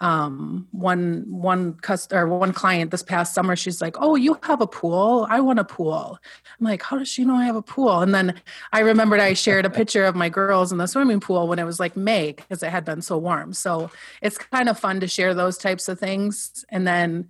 um, 0.01 0.69
one 0.71 1.25
one 1.29 1.75
customer 1.75 2.29
one 2.29 2.53
client 2.53 2.93
this 2.93 3.03
past 3.03 3.35
summer 3.35 3.57
she's 3.57 3.81
like 3.81 3.97
oh 4.01 4.15
you 4.15 4.39
have 4.43 4.61
a 4.61 4.67
pool? 4.67 5.27
I 5.29 5.41
want 5.41 5.59
a 5.59 5.65
pool. 5.65 6.19
I'm 6.59 6.67
like 6.67 6.83
how 6.83 6.99
does 6.99 7.09
she 7.09 7.25
know 7.25 7.35
i 7.35 7.45
have 7.45 7.57
a 7.57 7.63
pool? 7.63 8.01
And 8.01 8.15
then 8.15 8.41
i 8.73 8.81
remembered 8.81 9.21
i 9.21 9.33
shared 9.33 9.67
a 9.67 9.71
picture 9.71 10.05
of 10.05 10.15
my 10.15 10.29
girls 10.29 10.71
in 10.71 10.79
the 10.79 10.87
swimming 10.87 11.21
pool 11.21 11.49
when 11.49 11.59
it 11.59 11.65
was 11.65 11.81
like 11.81 11.97
may 11.97 12.33
because 12.33 12.63
it 12.63 12.71
had 12.71 12.85
been 12.85 13.03
so 13.03 13.19
warm. 13.19 13.53
So 13.53 13.91
it's 14.23 14.39
kind 14.39 14.69
of 14.69 14.79
fun 14.79 15.01
to 15.01 15.09
share 15.09 15.35
those 15.35 15.59
types 15.59 15.89
of 15.89 15.99
things. 15.99 16.65
And 16.71 16.87
then 16.87 17.29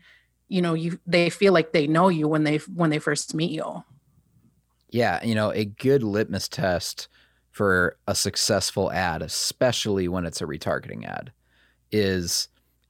you 0.48 0.62
know 0.62 0.74
you 0.74 0.98
they 1.06 1.30
feel 1.30 1.52
like 1.52 1.72
they 1.72 1.86
know 1.86 2.08
you 2.08 2.28
when 2.28 2.44
they 2.44 2.58
when 2.58 2.90
they 2.90 2.98
first 2.98 3.34
meet 3.34 3.50
you. 3.50 3.84
Yeah 4.90 5.24
you 5.24 5.34
know 5.34 5.52
a 5.52 5.64
good 5.64 6.02
litmus 6.02 6.48
test 6.48 7.08
for 7.50 7.96
a 8.06 8.14
successful 8.14 8.92
ad 8.92 9.22
especially 9.22 10.06
when 10.06 10.26
it's 10.26 10.40
a 10.40 10.46
retargeting 10.46 11.06
ad 11.06 11.32
is 11.90 12.48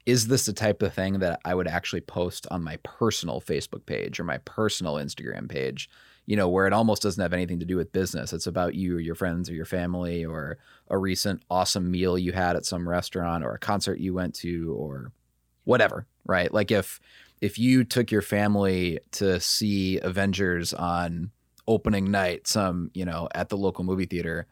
is 0.08 0.26
this 0.26 0.46
the 0.46 0.54
type 0.54 0.80
of 0.80 0.94
thing 0.94 1.18
that 1.18 1.38
I 1.44 1.54
would 1.54 1.68
actually 1.68 2.00
post 2.00 2.46
on 2.50 2.64
my 2.64 2.76
personal 2.82 3.42
Facebook 3.42 3.84
page 3.84 4.18
or 4.18 4.24
my 4.24 4.38
personal 4.38 4.94
Instagram 4.94 5.50
page? 5.50 5.90
You 6.24 6.34
know, 6.34 6.48
where 6.48 6.66
it 6.66 6.72
almost 6.72 7.02
doesn't 7.02 7.20
have 7.20 7.34
anything 7.34 7.60
to 7.60 7.66
do 7.66 7.76
with 7.76 7.92
business. 7.92 8.32
It's 8.32 8.46
about 8.46 8.74
you 8.74 8.96
or 8.96 9.00
your 9.00 9.14
friends 9.14 9.50
or 9.50 9.52
your 9.52 9.66
family 9.66 10.24
or 10.24 10.56
a 10.88 10.96
recent 10.96 11.42
awesome 11.50 11.90
meal 11.90 12.16
you 12.16 12.32
had 12.32 12.56
at 12.56 12.64
some 12.64 12.88
restaurant 12.88 13.44
or 13.44 13.52
a 13.52 13.58
concert 13.58 14.00
you 14.00 14.14
went 14.14 14.34
to 14.36 14.72
or 14.72 15.12
whatever, 15.64 16.06
right? 16.24 16.52
Like 16.54 16.70
if 16.70 17.00
if 17.42 17.58
you 17.58 17.84
took 17.84 18.10
your 18.10 18.22
family 18.22 19.00
to 19.12 19.38
see 19.40 20.00
Avengers 20.00 20.72
on 20.72 21.32
opening 21.66 22.10
night, 22.10 22.46
some, 22.46 22.90
you 22.94 23.04
know, 23.04 23.28
at 23.34 23.50
the 23.50 23.58
local 23.58 23.84
movie 23.84 24.06
theater, 24.06 24.46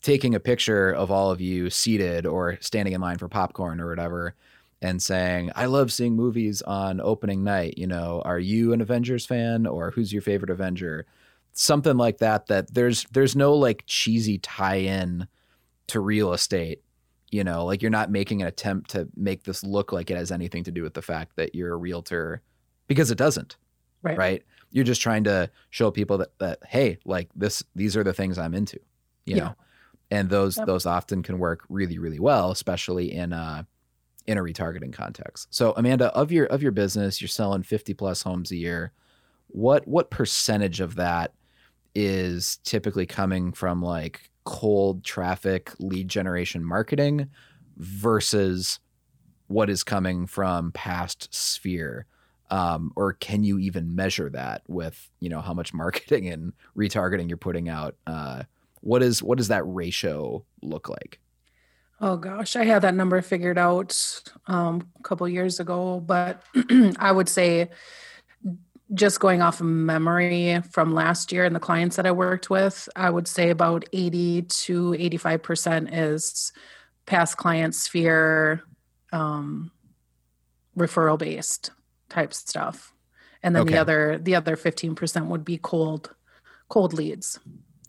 taking 0.00 0.34
a 0.34 0.40
picture 0.40 0.90
of 0.90 1.10
all 1.10 1.30
of 1.30 1.42
you 1.42 1.68
seated 1.68 2.24
or 2.24 2.56
standing 2.62 2.94
in 2.94 3.02
line 3.02 3.18
for 3.18 3.28
popcorn 3.28 3.78
or 3.78 3.90
whatever 3.90 4.34
and 4.82 5.02
saying, 5.02 5.50
I 5.56 5.66
love 5.66 5.92
seeing 5.92 6.14
movies 6.14 6.62
on 6.62 7.00
opening 7.00 7.42
night. 7.42 7.78
You 7.78 7.86
know, 7.86 8.22
are 8.24 8.38
you 8.38 8.72
an 8.72 8.80
Avengers 8.80 9.24
fan 9.26 9.66
or 9.66 9.90
who's 9.90 10.12
your 10.12 10.22
favorite 10.22 10.50
Avenger? 10.50 11.06
Something 11.52 11.96
like 11.96 12.18
that, 12.18 12.46
that 12.48 12.72
there's 12.74 13.04
there's 13.12 13.34
no 13.34 13.54
like 13.54 13.84
cheesy 13.86 14.38
tie-in 14.38 15.26
to 15.88 16.00
real 16.00 16.32
estate. 16.32 16.82
You 17.30 17.42
know, 17.42 17.64
like 17.64 17.82
you're 17.82 17.90
not 17.90 18.10
making 18.10 18.42
an 18.42 18.48
attempt 18.48 18.90
to 18.90 19.08
make 19.16 19.44
this 19.44 19.64
look 19.64 19.92
like 19.92 20.10
it 20.10 20.16
has 20.16 20.30
anything 20.30 20.64
to 20.64 20.70
do 20.70 20.82
with 20.82 20.94
the 20.94 21.02
fact 21.02 21.36
that 21.36 21.54
you're 21.54 21.72
a 21.72 21.76
realtor 21.76 22.42
because 22.86 23.10
it 23.10 23.18
doesn't. 23.18 23.56
Right. 24.02 24.16
Right. 24.16 24.42
You're 24.70 24.84
just 24.84 25.00
trying 25.00 25.24
to 25.24 25.50
show 25.70 25.90
people 25.90 26.18
that, 26.18 26.38
that 26.38 26.58
hey, 26.68 26.98
like 27.04 27.28
this 27.34 27.64
these 27.74 27.96
are 27.96 28.04
the 28.04 28.12
things 28.12 28.38
I'm 28.38 28.54
into. 28.54 28.78
You 29.24 29.36
yeah. 29.36 29.42
know. 29.42 29.54
And 30.10 30.28
those 30.30 30.56
yep. 30.58 30.66
those 30.66 30.86
often 30.86 31.22
can 31.22 31.38
work 31.38 31.64
really, 31.68 31.98
really 31.98 32.20
well, 32.20 32.50
especially 32.50 33.12
in 33.12 33.32
uh 33.32 33.64
in 34.26 34.38
a 34.38 34.42
retargeting 34.42 34.92
context. 34.92 35.48
So 35.50 35.72
Amanda, 35.76 36.12
of 36.14 36.32
your 36.32 36.46
of 36.46 36.62
your 36.62 36.72
business, 36.72 37.20
you're 37.20 37.28
selling 37.28 37.62
50 37.62 37.94
plus 37.94 38.22
homes 38.22 38.50
a 38.50 38.56
year. 38.56 38.92
What 39.48 39.86
what 39.86 40.10
percentage 40.10 40.80
of 40.80 40.96
that 40.96 41.32
is 41.94 42.58
typically 42.64 43.06
coming 43.06 43.52
from 43.52 43.80
like 43.80 44.30
cold 44.44 45.02
traffic 45.04 45.72
lead 45.78 46.08
generation 46.08 46.64
marketing 46.64 47.28
versus 47.76 48.80
what 49.48 49.70
is 49.70 49.84
coming 49.84 50.26
from 50.26 50.72
past 50.72 51.32
sphere? 51.34 52.06
Um, 52.50 52.92
or 52.94 53.12
can 53.14 53.42
you 53.42 53.58
even 53.58 53.96
measure 53.96 54.30
that 54.30 54.62
with 54.68 55.10
you 55.20 55.28
know 55.28 55.40
how 55.40 55.54
much 55.54 55.72
marketing 55.74 56.28
and 56.28 56.52
retargeting 56.76 57.28
you're 57.28 57.36
putting 57.36 57.68
out? 57.68 57.96
Uh, 58.06 58.42
what 58.80 59.02
is 59.02 59.22
what 59.22 59.38
does 59.38 59.48
that 59.48 59.62
ratio 59.64 60.44
look 60.62 60.88
like? 60.88 61.20
Oh 62.00 62.16
gosh, 62.16 62.56
I 62.56 62.64
had 62.64 62.82
that 62.82 62.94
number 62.94 63.22
figured 63.22 63.56
out 63.56 64.22
um, 64.46 64.88
a 64.98 65.02
couple 65.02 65.26
years 65.28 65.60
ago, 65.60 66.00
but 66.00 66.42
I 66.98 67.10
would 67.10 67.28
say 67.28 67.70
just 68.94 69.18
going 69.18 69.42
off 69.42 69.60
of 69.60 69.66
memory 69.66 70.60
from 70.70 70.94
last 70.94 71.32
year 71.32 71.44
and 71.44 71.56
the 71.56 71.60
clients 71.60 71.96
that 71.96 72.06
I 72.06 72.12
worked 72.12 72.50
with, 72.50 72.88
I 72.94 73.10
would 73.10 73.26
say 73.26 73.50
about 73.50 73.84
80 73.92 74.42
to 74.42 74.90
85% 74.92 75.88
is 75.92 76.52
past 77.06 77.36
client 77.36 77.74
sphere 77.74 78.62
um, 79.12 79.70
referral 80.76 81.18
based 81.18 81.70
type 82.08 82.34
stuff. 82.34 82.92
And 83.42 83.54
then 83.54 83.62
okay. 83.62 83.74
the 83.74 83.80
other 83.80 84.18
the 84.18 84.34
other 84.34 84.56
15% 84.56 85.26
would 85.26 85.44
be 85.44 85.58
cold 85.58 86.14
cold 86.68 86.92
leads. 86.92 87.38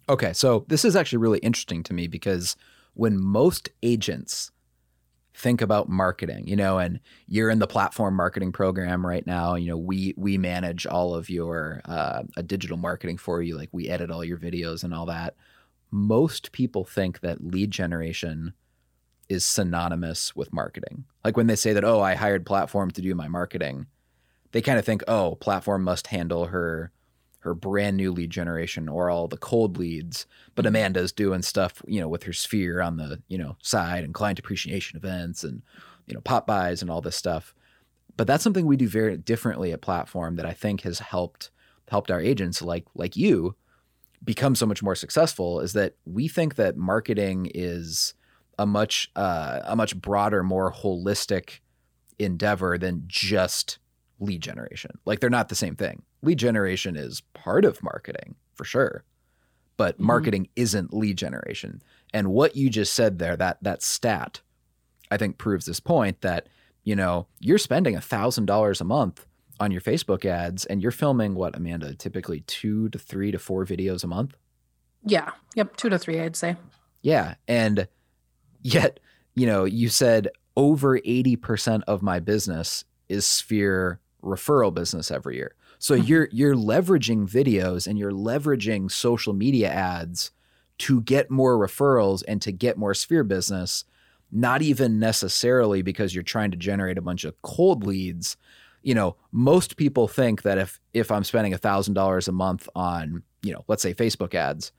Okay, 0.08 0.32
so 0.32 0.64
this 0.68 0.84
is 0.84 0.96
actually 0.96 1.18
really 1.18 1.40
interesting 1.40 1.82
to 1.84 1.92
me 1.92 2.06
because 2.06 2.56
when 2.98 3.16
most 3.16 3.68
agents 3.80 4.50
think 5.32 5.62
about 5.62 5.88
marketing, 5.88 6.48
you 6.48 6.56
know, 6.56 6.78
and 6.78 6.98
you're 7.28 7.48
in 7.48 7.60
the 7.60 7.66
platform 7.68 8.16
marketing 8.16 8.50
program 8.50 9.06
right 9.06 9.24
now, 9.24 9.54
you 9.54 9.68
know, 9.68 9.76
we 9.76 10.14
we 10.16 10.36
manage 10.36 10.84
all 10.84 11.14
of 11.14 11.30
your 11.30 11.80
uh, 11.84 12.24
a 12.36 12.42
digital 12.42 12.76
marketing 12.76 13.16
for 13.16 13.40
you, 13.40 13.56
like 13.56 13.68
we 13.70 13.88
edit 13.88 14.10
all 14.10 14.24
your 14.24 14.36
videos 14.36 14.82
and 14.82 14.92
all 14.92 15.06
that. 15.06 15.36
Most 15.92 16.50
people 16.50 16.84
think 16.84 17.20
that 17.20 17.44
lead 17.44 17.70
generation 17.70 18.52
is 19.28 19.44
synonymous 19.44 20.34
with 20.34 20.52
marketing. 20.52 21.04
Like 21.24 21.36
when 21.36 21.46
they 21.46 21.54
say 21.54 21.72
that, 21.74 21.84
oh, 21.84 22.00
I 22.00 22.16
hired 22.16 22.44
platform 22.44 22.90
to 22.90 23.00
do 23.00 23.14
my 23.14 23.28
marketing, 23.28 23.86
they 24.50 24.60
kind 24.60 24.78
of 24.78 24.84
think, 24.84 25.04
oh, 25.06 25.36
platform 25.36 25.84
must 25.84 26.08
handle 26.08 26.46
her 26.46 26.90
her 27.40 27.54
brand 27.54 27.96
new 27.96 28.12
lead 28.12 28.30
generation 28.30 28.88
or 28.88 29.10
all 29.10 29.28
the 29.28 29.36
cold 29.36 29.78
leads. 29.78 30.26
But 30.54 30.64
mm-hmm. 30.64 30.74
Amanda's 30.74 31.12
doing 31.12 31.42
stuff, 31.42 31.82
you 31.86 32.00
know, 32.00 32.08
with 32.08 32.24
her 32.24 32.32
sphere 32.32 32.80
on 32.80 32.96
the, 32.96 33.22
you 33.28 33.38
know, 33.38 33.56
side 33.62 34.04
and 34.04 34.14
client 34.14 34.38
appreciation 34.38 34.96
events 34.96 35.44
and, 35.44 35.62
you 36.06 36.14
know, 36.14 36.20
pop-bys 36.20 36.82
and 36.82 36.90
all 36.90 37.00
this 37.00 37.16
stuff. 37.16 37.54
But 38.16 38.26
that's 38.26 38.42
something 38.42 38.66
we 38.66 38.76
do 38.76 38.88
very 38.88 39.16
differently 39.16 39.72
at 39.72 39.80
platform 39.80 40.36
that 40.36 40.46
I 40.46 40.52
think 40.52 40.82
has 40.82 40.98
helped 40.98 41.50
helped 41.88 42.10
our 42.10 42.20
agents 42.20 42.60
like 42.60 42.84
like 42.94 43.16
you 43.16 43.56
become 44.24 44.54
so 44.54 44.66
much 44.66 44.82
more 44.82 44.94
successful 44.94 45.60
is 45.60 45.72
that 45.72 45.94
we 46.04 46.28
think 46.28 46.56
that 46.56 46.76
marketing 46.76 47.50
is 47.54 48.14
a 48.58 48.66
much 48.66 49.10
uh, 49.14 49.60
a 49.64 49.76
much 49.76 49.96
broader, 49.96 50.42
more 50.42 50.72
holistic 50.72 51.60
endeavor 52.18 52.76
than 52.76 53.04
just 53.06 53.78
lead 54.18 54.42
generation. 54.42 54.98
Like 55.04 55.20
they're 55.20 55.30
not 55.30 55.48
the 55.48 55.54
same 55.54 55.76
thing. 55.76 56.02
Lead 56.22 56.38
generation 56.38 56.96
is 56.96 57.22
part 57.34 57.64
of 57.64 57.82
marketing 57.82 58.34
for 58.54 58.64
sure, 58.64 59.04
but 59.76 59.94
mm-hmm. 59.94 60.06
marketing 60.06 60.48
isn't 60.56 60.92
lead 60.92 61.16
generation. 61.16 61.82
And 62.12 62.28
what 62.28 62.56
you 62.56 62.70
just 62.70 62.94
said 62.94 63.18
there, 63.18 63.36
that 63.36 63.62
that 63.62 63.82
stat, 63.82 64.40
I 65.10 65.16
think 65.16 65.38
proves 65.38 65.66
this 65.66 65.80
point 65.80 66.20
that 66.22 66.48
you 66.84 66.96
know 66.96 67.26
you're 67.38 67.58
spending 67.58 67.94
a 67.96 68.00
thousand 68.00 68.46
dollars 68.46 68.80
a 68.80 68.84
month 68.84 69.26
on 69.60 69.70
your 69.70 69.80
Facebook 69.80 70.24
ads, 70.24 70.64
and 70.66 70.82
you're 70.82 70.90
filming 70.90 71.34
what 71.34 71.56
Amanda 71.56 71.94
typically 71.94 72.40
two 72.42 72.88
to 72.90 72.98
three 72.98 73.30
to 73.30 73.38
four 73.38 73.64
videos 73.64 74.04
a 74.04 74.08
month. 74.08 74.36
Yeah. 75.04 75.30
Yep. 75.54 75.76
Two 75.76 75.88
to 75.88 75.98
three, 75.98 76.20
I'd 76.20 76.36
say. 76.36 76.56
Yeah, 77.02 77.34
and 77.46 77.88
yet 78.62 79.00
you 79.34 79.46
know 79.46 79.64
you 79.64 79.88
said 79.88 80.28
over 80.58 80.98
80% 80.98 81.82
of 81.86 82.02
my 82.02 82.18
business 82.18 82.84
is 83.08 83.24
sphere 83.24 84.00
referral 84.22 84.74
business 84.74 85.12
every 85.12 85.36
year. 85.36 85.54
So 85.78 85.94
mm-hmm. 85.94 86.06
you're 86.06 86.28
you're 86.32 86.54
leveraging 86.54 87.28
videos 87.28 87.86
and 87.86 87.98
you're 87.98 88.12
leveraging 88.12 88.90
social 88.90 89.32
media 89.32 89.68
ads 89.70 90.30
to 90.78 91.00
get 91.02 91.30
more 91.30 91.56
referrals 91.58 92.22
and 92.28 92.40
to 92.42 92.52
get 92.52 92.78
more 92.78 92.94
sphere 92.94 93.24
business, 93.24 93.84
not 94.30 94.62
even 94.62 94.98
necessarily 94.98 95.82
because 95.82 96.14
you're 96.14 96.22
trying 96.22 96.50
to 96.50 96.56
generate 96.56 96.98
a 96.98 97.02
bunch 97.02 97.24
of 97.24 97.40
cold 97.42 97.84
leads. 97.84 98.36
You 98.82 98.94
know, 98.94 99.16
most 99.32 99.76
people 99.76 100.08
think 100.08 100.42
that 100.42 100.58
if 100.58 100.80
if 100.94 101.10
I'm 101.10 101.24
spending 101.24 101.52
a 101.52 101.58
$1000 101.58 102.28
a 102.28 102.32
month 102.32 102.68
on, 102.74 103.22
you 103.42 103.52
know, 103.52 103.64
let's 103.68 103.82
say 103.82 103.94
Facebook 103.94 104.34
ads, 104.34 104.72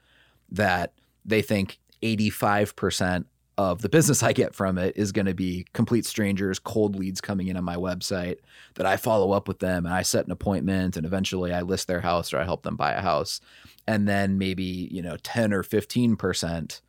that 0.51 0.93
they 1.25 1.41
think 1.41 1.79
85% 2.01 3.25
of 3.59 3.81
the 3.81 3.89
business 3.89 4.23
I 4.23 4.31
get 4.31 4.55
from 4.55 4.77
it 4.77 4.95
is 4.95 5.11
going 5.11 5.25
to 5.25 5.33
be 5.33 5.65
complete 5.73 6.05
strangers, 6.05 6.57
cold 6.57 6.95
leads 6.95 7.19
coming 7.19 7.49
in 7.49 7.57
on 7.57 7.63
my 7.65 7.75
website 7.75 8.37
that 8.75 8.85
I 8.85 8.95
follow 8.95 9.33
up 9.33 9.47
with 9.47 9.59
them 9.59 9.85
and 9.85 9.93
I 9.93 10.01
set 10.01 10.25
an 10.25 10.31
appointment 10.31 10.95
and 10.95 11.05
eventually 11.05 11.53
I 11.53 11.61
list 11.61 11.87
their 11.87 11.99
house 11.99 12.33
or 12.33 12.39
I 12.39 12.45
help 12.45 12.63
them 12.63 12.77
buy 12.77 12.93
a 12.93 13.01
house. 13.01 13.41
And 13.85 14.07
then 14.07 14.37
maybe, 14.37 14.63
you 14.63 15.01
know, 15.01 15.17
10 15.21 15.51
or 15.51 15.63
15% 15.63 16.81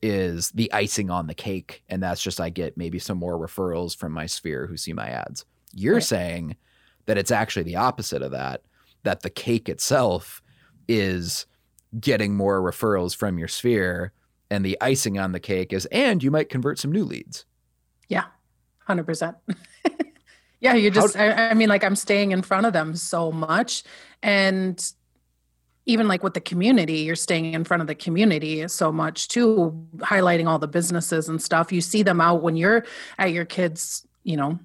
is 0.00 0.50
the 0.52 0.72
icing 0.72 1.10
on 1.10 1.26
the 1.26 1.34
cake. 1.34 1.82
And 1.88 2.02
that's 2.02 2.22
just 2.22 2.40
I 2.40 2.48
get 2.48 2.78
maybe 2.78 2.98
some 2.98 3.18
more 3.18 3.38
referrals 3.38 3.94
from 3.94 4.12
my 4.12 4.24
sphere 4.24 4.66
who 4.66 4.78
see 4.78 4.94
my 4.94 5.08
ads. 5.08 5.44
You're 5.74 5.94
right. 5.94 6.02
saying 6.02 6.56
that 7.06 7.18
it's 7.18 7.30
actually 7.30 7.64
the 7.64 7.76
opposite 7.76 8.22
of 8.22 8.30
that, 8.30 8.62
that 9.02 9.20
the 9.20 9.30
cake 9.30 9.68
itself 9.68 10.40
is 10.88 11.44
getting 12.00 12.34
more 12.34 12.62
referrals 12.62 13.14
from 13.14 13.38
your 13.38 13.48
sphere 13.48 14.12
and 14.50 14.64
the 14.64 14.76
icing 14.80 15.18
on 15.18 15.32
the 15.32 15.40
cake 15.40 15.72
is 15.72 15.86
and 15.86 16.22
you 16.22 16.30
might 16.30 16.48
convert 16.48 16.78
some 16.78 16.92
new 16.92 17.04
leads. 17.04 17.44
Yeah 18.08 18.24
100% 18.88 19.34
yeah 20.60 20.74
you 20.74 20.90
just 20.90 21.16
I, 21.16 21.50
I 21.50 21.54
mean 21.54 21.68
like 21.68 21.84
i'm 21.84 21.96
staying 21.96 22.32
in 22.32 22.42
front 22.42 22.66
of 22.66 22.72
them 22.72 22.94
so 22.96 23.32
much 23.32 23.82
and 24.22 24.92
even 25.86 26.08
like 26.08 26.22
with 26.22 26.34
the 26.34 26.40
community 26.40 26.98
you're 26.98 27.16
staying 27.16 27.52
in 27.52 27.64
front 27.64 27.80
of 27.80 27.86
the 27.86 27.94
community 27.94 28.66
so 28.68 28.90
much 28.92 29.28
too 29.28 29.86
highlighting 29.98 30.48
all 30.48 30.58
the 30.58 30.68
businesses 30.68 31.28
and 31.28 31.42
stuff. 31.42 31.72
You 31.72 31.82
see 31.82 32.02
them 32.02 32.20
out 32.22 32.42
when 32.42 32.56
you're 32.56 32.84
at 33.18 33.32
your 33.32 33.44
kids 33.44 34.06
you 34.22 34.36
know 34.36 34.58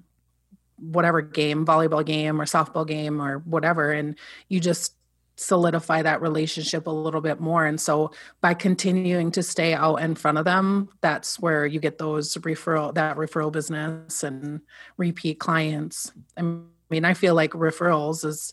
whatever 0.76 1.20
game 1.20 1.66
volleyball 1.66 2.04
game 2.04 2.40
or 2.40 2.46
softball 2.46 2.86
game 2.86 3.20
or 3.20 3.38
whatever 3.40 3.92
and 3.92 4.18
you 4.48 4.60
just 4.60 4.94
solidify 5.40 6.02
that 6.02 6.20
relationship 6.20 6.86
a 6.86 6.90
little 6.90 7.22
bit 7.22 7.40
more. 7.40 7.64
And 7.64 7.80
so 7.80 8.12
by 8.42 8.52
continuing 8.52 9.30
to 9.32 9.42
stay 9.42 9.72
out 9.72 9.96
in 9.96 10.14
front 10.14 10.36
of 10.36 10.44
them, 10.44 10.90
that's 11.00 11.40
where 11.40 11.64
you 11.64 11.80
get 11.80 11.96
those 11.96 12.34
referral, 12.34 12.94
that 12.94 13.16
referral 13.16 13.50
business 13.50 14.22
and 14.22 14.60
repeat 14.98 15.40
clients. 15.40 16.12
I 16.36 16.42
mean, 16.42 17.04
I 17.04 17.14
feel 17.14 17.34
like 17.34 17.52
referrals 17.52 18.24
is 18.24 18.52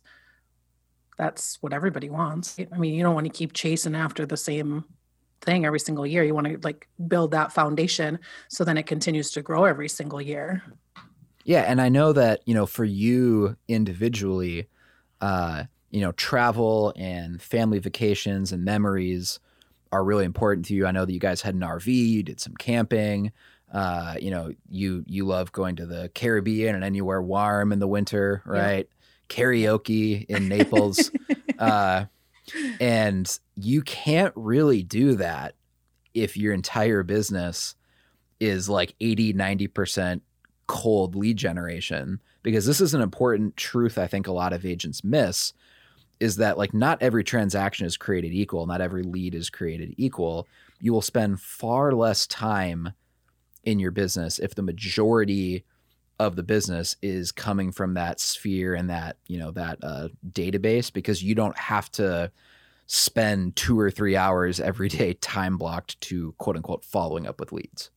that's 1.18 1.58
what 1.62 1.74
everybody 1.74 2.10
wants. 2.10 2.58
I 2.72 2.78
mean, 2.78 2.94
you 2.94 3.04
don't 3.04 3.16
want 3.16 3.26
to 3.26 3.38
keep 3.38 3.52
chasing 3.52 3.96
after 3.96 4.26
the 4.26 4.38
same 4.38 4.86
thing 5.42 5.66
every 5.66 5.80
single 5.80 6.08
year. 6.08 6.24
You 6.24 6.34
want 6.34 6.48
to 6.48 6.58
like 6.64 6.88
build 7.08 7.32
that 7.32 7.52
foundation 7.52 8.20
so 8.48 8.64
then 8.64 8.78
it 8.78 8.86
continues 8.86 9.32
to 9.32 9.42
grow 9.42 9.66
every 9.66 9.90
single 9.90 10.22
year. 10.22 10.64
Yeah, 11.44 11.62
and 11.62 11.82
I 11.82 11.90
know 11.90 12.14
that, 12.14 12.42
you 12.46 12.54
know, 12.54 12.66
for 12.66 12.86
you 12.86 13.58
individually, 13.68 14.70
uh 15.20 15.64
you 15.92 16.02
know, 16.02 16.12
travel 16.14 16.94
and 16.96 17.42
family 17.42 17.80
vacations 17.80 18.52
and 18.52 18.64
memories 18.64 19.40
are 19.92 20.04
really 20.04 20.26
important 20.26 20.66
to 20.68 20.74
you. 20.74 20.86
I 20.86 20.92
know 20.92 21.06
that 21.06 21.14
you 21.14 21.20
guys 21.20 21.42
had 21.42 21.56
an 21.56 21.62
RV, 21.62 21.88
you 21.88 22.24
did 22.24 22.40
some 22.40 22.56
camping. 22.56 23.32
Uh, 23.72 24.16
you 24.20 24.32
know, 24.32 24.54
you 24.70 25.04
you 25.08 25.26
love 25.26 25.52
going 25.52 25.76
to 25.76 25.86
the 25.86 26.10
Caribbean 26.16 26.76
and 26.76 26.84
anywhere 26.84 27.22
warm 27.22 27.74
in 27.74 27.80
the 27.80 27.88
winter, 27.88 28.42
right? 28.46 28.88
Yeah. 28.90 29.36
Karaoke 29.36 30.26
in 30.26 30.48
Naples. 30.48 31.12
uh, 31.60 32.06
and 32.80 33.40
you 33.56 33.82
can't 33.82 34.34
really 34.36 34.84
do 34.84 35.16
that 35.16 35.56
if 36.14 36.38
your 36.38 36.54
entire 36.54 37.04
business 37.04 37.76
is 38.40 38.70
like 38.70 38.96
80, 39.02 39.34
90% 39.34 40.22
cold 40.68 41.16
lead 41.16 41.38
generation 41.38 42.22
because 42.44 42.66
this 42.66 42.82
is 42.82 42.94
an 42.94 43.02
important 43.02 43.56
truth 43.56 43.98
I 43.98 44.06
think 44.06 44.28
a 44.28 44.34
lot 44.34 44.52
of 44.52 44.66
agents 44.66 45.02
miss 45.02 45.54
is 46.20 46.38
that 46.38 46.58
like 46.58 46.74
not 46.74 47.02
every 47.02 47.24
transaction 47.24 47.86
is 47.86 47.98
created 47.98 48.34
equal, 48.34 48.66
not 48.66 48.82
every 48.82 49.04
lead 49.04 49.36
is 49.36 49.50
created 49.50 49.94
equal. 49.98 50.48
You 50.80 50.94
will 50.94 51.02
spend 51.02 51.40
far 51.40 51.92
less 51.92 52.28
time 52.28 52.94
in 53.64 53.80
your 53.80 53.92
business 53.92 54.40
if 54.40 54.56
the 54.56 54.62
majority 54.62 55.66
of 56.20 56.36
the 56.36 56.44
business 56.44 56.96
is 57.02 57.32
coming 57.32 57.72
from 57.72 57.94
that 57.94 58.20
sphere 58.20 58.74
and 58.74 58.90
that 58.90 59.18
you 59.28 59.38
know 59.38 59.52
that 59.52 59.78
uh, 59.84 60.08
database 60.32 60.92
because 60.92 61.22
you 61.22 61.36
don't 61.36 61.58
have 61.58 61.92
to 61.92 62.32
spend 62.88 63.56
two 63.56 63.80
or 63.80 63.92
three 63.92 64.16
hours 64.16 64.60
every 64.60 64.88
day 64.90 65.14
time 65.14 65.58
blocked 65.58 66.00
to 66.02 66.34
quote 66.38 66.56
unquote 66.56 66.84
following 66.84 67.28
up 67.28 67.40
with 67.40 67.52
leads 67.52 67.92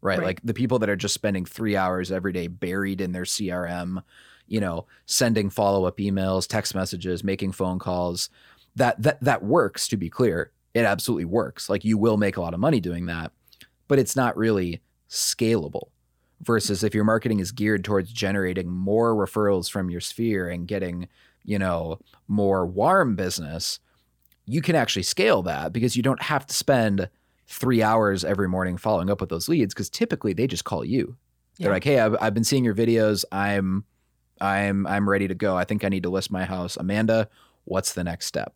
right? 0.00 0.18
right? 0.18 0.26
like 0.26 0.40
the 0.44 0.54
people 0.54 0.78
that 0.78 0.88
are 0.88 0.96
just 0.96 1.14
spending 1.14 1.44
three 1.44 1.76
hours 1.76 2.10
every 2.10 2.32
day 2.32 2.46
buried 2.46 3.00
in 3.00 3.12
their 3.12 3.24
crm 3.24 4.02
you 4.48 4.60
know, 4.60 4.86
sending 5.06 5.50
follow 5.50 5.84
up 5.84 5.98
emails, 5.98 6.46
text 6.46 6.74
messages, 6.74 7.22
making 7.22 7.52
phone 7.52 7.78
calls. 7.78 8.30
That 8.76 9.00
that 9.02 9.22
that 9.22 9.42
works. 9.42 9.88
To 9.88 9.96
be 9.96 10.08
clear, 10.10 10.50
it 10.74 10.84
absolutely 10.84 11.24
works. 11.24 11.68
Like 11.68 11.84
you 11.84 11.98
will 11.98 12.16
make 12.16 12.36
a 12.36 12.40
lot 12.40 12.54
of 12.54 12.60
money 12.60 12.80
doing 12.80 13.06
that, 13.06 13.32
but 13.86 13.98
it's 13.98 14.16
not 14.16 14.36
really 14.36 14.80
scalable. 15.08 15.88
Versus 16.42 16.84
if 16.84 16.94
your 16.94 17.02
marketing 17.02 17.40
is 17.40 17.50
geared 17.50 17.82
towards 17.82 18.12
generating 18.12 18.70
more 18.70 19.14
referrals 19.14 19.68
from 19.68 19.90
your 19.90 20.00
sphere 20.00 20.48
and 20.48 20.68
getting, 20.68 21.08
you 21.44 21.58
know, 21.58 21.98
more 22.28 22.64
warm 22.64 23.16
business, 23.16 23.80
you 24.46 24.62
can 24.62 24.76
actually 24.76 25.02
scale 25.02 25.42
that 25.42 25.72
because 25.72 25.96
you 25.96 26.02
don't 26.02 26.22
have 26.22 26.46
to 26.46 26.54
spend 26.54 27.08
three 27.48 27.82
hours 27.82 28.24
every 28.24 28.48
morning 28.48 28.76
following 28.76 29.10
up 29.10 29.20
with 29.20 29.30
those 29.30 29.48
leads 29.48 29.74
because 29.74 29.90
typically 29.90 30.32
they 30.32 30.46
just 30.46 30.64
call 30.64 30.84
you. 30.84 31.16
They're 31.58 31.72
like, 31.72 31.82
"Hey, 31.82 31.98
I've, 31.98 32.16
I've 32.20 32.34
been 32.34 32.44
seeing 32.44 32.64
your 32.64 32.74
videos. 32.74 33.24
I'm 33.32 33.84
I'm 34.40 34.86
I'm 34.86 35.08
ready 35.08 35.28
to 35.28 35.34
go. 35.34 35.56
I 35.56 35.64
think 35.64 35.84
I 35.84 35.88
need 35.88 36.02
to 36.04 36.10
list 36.10 36.30
my 36.30 36.44
house. 36.44 36.76
Amanda, 36.76 37.28
what's 37.64 37.92
the 37.92 38.04
next 38.04 38.26
step? 38.26 38.54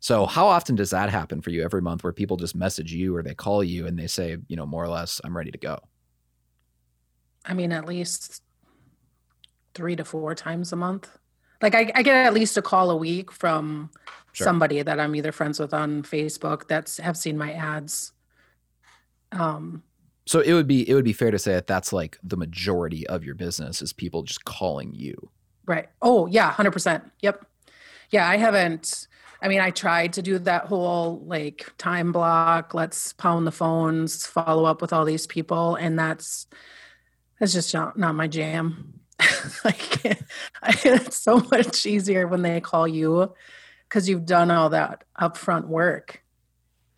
So 0.00 0.26
how 0.26 0.46
often 0.46 0.74
does 0.74 0.90
that 0.90 1.10
happen 1.10 1.40
for 1.40 1.50
you 1.50 1.62
every 1.62 1.80
month 1.80 2.02
where 2.02 2.12
people 2.12 2.36
just 2.36 2.56
message 2.56 2.92
you 2.92 3.14
or 3.14 3.22
they 3.22 3.34
call 3.34 3.62
you 3.62 3.86
and 3.86 3.96
they 3.96 4.08
say, 4.08 4.36
you 4.48 4.56
know, 4.56 4.66
more 4.66 4.82
or 4.82 4.88
less, 4.88 5.20
I'm 5.22 5.36
ready 5.36 5.52
to 5.52 5.58
go? 5.58 5.78
I 7.44 7.54
mean, 7.54 7.70
at 7.70 7.86
least 7.86 8.42
three 9.74 9.94
to 9.96 10.04
four 10.04 10.34
times 10.34 10.72
a 10.72 10.76
month. 10.76 11.08
Like 11.60 11.76
I, 11.76 11.92
I 11.94 12.02
get 12.02 12.26
at 12.26 12.34
least 12.34 12.56
a 12.56 12.62
call 12.62 12.90
a 12.90 12.96
week 12.96 13.30
from 13.30 13.90
sure. 14.32 14.44
somebody 14.44 14.82
that 14.82 14.98
I'm 14.98 15.14
either 15.14 15.30
friends 15.30 15.60
with 15.60 15.72
on 15.72 16.02
Facebook 16.02 16.66
that's 16.66 16.96
have 16.96 17.16
seen 17.16 17.38
my 17.38 17.52
ads. 17.52 18.12
Um, 19.30 19.84
so 20.24 20.40
it 20.40 20.52
would 20.52 20.68
be 20.68 20.88
it 20.88 20.94
would 20.94 21.04
be 21.04 21.12
fair 21.12 21.30
to 21.30 21.38
say 21.38 21.52
that 21.52 21.66
that's 21.66 21.92
like 21.92 22.18
the 22.22 22.36
majority 22.36 23.06
of 23.06 23.24
your 23.24 23.34
business 23.34 23.82
is 23.82 23.92
people 23.92 24.22
just 24.22 24.44
calling 24.44 24.94
you. 24.94 25.30
Right. 25.66 25.88
Oh, 26.00 26.26
yeah, 26.26 26.52
100%. 26.52 27.02
Yep. 27.20 27.46
Yeah, 28.10 28.28
I 28.28 28.36
haven't 28.36 29.08
I 29.40 29.48
mean, 29.48 29.60
I 29.60 29.70
tried 29.70 30.12
to 30.12 30.22
do 30.22 30.38
that 30.38 30.66
whole 30.66 31.20
like 31.26 31.72
time 31.76 32.12
block, 32.12 32.74
let's 32.74 33.12
pound 33.14 33.46
the 33.46 33.52
phones, 33.52 34.24
follow 34.24 34.64
up 34.64 34.80
with 34.80 34.92
all 34.92 35.04
these 35.04 35.26
people 35.26 35.74
and 35.74 35.98
that's 35.98 36.46
that's 37.40 37.52
just 37.52 37.74
not, 37.74 37.98
not 37.98 38.14
my 38.14 38.28
jam. 38.28 39.00
like 39.64 40.04
it's 40.84 41.16
so 41.16 41.40
much 41.50 41.84
easier 41.84 42.28
when 42.28 42.42
they 42.42 42.60
call 42.60 42.86
you 42.86 43.34
cuz 43.88 44.08
you've 44.08 44.26
done 44.26 44.52
all 44.52 44.70
that 44.70 45.02
upfront 45.20 45.66
work. 45.66 46.22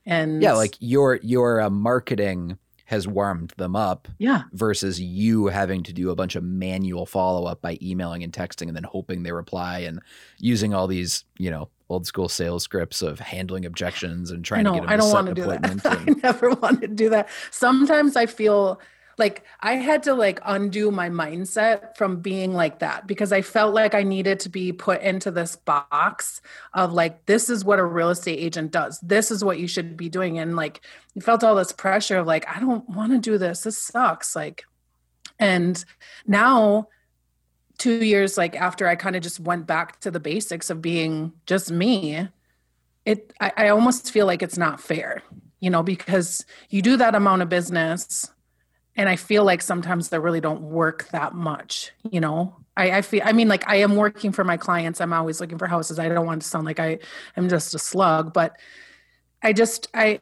And 0.04 0.42
Yeah, 0.42 0.52
like 0.52 0.76
your 0.80 1.16
your 1.22 1.62
uh, 1.62 1.70
marketing 1.70 2.58
has 2.86 3.08
warmed 3.08 3.52
them 3.56 3.74
up 3.74 4.08
Yeah. 4.18 4.42
versus 4.52 5.00
you 5.00 5.46
having 5.46 5.82
to 5.84 5.92
do 5.92 6.10
a 6.10 6.14
bunch 6.14 6.36
of 6.36 6.44
manual 6.44 7.06
follow 7.06 7.46
up 7.46 7.62
by 7.62 7.78
emailing 7.80 8.22
and 8.22 8.32
texting 8.32 8.68
and 8.68 8.76
then 8.76 8.84
hoping 8.84 9.22
they 9.22 9.32
reply 9.32 9.78
and 9.80 10.00
using 10.38 10.74
all 10.74 10.86
these, 10.86 11.24
you 11.38 11.50
know, 11.50 11.68
old 11.88 12.06
school 12.06 12.28
sales 12.28 12.62
scripts 12.62 13.00
of 13.02 13.20
handling 13.20 13.64
objections 13.64 14.30
and 14.30 14.44
trying 14.44 14.64
know. 14.64 14.72
to 14.74 14.80
get 14.80 14.82
them 14.82 14.90
I 14.90 14.96
don't 14.96 15.12
want 15.12 15.26
to 15.28 15.34
do 15.34 15.44
that. 15.44 15.70
and- 15.70 15.80
I 15.86 16.04
never 16.22 16.50
want 16.50 16.80
to 16.82 16.88
do 16.88 17.08
that. 17.10 17.28
Sometimes 17.50 18.16
I 18.16 18.26
feel 18.26 18.80
like 19.18 19.44
I 19.60 19.74
had 19.74 20.02
to 20.04 20.14
like 20.14 20.40
undo 20.44 20.90
my 20.90 21.08
mindset 21.08 21.96
from 21.96 22.20
being 22.20 22.52
like 22.52 22.80
that 22.80 23.06
because 23.06 23.32
I 23.32 23.42
felt 23.42 23.74
like 23.74 23.94
I 23.94 24.02
needed 24.02 24.40
to 24.40 24.48
be 24.48 24.72
put 24.72 25.00
into 25.02 25.30
this 25.30 25.56
box 25.56 26.40
of 26.72 26.92
like 26.92 27.26
this 27.26 27.48
is 27.48 27.64
what 27.64 27.78
a 27.78 27.84
real 27.84 28.10
estate 28.10 28.38
agent 28.38 28.72
does. 28.72 28.98
This 29.00 29.30
is 29.30 29.44
what 29.44 29.58
you 29.58 29.68
should 29.68 29.96
be 29.96 30.08
doing 30.08 30.38
and 30.38 30.56
like 30.56 30.80
you 31.14 31.22
felt 31.22 31.44
all 31.44 31.54
this 31.54 31.72
pressure 31.72 32.18
of 32.18 32.26
like 32.26 32.46
I 32.48 32.60
don't 32.60 32.88
want 32.88 33.12
to 33.12 33.18
do 33.18 33.38
this. 33.38 33.62
This 33.62 33.78
sucks 33.78 34.34
like 34.34 34.64
and 35.38 35.84
now 36.26 36.88
2 37.78 38.04
years 38.04 38.38
like 38.38 38.56
after 38.56 38.86
I 38.86 38.96
kind 38.96 39.16
of 39.16 39.22
just 39.22 39.40
went 39.40 39.66
back 39.66 40.00
to 40.00 40.10
the 40.10 40.20
basics 40.20 40.70
of 40.70 40.82
being 40.82 41.32
just 41.46 41.70
me 41.70 42.28
it 43.04 43.32
I, 43.40 43.52
I 43.56 43.68
almost 43.68 44.10
feel 44.12 44.26
like 44.26 44.42
it's 44.42 44.56
not 44.56 44.80
fair 44.80 45.22
you 45.60 45.70
know 45.70 45.82
because 45.82 46.44
you 46.70 46.82
do 46.82 46.96
that 46.96 47.16
amount 47.16 47.42
of 47.42 47.48
business 47.48 48.30
and 48.96 49.08
i 49.08 49.16
feel 49.16 49.44
like 49.44 49.62
sometimes 49.62 50.08
they 50.08 50.18
really 50.18 50.40
don't 50.40 50.62
work 50.62 51.08
that 51.10 51.34
much 51.34 51.92
you 52.10 52.20
know? 52.20 52.56
I, 52.76 52.98
I 52.98 53.02
feel 53.02 53.22
i 53.24 53.32
mean 53.32 53.48
like 53.48 53.68
i 53.68 53.76
am 53.76 53.96
working 53.96 54.32
for 54.32 54.44
my 54.44 54.56
clients. 54.56 55.00
I'm 55.00 55.12
always 55.12 55.40
looking 55.40 55.58
for 55.58 55.66
houses. 55.66 55.98
I 55.98 56.08
don't 56.08 56.26
want 56.26 56.42
to 56.42 56.48
sound 56.48 56.66
like 56.66 56.80
i 56.80 56.98
am 57.36 57.48
just 57.48 57.74
a 57.74 57.78
slug 57.78 58.32
but 58.32 58.56
i 59.42 59.52
just 59.52 59.88
i 59.94 60.18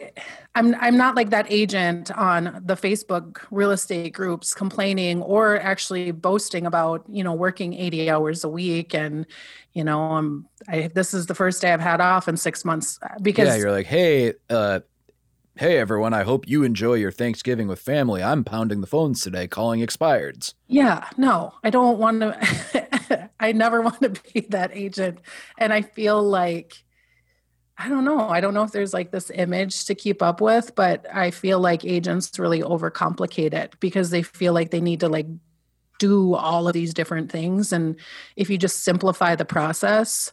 i'm 0.55 0.75
i'm 0.81 0.97
not 0.97 1.15
like 1.15 1.31
that 1.31 1.47
agent 1.49 2.11
on 2.11 2.61
the 2.65 2.75
facebook 2.75 3.45
real 3.51 3.71
estate 3.71 4.13
groups 4.13 4.53
complaining 4.53 5.23
or 5.23 5.59
actually 5.61 6.11
boasting 6.11 6.67
about 6.67 7.05
you 7.09 7.25
know 7.25 7.33
working 7.33 7.73
80 7.73 8.11
hours 8.11 8.45
a 8.45 8.49
week. 8.49 8.95
And 8.95 9.27
you 9.73 9.85
know 9.85 10.01
i'm 10.03 10.47
i 10.69 10.91
this 10.95 11.15
is 11.15 11.27
the 11.27 11.35
first 11.35 11.63
day 11.63 11.73
i've 11.73 11.81
had 11.81 12.01
off 12.01 12.29
in 12.29 12.37
six 12.37 12.65
months 12.65 12.99
because 13.23 13.49
yeah, 13.49 13.57
you're 13.57 13.71
like, 13.71 13.87
hey, 13.87 14.35
uh, 14.51 14.81
hey 15.57 15.77
everyone, 15.79 16.15
I 16.15 16.23
hope 16.23 16.49
you 16.49 16.63
enjoy 16.63 16.95
your 16.95 17.13
Thanksgiving 17.13 17.69
with 17.69 17.79
family. 17.79 18.23
I'm 18.23 18.43
pounding 18.45 18.81
the 18.81 18.87
phones 18.87 19.21
today, 19.21 19.47
calling 19.47 19.81
expireds. 19.81 20.55
Yeah, 20.67 21.09
no, 21.17 21.55
I 21.63 21.71
don't 21.71 21.99
want 21.99 22.21
to. 22.21 23.31
I 23.41 23.53
never 23.53 23.83
want 23.83 24.01
to 24.01 24.11
be 24.33 24.41
that 24.51 24.71
agent. 24.73 25.21
And 25.59 25.73
I 25.73 25.83
feel 25.83 26.23
like, 26.23 26.85
I 27.77 27.89
don't 27.89 28.05
know. 28.05 28.29
I 28.29 28.41
don't 28.41 28.55
know 28.55 28.63
if 28.63 28.73
there's 28.73 28.95
like 28.95 29.11
this 29.11 29.31
image 29.35 29.85
to 29.87 29.95
keep 29.95 30.23
up 30.23 30.41
with, 30.41 30.75
but 30.75 31.07
I 31.13 31.31
feel 31.31 31.61
like 31.61 31.85
agents 31.85 32.39
really 32.39 32.63
overcomplicate 32.63 33.53
it 33.53 33.75
because 33.81 34.11
they 34.11 34.23
feel 34.23 34.53
like 34.53 34.71
they 34.71 34.81
need 34.81 35.01
to 35.01 35.09
like 35.09 35.27
do 35.99 36.35
all 36.35 36.67
of 36.67 36.75
these 36.75 36.95
different 36.95 37.31
things. 37.31 37.73
And 37.73 37.97
if 38.37 38.49
you 38.49 38.57
just 38.57 38.85
simplify 38.85 39.35
the 39.35 39.45
process, 39.45 40.33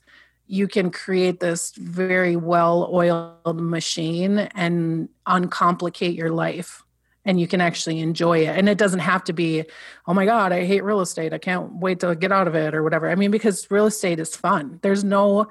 you 0.51 0.67
can 0.67 0.89
create 0.89 1.39
this 1.39 1.71
very 1.75 2.35
well 2.35 2.89
oiled 2.91 3.61
machine 3.61 4.39
and 4.55 5.07
uncomplicate 5.27 6.15
your 6.15 6.31
life 6.31 6.83
and 7.23 7.39
you 7.39 7.47
can 7.47 7.61
actually 7.61 7.99
enjoy 7.99 8.39
it. 8.39 8.57
And 8.57 8.67
it 8.67 8.79
doesn't 8.79 9.01
have 9.01 9.23
to 9.25 9.33
be, 9.33 9.63
oh 10.07 10.15
my 10.15 10.25
God, 10.25 10.51
I 10.51 10.65
hate 10.65 10.83
real 10.83 11.01
estate. 11.01 11.33
I 11.33 11.37
can't 11.37 11.73
wait 11.75 11.99
to 11.99 12.15
get 12.15 12.31
out 12.31 12.47
of 12.47 12.55
it 12.55 12.73
or 12.73 12.81
whatever. 12.81 13.11
I 13.11 13.13
mean, 13.13 13.29
because 13.29 13.69
real 13.69 13.85
estate 13.85 14.19
is 14.19 14.35
fun. 14.35 14.79
There's 14.81 15.03
no 15.03 15.47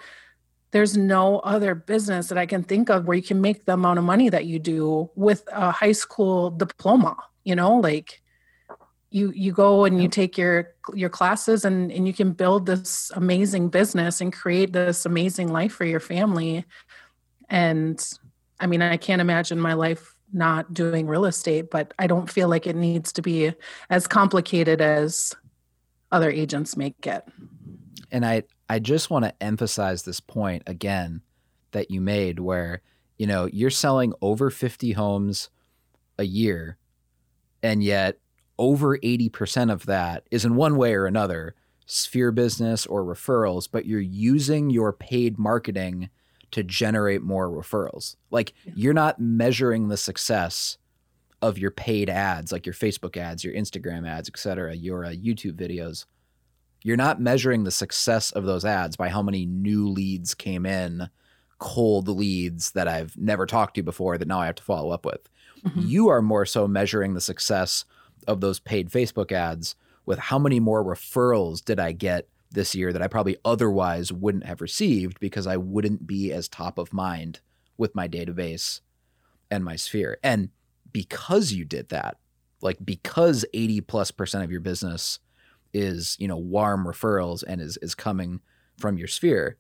there's 0.72 0.96
no 0.96 1.38
other 1.38 1.76
business 1.76 2.28
that 2.28 2.36
I 2.36 2.44
can 2.44 2.64
think 2.64 2.90
of 2.90 3.07
where 3.07 3.16
you 3.16 3.22
can 3.22 3.40
make 3.40 3.64
the 3.64 3.74
amount 3.74 4.01
of 4.01 4.05
money 4.05 4.28
that 4.28 4.46
you 4.46 4.59
do 4.59 5.09
with 5.14 5.49
a 5.53 5.70
high 5.70 5.92
school 5.92 6.51
diploma, 6.51 7.16
you 7.44 7.55
know, 7.55 7.76
like 7.76 8.20
you 9.11 9.32
you 9.34 9.52
go 9.52 9.84
and 9.84 10.02
you 10.02 10.09
take 10.09 10.36
your 10.36 10.74
your 10.94 11.09
classes 11.09 11.64
and 11.64 11.90
and 11.90 12.06
you 12.06 12.12
can 12.12 12.32
build 12.32 12.66
this 12.66 13.11
amazing 13.14 13.68
business 13.68 14.20
and 14.20 14.32
create 14.32 14.72
this 14.72 15.06
amazing 15.06 15.48
life 15.48 15.72
for 15.72 15.84
your 15.84 16.00
family. 16.00 16.64
And 17.48 18.04
I 18.61 18.66
mean, 18.66 18.82
I 18.82 18.96
can't 18.96 19.20
imagine 19.20 19.61
my 19.61 19.74
life 19.74 20.14
not 20.32 20.74
doing 20.74 21.06
real 21.06 21.24
estate, 21.24 21.70
but 21.70 21.94
I 21.98 22.06
don't 22.06 22.30
feel 22.30 22.48
like 22.48 22.66
it 22.66 22.76
needs 22.76 23.12
to 23.14 23.22
be 23.22 23.52
as 23.88 24.06
complicated 24.06 24.82
as 24.82 25.34
other 26.12 26.30
agents 26.30 26.76
make 26.76 27.06
it. 27.06 27.24
And 28.11 28.26
I 28.26 28.42
I 28.68 28.78
just 28.78 29.09
want 29.09 29.24
to 29.24 29.42
emphasize 29.42 30.02
this 30.02 30.20
point 30.20 30.64
again 30.66 31.22
that 31.72 31.90
you 31.90 32.02
made 32.02 32.40
where, 32.40 32.82
you 33.16 33.26
know, 33.26 33.46
you're 33.46 33.70
selling 33.70 34.12
over 34.20 34.50
50 34.50 34.92
homes 34.92 35.48
a 36.18 36.24
year 36.24 36.76
and 37.62 37.82
yet 37.82 38.18
over 38.59 38.98
80% 38.98 39.70
of 39.72 39.86
that 39.86 40.24
is 40.30 40.44
in 40.44 40.56
one 40.56 40.76
way 40.76 40.94
or 40.94 41.06
another 41.06 41.54
sphere 41.86 42.30
business 42.32 42.84
or 42.86 43.02
referrals, 43.02 43.68
but 43.70 43.86
you're 43.86 44.00
using 44.00 44.68
your 44.70 44.92
paid 44.92 45.38
marketing 45.38 46.11
to 46.50 46.62
generate 46.62 47.22
more 47.22 47.48
referrals. 47.48 48.16
Like 48.30 48.52
you're 48.74 48.94
not 48.94 49.20
measuring 49.20 49.88
the 49.88 49.96
success 49.96 50.76
of 51.40 51.56
your 51.59 51.70
paid 51.70 52.11
ads, 52.11 52.52
like 52.52 52.66
your 52.66 52.74
Facebook 52.74 53.16
ads, 53.16 53.44
your 53.44 53.54
Instagram 53.54 54.09
ads, 54.09 54.28
et 54.28 54.38
cetera, 54.38 54.74
your 54.74 55.04
uh, 55.04 55.11
YouTube 55.11 55.52
videos. 55.54 56.04
You're 56.82 56.96
not 56.96 57.20
measuring 57.20 57.64
the 57.64 57.70
success 57.70 58.32
of 58.32 58.44
those 58.44 58.64
ads 58.64 58.96
by 58.96 59.09
how 59.09 59.22
many 59.22 59.46
new 59.46 59.88
leads 59.88 60.34
came 60.34 60.64
in, 60.66 61.09
cold 61.59 62.09
leads 62.09 62.72
that 62.72 62.88
I've 62.88 63.16
never 63.16 63.46
talked 63.46 63.74
to 63.76 63.82
before 63.82 64.16
that 64.18 64.28
now 64.28 64.40
I 64.40 64.46
have 64.46 64.54
to 64.56 64.62
follow 64.62 64.90
up 64.90 65.04
with. 65.04 65.28
Mhm. 65.64 65.88
You 65.88 66.09
are 66.09 66.22
more 66.22 66.46
so 66.46 66.68
measuring 66.68 67.14
the 67.14 67.20
success 67.20 67.84
of 68.26 68.40
those 68.40 68.60
paid 68.60 68.90
Facebook 68.90 69.32
ads 69.32 69.76
with 70.06 70.18
how 70.18 70.38
many 70.38 70.60
more 70.60 70.84
referrals 70.84 71.64
did 71.64 71.78
I 71.78 71.92
get 71.92 72.28
this 72.50 72.74
year 72.74 72.92
that 72.92 73.02
I 73.02 73.08
probably 73.08 73.36
otherwise 73.44 74.12
wouldn't 74.12 74.46
have 74.46 74.60
received 74.60 75.20
because 75.20 75.46
I 75.46 75.56
wouldn't 75.56 76.06
be 76.06 76.32
as 76.32 76.48
top 76.48 76.78
of 76.78 76.92
mind 76.92 77.40
with 77.76 77.94
my 77.94 78.08
database 78.08 78.80
and 79.50 79.64
my 79.64 79.76
sphere. 79.76 80.18
And 80.22 80.50
because 80.92 81.52
you 81.52 81.64
did 81.64 81.90
that, 81.90 82.16
like 82.60 82.78
because 82.84 83.44
80 83.52 83.82
plus 83.82 84.10
percent 84.10 84.44
of 84.44 84.50
your 84.50 84.60
business 84.60 85.18
is, 85.72 86.16
you 86.18 86.26
know, 86.26 86.36
warm 86.36 86.86
referrals 86.86 87.44
and 87.46 87.60
is 87.60 87.76
is 87.78 87.94
coming 87.94 88.40
from 88.78 88.98
your 88.98 89.08
sphere, 89.08 89.58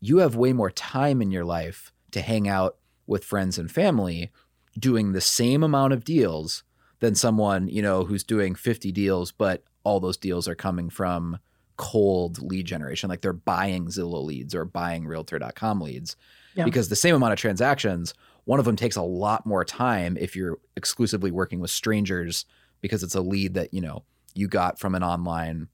you 0.00 0.18
have 0.18 0.36
way 0.36 0.52
more 0.52 0.70
time 0.70 1.20
in 1.20 1.30
your 1.30 1.44
life 1.44 1.92
to 2.12 2.20
hang 2.20 2.48
out 2.48 2.76
with 3.06 3.24
friends 3.24 3.58
and 3.58 3.70
family 3.70 4.30
doing 4.78 5.12
the 5.12 5.20
same 5.20 5.62
amount 5.62 5.92
of 5.92 6.04
deals 6.04 6.62
than 7.00 7.14
someone, 7.14 7.68
you 7.68 7.82
know, 7.82 8.04
who's 8.04 8.22
doing 8.22 8.54
50 8.54 8.92
deals, 8.92 9.32
but 9.32 9.64
all 9.84 10.00
those 10.00 10.16
deals 10.16 10.46
are 10.46 10.54
coming 10.54 10.90
from 10.90 11.38
cold 11.76 12.40
lead 12.42 12.66
generation. 12.66 13.08
Like 13.08 13.22
they're 13.22 13.32
buying 13.32 13.86
Zillow 13.86 14.22
leads 14.22 14.54
or 14.54 14.64
buying 14.64 15.06
realtor.com 15.06 15.80
leads. 15.80 16.14
Yeah. 16.54 16.64
Because 16.64 16.88
the 16.88 16.96
same 16.96 17.14
amount 17.14 17.32
of 17.32 17.38
transactions, 17.38 18.12
one 18.44 18.58
of 18.58 18.66
them 18.66 18.76
takes 18.76 18.96
a 18.96 19.02
lot 19.02 19.46
more 19.46 19.64
time 19.64 20.16
if 20.18 20.36
you're 20.36 20.58
exclusively 20.76 21.30
working 21.30 21.58
with 21.58 21.70
strangers 21.70 22.44
because 22.82 23.02
it's 23.02 23.14
a 23.14 23.20
lead 23.20 23.54
that, 23.54 23.72
you 23.72 23.80
know, 23.80 24.04
you 24.34 24.46
got 24.46 24.78
from 24.78 24.94
an 24.94 25.02
online 25.02 25.68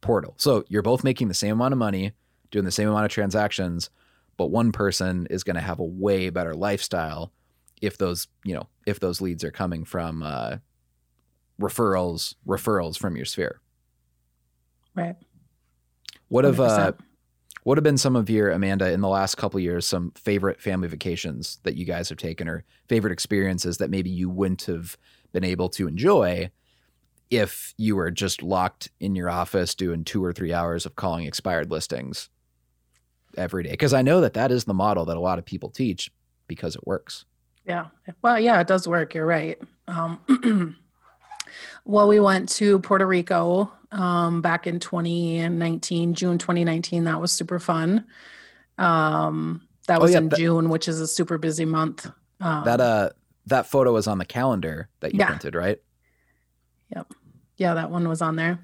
portal. 0.00 0.34
So 0.38 0.64
you're 0.68 0.82
both 0.82 1.04
making 1.04 1.28
the 1.28 1.34
same 1.34 1.52
amount 1.52 1.72
of 1.72 1.78
money, 1.78 2.12
doing 2.50 2.64
the 2.64 2.72
same 2.72 2.88
amount 2.88 3.04
of 3.04 3.10
transactions, 3.10 3.90
but 4.36 4.46
one 4.46 4.72
person 4.72 5.26
is 5.30 5.44
going 5.44 5.56
to 5.56 5.62
have 5.62 5.78
a 5.78 5.84
way 5.84 6.30
better 6.30 6.54
lifestyle 6.54 7.32
if 7.82 7.98
those, 7.98 8.28
you 8.44 8.54
know, 8.54 8.68
if 8.86 9.00
those 9.00 9.20
leads 9.20 9.44
are 9.44 9.50
coming 9.50 9.84
from 9.84 10.22
uh, 10.22 10.56
referrals, 11.60 12.36
referrals 12.46 12.96
from 12.96 13.16
your 13.16 13.26
sphere. 13.26 13.60
Right. 14.94 15.16
What 16.28 16.44
have 16.44 16.60
uh, 16.60 16.92
what 17.64 17.76
have 17.76 17.84
been 17.84 17.98
some 17.98 18.16
of 18.16 18.30
your 18.30 18.50
Amanda 18.50 18.90
in 18.90 19.00
the 19.00 19.08
last 19.08 19.36
couple 19.36 19.58
of 19.58 19.64
years 19.64 19.86
some 19.86 20.12
favorite 20.12 20.60
family 20.60 20.88
vacations 20.88 21.58
that 21.64 21.74
you 21.74 21.84
guys 21.84 22.08
have 22.08 22.18
taken 22.18 22.48
or 22.48 22.64
favorite 22.88 23.12
experiences 23.12 23.78
that 23.78 23.90
maybe 23.90 24.10
you 24.10 24.30
wouldn't 24.30 24.62
have 24.62 24.96
been 25.32 25.44
able 25.44 25.68
to 25.70 25.86
enjoy 25.86 26.50
if 27.30 27.74
you 27.78 27.96
were 27.96 28.10
just 28.10 28.42
locked 28.42 28.90
in 29.00 29.14
your 29.14 29.30
office 29.30 29.74
doing 29.74 30.04
2 30.04 30.22
or 30.22 30.32
3 30.32 30.52
hours 30.52 30.84
of 30.86 30.96
calling 30.96 31.26
expired 31.26 31.70
listings 31.70 32.28
every 33.36 33.62
day 33.62 33.70
because 33.70 33.94
I 33.94 34.02
know 34.02 34.20
that 34.20 34.34
that 34.34 34.50
is 34.50 34.64
the 34.64 34.74
model 34.74 35.04
that 35.06 35.16
a 35.16 35.20
lot 35.20 35.38
of 35.38 35.44
people 35.44 35.70
teach 35.70 36.10
because 36.46 36.76
it 36.76 36.86
works. 36.86 37.24
Yeah. 37.66 37.86
Well, 38.22 38.38
yeah, 38.40 38.60
it 38.60 38.66
does 38.66 38.88
work. 38.88 39.14
You're 39.14 39.26
right. 39.26 39.58
Um, 39.88 40.18
well, 41.84 42.08
we 42.08 42.20
went 42.20 42.48
to 42.50 42.78
Puerto 42.80 43.06
Rico 43.06 43.72
um, 43.92 44.40
back 44.42 44.66
in 44.66 44.80
2019, 44.80 46.14
June 46.14 46.38
2019. 46.38 47.04
That 47.04 47.20
was 47.20 47.32
super 47.32 47.58
fun. 47.58 48.06
Um, 48.78 49.62
that 49.86 49.98
Oh, 49.98 50.02
was 50.02 50.12
yeah, 50.12 50.18
in 50.18 50.28
that- 50.28 50.38
June, 50.38 50.68
which 50.70 50.88
is 50.88 51.00
a 51.00 51.06
super 51.06 51.38
busy 51.38 51.64
month. 51.64 52.10
Um, 52.40 52.64
That 52.64 52.80
uh 52.80 53.10
that 53.46 53.66
photo 53.66 53.96
is 53.96 54.06
on 54.06 54.18
the 54.18 54.24
calendar 54.24 54.88
that 55.00 55.12
you 55.14 55.18
Yeah. 55.18 55.26
printed, 55.26 55.54
right? 55.56 55.80
Yep. 56.94 57.12
Yeah, 57.56 57.74
that 57.74 57.90
one 57.90 58.08
was 58.08 58.22
on 58.22 58.36
there. 58.36 58.60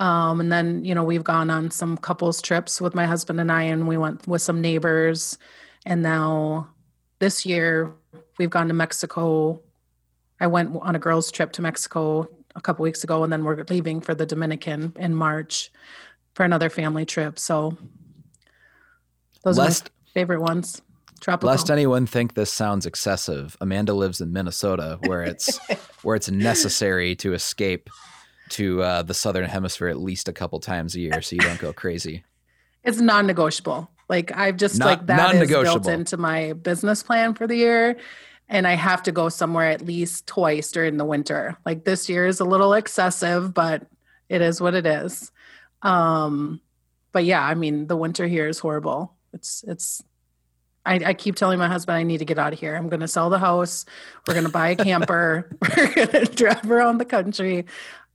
Um, 0.00 0.40
and 0.40 0.50
then, 0.50 0.84
you 0.84 0.94
know, 0.96 1.04
we've 1.04 1.22
gone 1.24 1.48
on 1.48 1.70
some 1.70 1.96
couples 1.96 2.42
trips 2.42 2.80
with 2.80 2.92
my 2.94 3.06
husband 3.06 3.40
and 3.40 3.50
I, 3.52 3.62
and 3.62 3.86
we 3.86 3.96
went 3.96 4.26
with 4.26 4.42
some 4.42 4.60
neighbors. 4.60 5.38
And 5.86 6.02
now 6.02 6.70
this 7.20 7.46
year 7.46 7.92
we've 8.38 8.50
gone 8.50 8.68
to 8.68 8.74
Mexico 8.74 9.60
I 10.40 10.46
went 10.46 10.76
on 10.80 10.94
a 10.94 10.98
girls' 10.98 11.30
trip 11.30 11.52
to 11.52 11.62
Mexico 11.62 12.28
a 12.54 12.60
couple 12.60 12.82
weeks 12.82 13.04
ago, 13.04 13.24
and 13.24 13.32
then 13.32 13.44
we're 13.44 13.64
leaving 13.68 14.00
for 14.00 14.14
the 14.14 14.26
Dominican 14.26 14.92
in 14.96 15.14
March 15.14 15.70
for 16.34 16.44
another 16.44 16.68
family 16.68 17.06
trip. 17.06 17.38
So 17.38 17.76
those 19.42 19.58
lest, 19.58 19.88
are 19.88 19.90
my 20.04 20.10
favorite 20.12 20.40
ones. 20.40 20.82
Tropical. 21.20 21.48
Lest 21.48 21.70
anyone 21.70 22.06
think 22.06 22.34
this 22.34 22.52
sounds 22.52 22.84
excessive, 22.84 23.56
Amanda 23.60 23.94
lives 23.94 24.20
in 24.20 24.32
Minnesota, 24.32 24.98
where 25.06 25.22
it's 25.22 25.58
where 26.02 26.16
it's 26.16 26.30
necessary 26.30 27.16
to 27.16 27.32
escape 27.32 27.88
to 28.50 28.82
uh, 28.82 29.02
the 29.02 29.14
southern 29.14 29.46
hemisphere 29.46 29.88
at 29.88 29.98
least 29.98 30.28
a 30.28 30.32
couple 30.32 30.60
times 30.60 30.94
a 30.94 31.00
year, 31.00 31.22
so 31.22 31.34
you 31.34 31.40
don't 31.40 31.58
go 31.58 31.72
crazy. 31.72 32.24
It's 32.84 33.00
non-negotiable. 33.00 33.90
Like 34.08 34.36
I've 34.36 34.56
just 34.56 34.78
Not, 34.78 34.86
like 34.86 35.06
that 35.06 35.34
is 35.34 35.50
built 35.50 35.86
into 35.88 36.16
my 36.16 36.52
business 36.52 37.02
plan 37.02 37.34
for 37.34 37.46
the 37.46 37.56
year 37.56 37.96
and 38.48 38.66
I 38.66 38.74
have 38.74 39.02
to 39.04 39.12
go 39.12 39.28
somewhere 39.28 39.70
at 39.70 39.82
least 39.82 40.26
twice 40.26 40.70
during 40.70 40.96
the 40.96 41.04
winter. 41.04 41.56
Like 41.66 41.84
this 41.84 42.08
year 42.08 42.26
is 42.26 42.40
a 42.40 42.44
little 42.44 42.74
excessive, 42.74 43.52
but 43.52 43.86
it 44.28 44.40
is 44.40 44.60
what 44.60 44.74
it 44.74 44.86
is. 44.86 45.32
Um, 45.82 46.60
but 47.12 47.24
yeah, 47.24 47.42
I 47.42 47.54
mean, 47.54 47.86
the 47.86 47.96
winter 47.96 48.26
here 48.26 48.48
is 48.48 48.58
horrible. 48.58 49.14
It's 49.32 49.64
it's. 49.66 50.02
I, 50.84 51.00
I 51.04 51.14
keep 51.14 51.34
telling 51.34 51.58
my 51.58 51.66
husband 51.66 51.96
I 51.96 52.04
need 52.04 52.18
to 52.18 52.24
get 52.24 52.38
out 52.38 52.52
of 52.52 52.60
here. 52.60 52.76
I'm 52.76 52.88
going 52.88 53.00
to 53.00 53.08
sell 53.08 53.28
the 53.28 53.40
house. 53.40 53.86
We're 54.26 54.34
going 54.34 54.46
to 54.46 54.52
buy 54.52 54.68
a 54.68 54.76
camper. 54.76 55.50
We're 55.76 55.92
going 55.92 56.08
to 56.10 56.24
drive 56.26 56.70
around 56.70 56.98
the 56.98 57.04
country. 57.04 57.64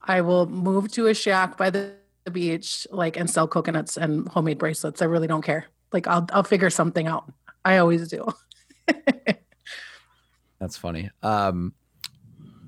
I 0.02 0.22
will 0.22 0.46
move 0.48 0.90
to 0.94 1.08
a 1.08 1.14
shack 1.14 1.58
by 1.58 1.70
the 1.70 1.96
beach, 2.32 2.88
like, 2.90 3.18
and 3.18 3.30
sell 3.30 3.46
coconuts 3.46 3.98
and 3.98 4.26
homemade 4.30 4.58
bracelets. 4.58 5.02
I 5.02 5.06
really 5.06 5.28
don't 5.28 5.42
care. 5.42 5.66
Like, 5.92 6.08
I'll 6.08 6.28
I'll 6.32 6.44
figure 6.44 6.70
something 6.70 7.08
out. 7.08 7.32
I 7.64 7.78
always 7.78 8.08
do. 8.08 8.28
That's 10.60 10.78
funny. 10.78 11.10
Um, 11.24 11.74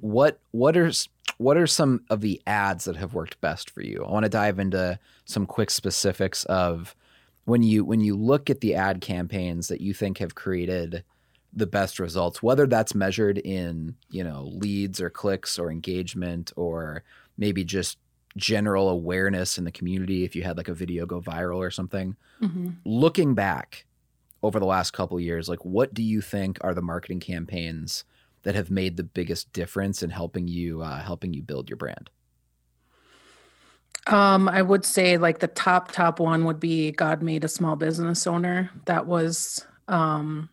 what 0.02 0.40
what 0.52 0.76
are 0.76 0.92
what 1.38 1.58
are 1.58 1.68
some 1.68 2.02
of 2.10 2.22
the 2.22 2.42
ads 2.48 2.86
that 2.86 2.96
have 2.96 3.14
worked 3.14 3.40
best 3.42 3.70
for 3.70 3.82
you? 3.82 4.04
I 4.04 4.12
want 4.12 4.24
to 4.24 4.30
dive 4.30 4.60
into 4.60 5.00
some 5.26 5.46
quick 5.46 5.70
specifics 5.70 6.44
of 6.46 6.96
when 7.46 7.64
you 7.64 7.86
when 7.86 8.02
you 8.02 8.16
look 8.16 8.50
at 8.50 8.62
the 8.62 8.76
ad 8.76 9.02
campaigns 9.02 9.68
that 9.68 9.82
you 9.82 9.94
think 9.94 10.18
have 10.18 10.36
created 10.36 11.04
the 11.54 11.68
best 11.68 12.00
results, 12.00 12.42
whether 12.42 12.66
that's 12.66 12.96
measured 12.96 13.38
in 13.38 13.96
you 14.10 14.24
know 14.24 14.50
leads 14.52 15.00
or 15.00 15.10
clicks 15.10 15.60
or 15.60 15.72
engagement 15.72 16.52
or 16.56 17.04
maybe 17.38 17.64
just 17.64 17.98
general 18.36 18.90
awareness 18.90 19.58
in 19.58 19.64
the 19.64 19.72
community 19.72 20.24
if 20.24 20.36
you 20.36 20.44
had 20.44 20.58
like 20.58 20.70
a 20.70 20.74
video 20.74 21.06
go 21.06 21.22
viral 21.22 21.58
or 21.58 21.72
something. 21.72 22.16
Mm-hmm. 22.42 22.70
Looking 22.86 23.36
back, 23.36 23.86
over 24.44 24.60
the 24.60 24.66
last 24.66 24.92
couple 24.92 25.20
years 25.20 25.50
like 25.50 25.64
what 25.64 25.94
do 25.94 26.04
you 26.04 26.22
think 26.22 26.58
are 26.62 26.74
the 26.74 26.82
marketing 26.82 27.20
campaigns 27.20 28.04
that 28.44 28.54
have 28.54 28.70
made 28.70 28.98
the 28.98 29.04
biggest 29.04 29.52
difference 29.54 30.04
in 30.04 30.10
helping 30.10 30.48
you 30.48 30.82
uh, 30.82 31.02
helping 31.02 31.34
you 31.34 31.42
build 31.42 31.70
your 31.70 31.78
brand 31.78 32.10
um, 34.08 34.50
I 34.50 34.62
would 34.62 34.84
say 34.84 35.18
like 35.18 35.40
the 35.40 35.48
top 35.48 35.92
top 35.94 36.20
one 36.20 36.44
would 36.44 36.60
be 36.60 36.92
God 36.92 37.24
made 37.24 37.46
a 37.46 37.48
small 37.48 37.78
business 37.78 38.28
owner. 38.28 38.70
That 38.84 39.06
was 39.08 39.66
um, 39.88 40.50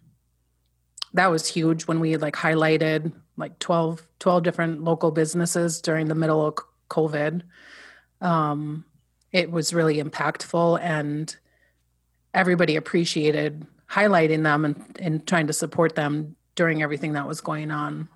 that 1.14 1.32
was 1.32 1.48
huge 1.48 1.88
when 1.88 1.98
we 1.98 2.16
like 2.16 2.36
highlighted 2.36 3.12
like 3.36 3.58
12, 3.58 4.06
12 4.20 4.44
different 4.44 4.84
local 4.84 5.10
businesses 5.10 5.80
during 5.80 6.06
the 6.06 6.14
middle 6.14 6.46
of 6.46 6.58
COVID. 6.90 7.42
Um, 8.20 8.84
it 9.32 9.50
was 9.50 9.72
really 9.72 10.02
impactful 10.02 10.80
and 10.80 11.34
everybody 12.34 12.76
appreciated 12.76 13.66
highlighting 13.90 14.42
them 14.42 14.64
and, 14.64 14.98
and 15.00 15.26
trying 15.26 15.46
to 15.48 15.52
support 15.52 15.94
them 15.94 16.36
during 16.54 16.82
everything 16.82 17.12
that 17.14 17.26
was 17.26 17.40
going 17.40 17.70
on. 17.70 18.08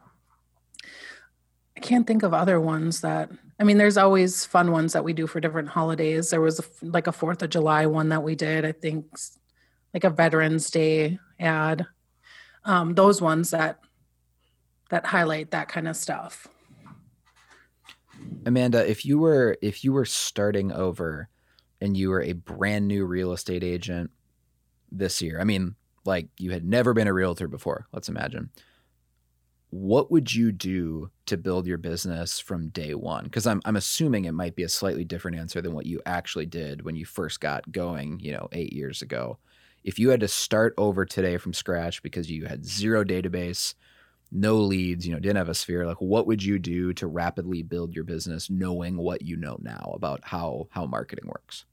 I 1.76 1.80
can't 1.80 2.06
think 2.06 2.22
of 2.22 2.32
other 2.32 2.60
ones 2.60 3.00
that 3.00 3.30
I 3.58 3.64
mean 3.64 3.78
there's 3.78 3.96
always 3.96 4.44
fun 4.44 4.70
ones 4.70 4.92
that 4.92 5.04
we 5.04 5.12
do 5.12 5.26
for 5.26 5.40
different 5.40 5.68
holidays. 5.68 6.30
There 6.30 6.40
was 6.40 6.60
a, 6.60 6.64
like 6.82 7.06
a 7.06 7.12
4th 7.12 7.42
of 7.42 7.50
July 7.50 7.86
one 7.86 8.10
that 8.10 8.22
we 8.22 8.34
did, 8.34 8.64
I 8.64 8.72
think 8.72 9.06
like 9.92 10.04
a 10.04 10.10
Veterans 10.10 10.70
Day 10.70 11.18
ad. 11.38 11.86
Um, 12.64 12.94
those 12.94 13.20
ones 13.20 13.50
that 13.50 13.80
that 14.90 15.06
highlight 15.06 15.50
that 15.50 15.68
kind 15.68 15.88
of 15.88 15.96
stuff. 15.96 16.46
Amanda, 18.46 18.88
if 18.88 19.04
you 19.04 19.18
were 19.18 19.56
if 19.62 19.84
you 19.84 19.92
were 19.92 20.04
starting 20.04 20.72
over 20.72 21.28
and 21.80 21.96
you 21.96 22.10
were 22.10 22.22
a 22.22 22.32
brand 22.32 22.88
new 22.88 23.04
real 23.04 23.32
estate 23.32 23.64
agent 23.64 24.10
this 24.90 25.20
year, 25.22 25.40
I 25.40 25.44
mean, 25.44 25.76
like 26.04 26.28
you 26.38 26.50
had 26.50 26.64
never 26.64 26.92
been 26.92 27.08
a 27.08 27.12
realtor 27.12 27.48
before, 27.48 27.86
let's 27.92 28.08
imagine. 28.08 28.50
What 29.70 30.10
would 30.12 30.32
you 30.32 30.52
do 30.52 31.10
to 31.26 31.36
build 31.36 31.66
your 31.66 31.78
business 31.78 32.38
from 32.38 32.68
day 32.68 32.94
one? 32.94 33.24
Because 33.24 33.46
I'm, 33.46 33.60
I'm 33.64 33.74
assuming 33.74 34.24
it 34.24 34.32
might 34.32 34.54
be 34.54 34.62
a 34.62 34.68
slightly 34.68 35.04
different 35.04 35.36
answer 35.36 35.60
than 35.60 35.74
what 35.74 35.86
you 35.86 36.00
actually 36.06 36.46
did 36.46 36.84
when 36.84 36.94
you 36.94 37.04
first 37.04 37.40
got 37.40 37.72
going, 37.72 38.20
you 38.20 38.30
know, 38.30 38.48
eight 38.52 38.72
years 38.72 39.02
ago. 39.02 39.38
If 39.82 39.98
you 39.98 40.10
had 40.10 40.20
to 40.20 40.28
start 40.28 40.74
over 40.78 41.04
today 41.04 41.38
from 41.38 41.52
scratch 41.52 42.04
because 42.04 42.30
you 42.30 42.46
had 42.46 42.64
zero 42.64 43.02
database, 43.02 43.74
no 44.34 44.56
leads, 44.56 45.06
you 45.06 45.14
know, 45.14 45.20
didn't 45.20 45.36
have 45.36 45.48
a 45.48 45.54
sphere, 45.54 45.86
like 45.86 46.00
what 46.00 46.26
would 46.26 46.42
you 46.42 46.58
do 46.58 46.92
to 46.94 47.06
rapidly 47.06 47.62
build 47.62 47.94
your 47.94 48.04
business 48.04 48.50
knowing 48.50 48.96
what 48.96 49.22
you 49.22 49.36
know 49.36 49.56
now 49.62 49.92
about 49.94 50.20
how 50.24 50.66
how 50.70 50.84
marketing 50.84 51.26
works? 51.28 51.64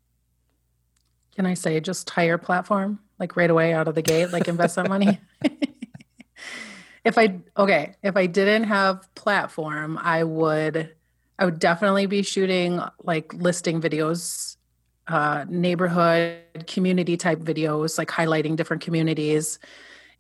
Can 1.35 1.45
I 1.45 1.55
say 1.55 1.79
just 1.79 2.09
hire 2.09 2.37
platform 2.37 2.99
like 3.19 3.35
right 3.35 3.49
away 3.49 3.73
out 3.73 3.87
of 3.87 3.95
the 3.95 4.01
gate, 4.01 4.31
like 4.31 4.47
invest 4.47 4.75
that 4.75 4.87
money? 4.87 5.19
if 7.03 7.17
I 7.17 7.39
okay, 7.57 7.95
if 8.03 8.15
I 8.15 8.27
didn't 8.27 8.65
have 8.65 9.13
platform, 9.15 9.97
I 10.01 10.23
would 10.23 10.93
I 11.39 11.45
would 11.45 11.57
definitely 11.57 12.05
be 12.05 12.21
shooting 12.21 12.79
like 13.03 13.33
listing 13.33 13.81
videos, 13.81 14.57
uh, 15.07 15.45
neighborhood 15.49 16.67
community 16.67 17.17
type 17.17 17.39
videos, 17.39 17.97
like 17.97 18.09
highlighting 18.09 18.55
different 18.55 18.83
communities. 18.83 19.57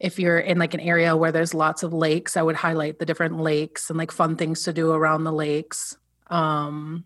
If 0.01 0.17
you're 0.17 0.39
in 0.39 0.57
like 0.57 0.73
an 0.73 0.79
area 0.79 1.15
where 1.15 1.31
there's 1.31 1.53
lots 1.53 1.83
of 1.83 1.93
lakes, 1.93 2.35
I 2.35 2.41
would 2.41 2.55
highlight 2.55 2.97
the 2.97 3.05
different 3.05 3.39
lakes 3.39 3.89
and 3.89 3.99
like 3.99 4.11
fun 4.11 4.35
things 4.35 4.63
to 4.63 4.73
do 4.73 4.91
around 4.91 5.23
the 5.23 5.31
lakes. 5.31 5.95
Um, 6.27 7.05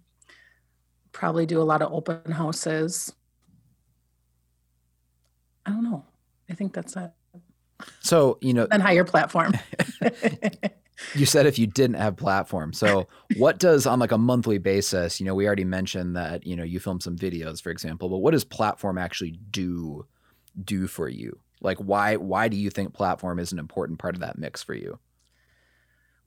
probably 1.11 1.45
do 1.45 1.61
a 1.61 1.63
lot 1.63 1.81
of 1.81 1.91
open 1.91 2.31
houses 2.31 3.13
I 5.65 5.71
don't 5.71 5.83
know. 5.83 6.05
I 6.49 6.53
think 6.53 6.73
that's 6.73 6.95
it. 6.95 7.11
So, 8.01 8.37
you 8.41 8.53
know, 8.53 8.67
and 8.71 8.81
hire 8.81 9.03
platform. 9.03 9.53
you 11.15 11.25
said 11.25 11.45
if 11.45 11.59
you 11.59 11.67
didn't 11.67 11.97
have 11.97 12.15
platform. 12.15 12.71
So, 12.71 13.07
what 13.37 13.59
does 13.59 13.85
on 13.85 13.99
like 13.99 14.11
a 14.11 14.17
monthly 14.17 14.59
basis, 14.59 15.19
you 15.19 15.25
know, 15.25 15.35
we 15.35 15.47
already 15.47 15.63
mentioned 15.63 16.15
that, 16.15 16.45
you 16.45 16.55
know, 16.55 16.63
you 16.63 16.79
film 16.79 17.01
some 17.01 17.17
videos, 17.17 17.61
for 17.61 17.71
example, 17.71 18.09
but 18.09 18.17
what 18.17 18.31
does 18.31 18.43
platform 18.43 18.97
actually 18.97 19.39
do 19.51 20.05
do 20.63 20.87
for 20.87 21.09
you? 21.09 21.37
Like 21.61 21.77
why 21.77 22.15
why 22.15 22.47
do 22.47 22.57
you 22.57 22.69
think 22.69 22.93
platform 22.93 23.39
is 23.39 23.51
an 23.51 23.59
important 23.59 23.99
part 23.99 24.15
of 24.15 24.21
that 24.21 24.37
mix 24.37 24.61
for 24.63 24.73
you? 24.73 24.99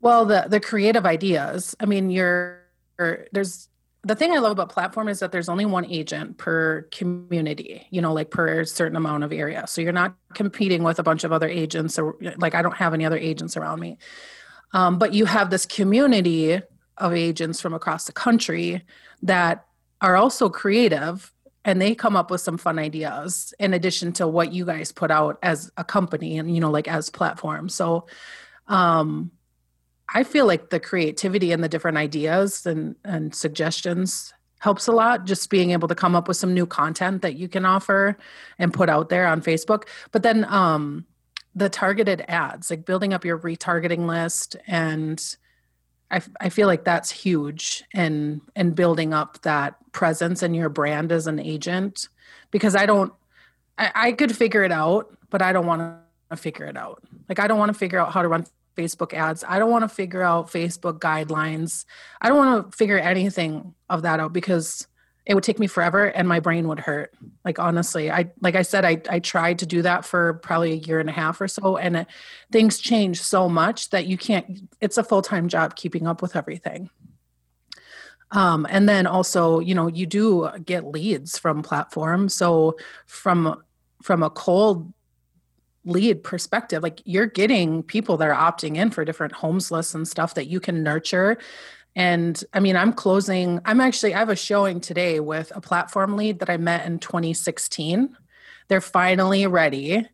Well, 0.00 0.24
the 0.24 0.46
the 0.48 0.60
creative 0.60 1.06
ideas. 1.06 1.74
I 1.80 1.86
mean, 1.86 2.10
you're 2.10 2.62
there's 2.96 3.68
the 4.04 4.14
thing 4.14 4.32
I 4.32 4.38
love 4.38 4.52
about 4.52 4.70
platform 4.70 5.08
is 5.08 5.20
that 5.20 5.32
there's 5.32 5.48
only 5.48 5.66
one 5.66 5.84
agent 5.84 6.38
per 6.38 6.82
community, 6.92 7.86
you 7.90 8.00
know, 8.00 8.12
like 8.12 8.30
per 8.30 8.64
certain 8.64 8.96
amount 8.96 9.24
of 9.24 9.32
area. 9.32 9.66
So 9.66 9.80
you're 9.80 9.92
not 9.92 10.14
competing 10.34 10.82
with 10.82 10.98
a 10.98 11.02
bunch 11.02 11.24
of 11.24 11.32
other 11.32 11.48
agents 11.48 11.98
or 11.98 12.16
like 12.36 12.54
I 12.54 12.62
don't 12.62 12.76
have 12.76 12.94
any 12.94 13.04
other 13.04 13.18
agents 13.18 13.56
around 13.56 13.80
me. 13.80 13.98
Um, 14.72 14.98
but 14.98 15.14
you 15.14 15.24
have 15.24 15.50
this 15.50 15.66
community 15.66 16.60
of 16.96 17.12
agents 17.12 17.60
from 17.60 17.74
across 17.74 18.04
the 18.04 18.12
country 18.12 18.84
that 19.22 19.66
are 20.00 20.16
also 20.16 20.48
creative 20.48 21.32
and 21.64 21.80
they 21.80 21.94
come 21.94 22.16
up 22.16 22.30
with 22.30 22.40
some 22.40 22.58
fun 22.58 22.78
ideas 22.78 23.52
in 23.58 23.74
addition 23.74 24.12
to 24.14 24.26
what 24.26 24.52
you 24.52 24.64
guys 24.64 24.92
put 24.92 25.10
out 25.10 25.38
as 25.42 25.70
a 25.76 25.84
company 25.84 26.38
and 26.38 26.54
you 26.54 26.60
know 26.60 26.70
like 26.70 26.88
as 26.88 27.10
platform. 27.10 27.68
So 27.68 28.06
um 28.66 29.30
I 30.12 30.24
feel 30.24 30.46
like 30.46 30.70
the 30.70 30.80
creativity 30.80 31.52
and 31.52 31.62
the 31.62 31.68
different 31.68 31.98
ideas 31.98 32.64
and, 32.64 32.96
and 33.04 33.34
suggestions 33.34 34.32
helps 34.58 34.86
a 34.86 34.92
lot. 34.92 35.26
Just 35.26 35.50
being 35.50 35.72
able 35.72 35.88
to 35.88 35.94
come 35.94 36.16
up 36.16 36.28
with 36.28 36.38
some 36.38 36.54
new 36.54 36.66
content 36.66 37.22
that 37.22 37.34
you 37.34 37.46
can 37.46 37.66
offer 37.66 38.16
and 38.58 38.72
put 38.72 38.88
out 38.88 39.10
there 39.10 39.26
on 39.26 39.42
Facebook. 39.42 39.84
But 40.10 40.22
then 40.22 40.46
um, 40.46 41.04
the 41.54 41.68
targeted 41.68 42.24
ads, 42.26 42.70
like 42.70 42.86
building 42.86 43.12
up 43.12 43.24
your 43.24 43.38
retargeting 43.38 44.06
list 44.06 44.56
and 44.66 45.22
I, 46.10 46.22
I 46.40 46.48
feel 46.48 46.66
like 46.66 46.84
that's 46.84 47.10
huge 47.10 47.84
and 47.92 48.40
and 48.56 48.74
building 48.74 49.12
up 49.12 49.42
that 49.42 49.76
presence 49.98 50.44
in 50.44 50.54
your 50.54 50.68
brand 50.68 51.10
as 51.10 51.26
an 51.26 51.40
agent 51.40 52.08
because 52.52 52.76
I 52.76 52.86
don't 52.86 53.12
I, 53.76 53.90
I 53.96 54.12
could 54.12 54.34
figure 54.34 54.62
it 54.62 54.70
out, 54.70 55.12
but 55.28 55.42
I 55.42 55.52
don't 55.52 55.66
want 55.66 55.98
to 56.30 56.36
figure 56.36 56.66
it 56.66 56.76
out. 56.76 57.02
Like 57.28 57.40
I 57.40 57.48
don't 57.48 57.58
want 57.58 57.72
to 57.72 57.78
figure 57.78 57.98
out 57.98 58.12
how 58.12 58.22
to 58.22 58.28
run 58.28 58.46
Facebook 58.76 59.12
ads. 59.12 59.42
I 59.46 59.58
don't 59.58 59.72
want 59.72 59.82
to 59.82 59.88
figure 59.88 60.22
out 60.22 60.52
Facebook 60.52 61.00
guidelines. 61.00 61.84
I 62.20 62.28
don't 62.28 62.38
want 62.38 62.70
to 62.70 62.76
figure 62.76 62.96
anything 62.96 63.74
of 63.90 64.02
that 64.02 64.20
out 64.20 64.32
because 64.32 64.86
it 65.26 65.34
would 65.34 65.42
take 65.42 65.58
me 65.58 65.66
forever 65.66 66.04
and 66.04 66.28
my 66.28 66.38
brain 66.38 66.68
would 66.68 66.80
hurt 66.80 67.12
like 67.44 67.58
honestly 67.58 68.10
i 68.10 68.30
like 68.40 68.54
i 68.54 68.62
said 68.62 68.86
i, 68.86 68.98
I 69.10 69.18
tried 69.18 69.58
to 69.58 69.66
do 69.66 69.82
that 69.82 70.06
for 70.06 70.34
probably 70.42 70.72
a 70.72 70.76
year 70.76 71.00
and 71.00 71.08
a 71.10 71.12
half 71.12 71.38
or 71.42 71.48
so 71.48 71.76
and 71.76 71.98
it, 71.98 72.06
things 72.50 72.78
change 72.78 73.20
so 73.20 73.46
much 73.46 73.90
that 73.90 74.06
you 74.06 74.16
can't 74.16 74.62
it's 74.80 74.96
a 74.96 75.04
full-time 75.04 75.48
job 75.48 75.76
keeping 75.76 76.06
up 76.06 76.22
with 76.22 76.34
everything 76.34 76.88
um, 78.32 78.66
and 78.70 78.88
then 78.88 79.06
also 79.06 79.58
you 79.60 79.74
know 79.74 79.86
you 79.88 80.06
do 80.06 80.48
get 80.64 80.86
leads 80.86 81.38
from 81.38 81.62
platforms 81.62 82.34
so 82.34 82.76
from 83.06 83.62
from 84.02 84.22
a 84.22 84.30
cold 84.30 84.92
lead 85.84 86.22
perspective 86.22 86.82
like 86.82 87.00
you're 87.04 87.26
getting 87.26 87.82
people 87.82 88.16
that 88.16 88.28
are 88.28 88.52
opting 88.52 88.76
in 88.76 88.90
for 88.90 89.04
different 89.04 89.32
homes 89.32 89.70
lists 89.70 89.94
and 89.94 90.06
stuff 90.06 90.34
that 90.34 90.46
you 90.46 90.60
can 90.60 90.82
nurture 90.82 91.38
and 91.98 92.42
I 92.52 92.60
mean, 92.60 92.76
I'm 92.76 92.92
closing, 92.92 93.60
I'm 93.64 93.80
actually, 93.80 94.14
I 94.14 94.20
have 94.20 94.28
a 94.28 94.36
showing 94.36 94.80
today 94.80 95.18
with 95.18 95.50
a 95.56 95.60
platform 95.60 96.16
lead 96.16 96.38
that 96.38 96.48
I 96.48 96.56
met 96.56 96.86
in 96.86 97.00
2016. 97.00 98.16
They're 98.68 98.80
finally 98.80 99.48
ready. 99.48 100.06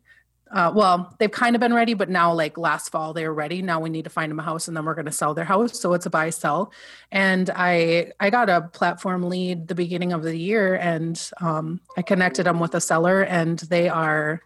Uh, 0.55 0.71
well, 0.73 1.13
they've 1.19 1.31
kind 1.31 1.53
of 1.53 1.59
been 1.59 1.73
ready, 1.73 1.93
but 1.93 2.09
now, 2.09 2.33
like 2.33 2.57
last 2.57 2.89
fall, 2.89 3.11
they 3.11 3.27
were 3.27 3.33
ready. 3.33 3.61
Now 3.61 3.81
we 3.81 3.89
need 3.89 4.05
to 4.05 4.09
find 4.09 4.31
them 4.31 4.39
a 4.39 4.43
house, 4.43 4.69
and 4.69 4.75
then 4.75 4.85
we're 4.85 4.93
going 4.95 5.05
to 5.05 5.11
sell 5.11 5.33
their 5.33 5.43
house. 5.43 5.77
So 5.77 5.93
it's 5.93 6.05
a 6.05 6.09
buy 6.09 6.29
sell. 6.29 6.71
And 7.11 7.49
I 7.53 8.13
I 8.21 8.29
got 8.29 8.49
a 8.49 8.61
platform 8.61 9.23
lead 9.23 9.67
the 9.67 9.75
beginning 9.75 10.13
of 10.13 10.23
the 10.23 10.35
year, 10.35 10.75
and 10.75 11.21
um, 11.41 11.81
I 11.97 12.01
connected 12.03 12.45
them 12.45 12.61
with 12.61 12.73
a 12.73 12.79
seller, 12.79 13.23
and 13.23 13.59
they 13.59 13.89
are 13.89 14.41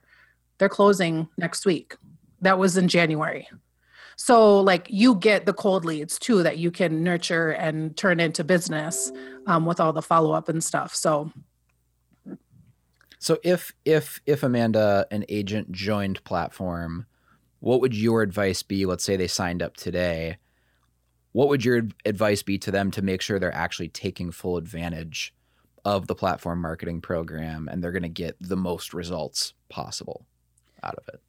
they're 0.58 0.68
closing 0.68 1.30
next 1.38 1.64
week. 1.68 1.96
That 2.42 2.58
was 2.58 2.76
in 2.76 2.88
January. 2.88 3.48
So, 4.16 4.60
like, 4.62 4.88
you 4.90 5.16
get 5.16 5.46
the 5.46 5.54
cold 5.54 5.86
leads 5.86 6.18
too 6.18 6.42
that 6.44 6.58
you 6.58 6.72
can 6.72 7.04
nurture 7.04 7.52
and 7.52 7.96
turn 7.96 8.20
into 8.20 8.44
business 8.44 9.12
um, 9.46 9.66
with 9.66 9.80
all 9.80 9.94
the 9.94 10.02
follow 10.02 10.34
up 10.34 10.50
and 10.50 10.62
stuff. 10.62 10.94
So, 10.96 11.32
so 13.20 13.38
if 13.44 13.74
if 13.84 14.22
if 14.26 14.44
Amanda, 14.44 15.06
an 15.12 15.26
agent, 15.28 15.72
joined 15.74 16.24
platform, 16.24 17.06
what 17.60 17.82
would 17.82 17.94
your 17.94 18.22
advice 18.22 18.64
be? 18.64 18.86
Let's 18.86 19.04
say 19.04 19.18
they 19.18 19.28
signed 19.28 19.62
up 19.62 19.76
today. 19.76 20.38
What 21.34 21.50
would 21.50 21.64
your 21.64 21.84
advice 22.06 22.42
be 22.42 22.58
to 22.60 22.72
them 22.72 22.90
to 22.92 23.02
make 23.02 23.22
sure 23.22 23.38
they're 23.38 23.54
actually 23.54 23.90
taking 23.90 24.32
full 24.32 24.58
advantage 24.58 25.34
of 25.86 26.08
the 26.08 26.16
platform 26.16 26.62
marketing 26.62 27.02
program 27.02 27.68
and 27.70 27.84
they're 27.84 27.92
going 27.92 28.04
to 28.04 28.10
get 28.10 28.36
the 28.40 28.58
most 28.58 28.94
results 28.94 29.54
possible 29.68 30.26
out 30.82 30.96
of 30.96 31.04
it? 31.14 31.22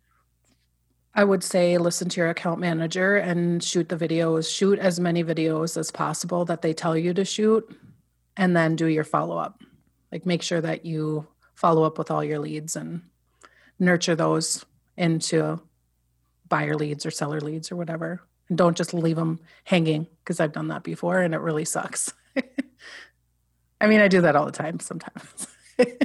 I 1.12 1.24
would 1.24 1.42
say 1.42 1.76
listen 1.76 2.08
to 2.10 2.20
your 2.20 2.30
account 2.30 2.60
manager 2.60 3.16
and 3.16 3.62
shoot 3.62 3.88
the 3.88 3.96
videos. 3.96 4.54
Shoot 4.54 4.78
as 4.78 5.00
many 5.00 5.24
videos 5.24 5.76
as 5.76 5.90
possible 5.90 6.44
that 6.44 6.62
they 6.62 6.72
tell 6.72 6.96
you 6.96 7.12
to 7.14 7.24
shoot, 7.24 7.68
and 8.36 8.56
then 8.56 8.76
do 8.76 8.86
your 8.86 9.04
follow 9.04 9.36
up. 9.36 9.60
Like 10.12 10.24
make 10.24 10.42
sure 10.42 10.60
that 10.60 10.86
you 10.86 11.26
follow 11.60 11.84
up 11.84 11.98
with 11.98 12.10
all 12.10 12.24
your 12.24 12.38
leads 12.38 12.74
and 12.74 13.02
nurture 13.78 14.14
those 14.14 14.64
into 14.96 15.60
buyer 16.48 16.74
leads 16.74 17.04
or 17.04 17.10
seller 17.10 17.40
leads 17.40 17.70
or 17.70 17.76
whatever. 17.76 18.22
And 18.48 18.56
don't 18.56 18.76
just 18.76 18.94
leave 18.94 19.16
them 19.16 19.40
hanging 19.64 20.06
because 20.24 20.40
I've 20.40 20.52
done 20.52 20.68
that 20.68 20.82
before 20.82 21.20
and 21.20 21.34
it 21.34 21.40
really 21.40 21.64
sucks. 21.64 22.12
I 23.80 23.86
mean, 23.86 24.00
I 24.00 24.08
do 24.08 24.22
that 24.22 24.36
all 24.36 24.46
the 24.46 24.52
time 24.52 24.80
sometimes. 24.80 25.46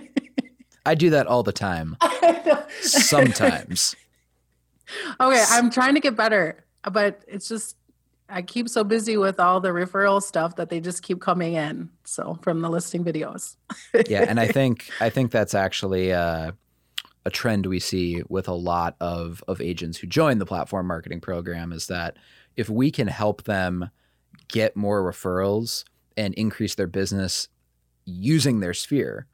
I 0.86 0.94
do 0.94 1.10
that 1.12 1.28
all 1.28 1.44
the 1.44 1.52
time. 1.52 1.98
Sometimes 2.82 3.96
okay, 5.20 5.44
I'm 5.50 5.70
trying 5.70 5.96
to 5.96 6.00
get 6.00 6.16
better, 6.16 6.64
but 6.92 7.24
it's 7.28 7.48
just 7.48 7.76
I 8.28 8.42
keep 8.42 8.70
so 8.70 8.84
busy 8.84 9.18
with 9.18 9.40
all 9.40 9.60
the 9.60 9.70
referral 9.70 10.22
stuff 10.22 10.56
that 10.56 10.70
they 10.70 10.80
just 10.80 11.04
keep 11.04 11.22
coming 11.22 11.54
in. 11.54 11.90
So 12.06 12.40
from 12.42 12.62
the 12.62 12.70
listing 12.70 13.04
videos. 13.04 13.56
yeah, 14.08 14.26
and 14.28 14.40
I 14.40 14.48
think 14.52 14.90
I 15.00 15.10
think 15.10 15.32
that's 15.32 15.54
actually 15.54 16.12
uh, 16.12 16.52
a 17.26 17.30
trend 17.30 17.66
we 17.66 17.80
see 17.80 18.24
with 18.28 18.48
a 18.48 18.54
lot 18.54 18.96
of 19.00 19.44
of 19.48 19.62
agents 19.62 19.98
who 19.98 20.08
join 20.08 20.40
the 20.40 20.46
platform 20.46 20.88
marketing 20.88 21.22
program 21.22 21.72
is 21.72 21.88
that 21.88 22.18
if 22.56 22.70
we 22.70 22.92
can 22.92 23.08
help 23.08 23.44
them 23.44 23.90
get 24.48 24.76
more 24.76 25.04
referrals 25.04 25.84
and 26.18 26.34
increase 26.36 26.76
their 26.76 26.88
business 26.88 27.48
using 28.06 28.60
their 28.60 28.74
sphere, 28.74 29.28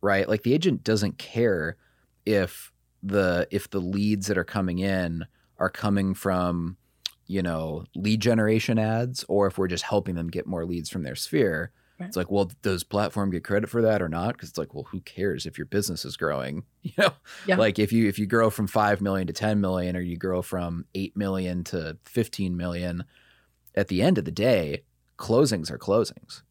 right? 0.00 0.28
Like 0.28 0.42
the 0.42 0.54
agent 0.54 0.84
doesn't 0.84 1.18
care 1.18 1.76
if 2.24 2.72
the 3.02 3.46
if 3.50 3.70
the 3.70 3.80
leads 3.80 4.26
that 4.26 4.38
are 4.38 4.44
coming 4.44 4.78
in 4.78 5.26
are 5.58 5.70
coming 5.70 6.14
from 6.14 6.76
you 7.28 7.42
know 7.42 7.84
lead 7.94 8.20
generation 8.20 8.78
ads 8.78 9.24
or 9.28 9.46
if 9.46 9.56
we're 9.56 9.68
just 9.68 9.84
helping 9.84 10.16
them 10.16 10.28
get 10.28 10.46
more 10.46 10.64
leads 10.64 10.90
from 10.90 11.04
their 11.04 11.14
sphere 11.14 11.70
right. 12.00 12.06
it's 12.08 12.16
like 12.16 12.30
well 12.30 12.50
does 12.62 12.82
platform 12.82 13.30
get 13.30 13.44
credit 13.44 13.70
for 13.70 13.82
that 13.82 14.02
or 14.02 14.08
not 14.08 14.32
because 14.32 14.48
it's 14.48 14.58
like 14.58 14.74
well 14.74 14.84
who 14.84 15.00
cares 15.02 15.46
if 15.46 15.56
your 15.56 15.66
business 15.66 16.04
is 16.04 16.16
growing 16.16 16.64
you 16.82 16.92
know 16.98 17.12
yeah. 17.46 17.56
like 17.56 17.78
if 17.78 17.92
you 17.92 18.08
if 18.08 18.18
you 18.18 18.26
grow 18.26 18.50
from 18.50 18.66
5 18.66 19.00
million 19.00 19.26
to 19.28 19.32
10 19.32 19.60
million 19.60 19.96
or 19.96 20.00
you 20.00 20.16
grow 20.16 20.42
from 20.42 20.86
8 20.94 21.16
million 21.16 21.62
to 21.64 21.96
15 22.04 22.56
million 22.56 23.04
at 23.76 23.88
the 23.88 24.02
end 24.02 24.18
of 24.18 24.24
the 24.24 24.32
day 24.32 24.82
closings 25.18 25.70
are 25.70 25.78
closings 25.78 26.42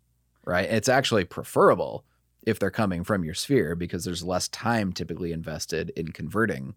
right 0.45 0.69
it's 0.69 0.89
actually 0.89 1.25
preferable 1.25 2.05
if 2.47 2.59
they're 2.59 2.71
coming 2.71 3.03
from 3.03 3.25
your 3.25 3.33
sphere 3.33 3.75
because 3.75 4.05
there's 4.05 4.23
less 4.23 4.47
time 4.47 4.93
typically 4.93 5.33
invested 5.33 5.91
in 5.97 6.13
converting 6.13 6.75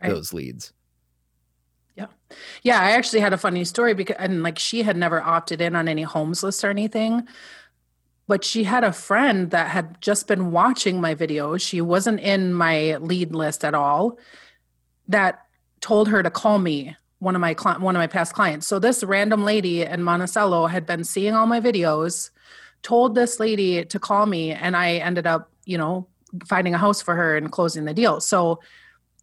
right. 0.00 0.08
those 0.08 0.32
leads. 0.32 0.72
Yeah. 1.98 2.06
Yeah, 2.62 2.80
I 2.80 2.92
actually 2.92 3.20
had 3.20 3.32
a 3.32 3.38
funny 3.38 3.64
story 3.64 3.92
because 3.92 4.16
and 4.20 4.44
like 4.44 4.56
she 4.56 4.82
had 4.84 4.96
never 4.96 5.20
opted 5.20 5.60
in 5.60 5.74
on 5.74 5.88
any 5.88 6.02
homes 6.02 6.44
list 6.44 6.62
or 6.62 6.70
anything. 6.70 7.26
But 8.28 8.44
she 8.44 8.62
had 8.64 8.84
a 8.84 8.92
friend 8.92 9.50
that 9.50 9.70
had 9.70 10.00
just 10.00 10.28
been 10.28 10.52
watching 10.52 11.00
my 11.00 11.14
videos. 11.16 11.60
She 11.60 11.80
wasn't 11.80 12.20
in 12.20 12.54
my 12.54 12.96
lead 12.98 13.34
list 13.34 13.64
at 13.64 13.74
all. 13.74 14.18
That 15.08 15.40
told 15.80 16.08
her 16.08 16.22
to 16.22 16.30
call 16.30 16.58
me 16.60 16.96
one 17.18 17.34
of 17.34 17.40
my 17.40 17.54
one 17.54 17.96
of 17.96 18.00
my 18.00 18.06
past 18.06 18.32
clients. 18.32 18.68
So 18.68 18.78
this 18.78 19.02
random 19.02 19.44
lady 19.44 19.82
in 19.82 20.04
Monticello 20.04 20.68
had 20.68 20.86
been 20.86 21.02
seeing 21.02 21.34
all 21.34 21.46
my 21.46 21.60
videos 21.60 22.30
told 22.82 23.16
this 23.16 23.40
lady 23.40 23.84
to 23.84 23.98
call 23.98 24.26
me 24.26 24.52
and 24.52 24.76
I 24.76 24.98
ended 24.98 25.26
up, 25.26 25.50
you 25.64 25.76
know, 25.76 26.06
finding 26.46 26.74
a 26.74 26.78
house 26.78 27.02
for 27.02 27.16
her 27.16 27.36
and 27.36 27.50
closing 27.50 27.86
the 27.86 27.94
deal. 27.94 28.20
So 28.20 28.60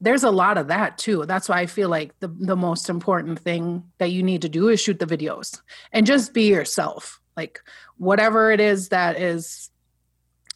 there's 0.01 0.23
a 0.23 0.31
lot 0.31 0.57
of 0.57 0.67
that 0.67 0.97
too. 0.97 1.25
That's 1.25 1.47
why 1.47 1.59
I 1.59 1.65
feel 1.65 1.89
like 1.89 2.17
the 2.19 2.27
the 2.27 2.55
most 2.55 2.89
important 2.89 3.39
thing 3.39 3.83
that 3.97 4.11
you 4.11 4.23
need 4.23 4.41
to 4.41 4.49
do 4.49 4.67
is 4.67 4.81
shoot 4.81 4.99
the 4.99 5.05
videos 5.05 5.61
and 5.91 6.05
just 6.05 6.33
be 6.33 6.49
yourself. 6.49 7.21
Like 7.37 7.61
whatever 7.97 8.51
it 8.51 8.59
is 8.59 8.89
that 8.89 9.19
is 9.19 9.69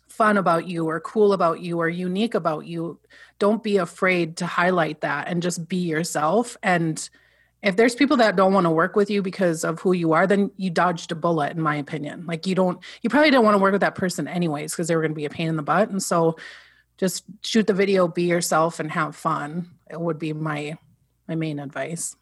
fun 0.08 0.38
about 0.38 0.68
you 0.68 0.88
or 0.90 1.00
cool 1.00 1.32
about 1.32 1.62
you 1.62 1.80
or 1.80 1.88
unique 1.88 2.36
about 2.36 2.66
you, 2.66 3.00
don't 3.38 3.64
be 3.64 3.78
afraid 3.78 4.38
to 4.38 4.46
highlight 4.46 5.02
that 5.02 5.30
and 5.30 5.42
just 5.42 5.68
be 5.70 5.78
yourself 5.78 6.58
and 6.62 7.10
if 7.62 7.76
there's 7.76 7.96
people 7.96 8.18
that 8.18 8.36
don't 8.36 8.54
want 8.54 8.66
to 8.66 8.72
work 8.72 8.96
with 8.96 9.10
you 9.10 9.22
because 9.22 9.64
of 9.64 9.80
who 9.82 9.92
you 9.92 10.14
are, 10.14 10.26
then 10.26 10.52
you 10.56 10.70
dodged 10.70 11.12
a 11.12 11.16
bullet, 11.16 11.52
in 11.52 11.62
my 11.62 11.76
opinion. 11.76 12.26
Like 12.26 12.48
you 12.48 12.56
don't, 12.56 12.80
you 13.02 13.10
probably 13.10 13.32
don't 13.32 13.44
want 13.44 13.56
to 13.56 13.62
work 13.62 13.74
with 13.74 13.82
that 13.82 13.96
person 13.96 14.28
anyways 14.28 14.72
because 14.72 14.88
they 14.88 14.96
were 14.96 15.02
going 15.02 15.12
to 15.12 15.16
be 15.16 15.26
a 15.26 15.30
pain 15.30 15.50
in 15.50 15.58
the 15.58 15.64
butt. 15.64 15.90
And 15.90 16.02
so, 16.02 16.38
just 17.00 17.24
shoot 17.42 17.66
the 17.66 17.74
video, 17.74 18.08
be 18.10 18.24
yourself, 18.24 18.80
and 18.80 18.92
have 18.92 19.16
fun. 19.16 19.70
It 19.90 20.00
would 20.00 20.20
be 20.20 20.34
my 20.34 20.78
my 21.28 21.36
main 21.36 21.60
advice. 21.60 22.16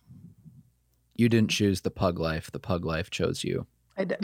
You 1.16 1.30
didn't 1.30 1.50
choose 1.50 1.82
the 1.82 1.90
pug 1.90 2.20
life; 2.20 2.52
the 2.52 2.60
pug 2.60 2.86
life 2.86 3.10
chose 3.10 3.44
you. 3.44 3.66
I 3.98 4.06
did. 4.06 4.24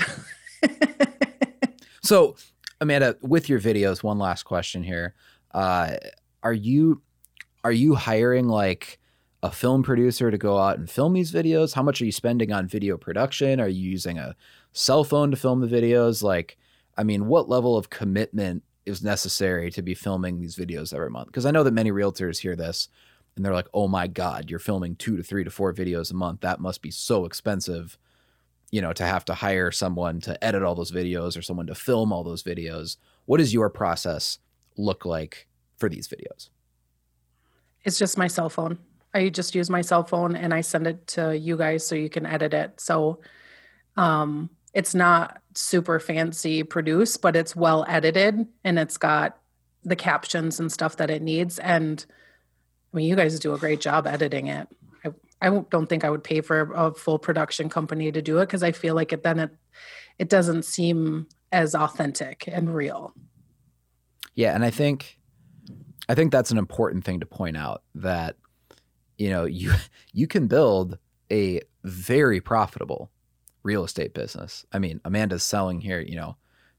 so, 2.04 2.36
Amanda, 2.80 3.18
with 3.22 3.50
your 3.50 3.60
videos, 3.60 4.04
one 4.04 4.20
last 4.20 4.44
question 4.44 4.84
here: 4.84 5.16
uh, 5.52 5.96
Are 6.44 6.54
you 6.54 7.02
are 7.64 7.72
you 7.72 7.96
hiring 7.96 8.48
like 8.48 9.00
a 9.42 9.52
film 9.52 9.82
producer 9.82 10.30
to 10.30 10.38
go 10.38 10.60
out 10.60 10.78
and 10.78 10.90
film 10.90 11.14
these 11.14 11.32
videos? 11.32 11.74
How 11.74 11.82
much 11.82 12.00
are 12.00 12.06
you 12.06 12.12
spending 12.12 12.52
on 12.52 12.68
video 12.68 12.98
production? 12.98 13.60
Are 13.60 13.68
you 13.68 13.90
using 13.90 14.20
a 14.20 14.36
cell 14.72 15.04
phone 15.04 15.32
to 15.32 15.38
film 15.38 15.62
the 15.62 15.68
videos? 15.68 16.22
Like, 16.22 16.58
I 16.96 17.04
mean, 17.04 17.26
what 17.26 17.50
level 17.50 17.76
of 17.76 17.90
commitment 17.90 18.64
is 18.86 19.04
necessary 19.04 19.72
to 19.72 19.82
be 19.82 19.94
filming 19.94 20.40
these 20.40 20.56
videos 20.56 20.94
every 20.94 21.10
month? 21.10 21.28
Because 21.28 21.46
I 21.46 21.52
know 21.52 21.64
that 21.64 21.74
many 21.74 21.92
realtors 21.92 22.40
hear 22.40 22.56
this 22.56 22.90
and 23.36 23.44
they're 23.44 23.54
like, 23.54 23.68
oh 23.74 23.88
my 23.88 24.08
God, 24.08 24.50
you're 24.50 24.60
filming 24.60 24.96
two 24.96 25.18
to 25.18 25.24
three 25.24 25.44
to 25.44 25.50
four 25.50 25.74
videos 25.74 26.12
a 26.12 26.16
month. 26.16 26.42
That 26.42 26.60
must 26.60 26.82
be 26.82 26.92
so 26.92 27.26
expensive, 27.26 27.98
you 28.72 28.82
know, 28.82 28.94
to 28.94 29.04
have 29.04 29.26
to 29.26 29.34
hire 29.34 29.72
someone 29.72 30.22
to 30.22 30.42
edit 30.44 30.64
all 30.64 30.76
those 30.76 30.92
videos 30.92 31.38
or 31.38 31.42
someone 31.42 31.68
to 31.68 31.76
film 31.76 32.14
all 32.14 32.24
those 32.24 32.44
videos. 32.44 32.98
What 33.26 33.38
does 33.38 33.54
your 33.54 33.70
process 33.70 34.40
look 34.78 35.06
like 35.06 35.48
for 35.78 35.90
these 35.90 36.08
videos? 36.08 36.50
It's 37.84 37.98
just 37.98 38.18
my 38.18 38.28
cell 38.28 38.50
phone. 38.50 38.78
I 39.14 39.30
just 39.30 39.56
use 39.56 39.70
my 39.70 39.82
cell 39.82 40.04
phone 40.04 40.36
and 40.36 40.54
I 40.54 40.62
send 40.62 40.88
it 40.88 41.06
to 41.08 41.38
you 41.38 41.58
guys 41.58 41.86
so 41.86 41.96
you 41.96 42.10
can 42.10 42.26
edit 42.26 42.54
it. 42.54 42.80
So 42.80 43.20
um, 43.96 44.50
it's 44.74 44.96
not 44.96 45.42
super 45.56 46.00
fancy 46.00 46.64
produced, 46.64 47.22
but 47.22 47.36
it's 47.36 47.56
well 47.56 47.86
edited 47.88 48.48
and 48.64 48.80
it's 48.80 48.98
got 48.98 49.38
the 49.84 49.96
captions 49.96 50.60
and 50.60 50.72
stuff 50.72 50.98
that 50.98 51.10
it 51.10 51.22
needs. 51.22 51.60
And 51.60 52.06
I 52.94 52.98
mean, 52.98 53.08
you 53.08 53.16
guys 53.16 53.40
do 53.40 53.54
a 53.54 53.60
great 53.60 53.82
job 53.82 54.08
editing 54.08 54.48
it. 54.48 54.68
I, 55.04 55.10
I 55.42 55.50
don't 55.70 55.88
think 55.88 56.04
I 56.04 56.10
would 56.10 56.24
pay 56.24 56.42
for 56.42 56.72
a 56.74 56.94
full 56.94 57.20
production 57.20 57.70
company 57.70 58.12
to 58.12 58.22
do 58.22 58.40
it 58.40 58.46
because 58.48 58.64
I 58.64 58.72
feel 58.72 58.96
like 58.96 59.14
it 59.14 59.24
then 59.24 59.40
it 59.40 59.52
it 60.20 60.30
doesn't 60.30 60.64
seem 60.64 61.28
as 61.52 61.74
authentic 61.74 62.48
and 62.48 62.74
real. 62.74 63.14
Yeah, 64.36 64.54
and 64.56 64.64
I 64.64 64.70
think 64.70 65.20
I 66.08 66.16
think 66.16 66.32
that's 66.32 66.52
an 66.52 66.58
important 66.58 67.04
thing 67.04 67.20
to 67.20 67.26
point 67.26 67.58
out 67.58 67.84
that 67.96 68.36
you 69.18 69.30
know, 69.30 69.46
you 69.46 69.74
you 70.14 70.28
can 70.28 70.48
build 70.48 70.98
a 71.32 71.62
very 71.84 72.42
profitable 72.42 73.12
real 73.64 73.84
estate 73.84 74.14
business. 74.14 74.66
I 74.72 74.80
mean, 74.80 75.00
Amanda's 75.06 75.44
selling 75.44 75.82
here, 75.82 76.00
you 76.02 76.16
know, 76.16 76.38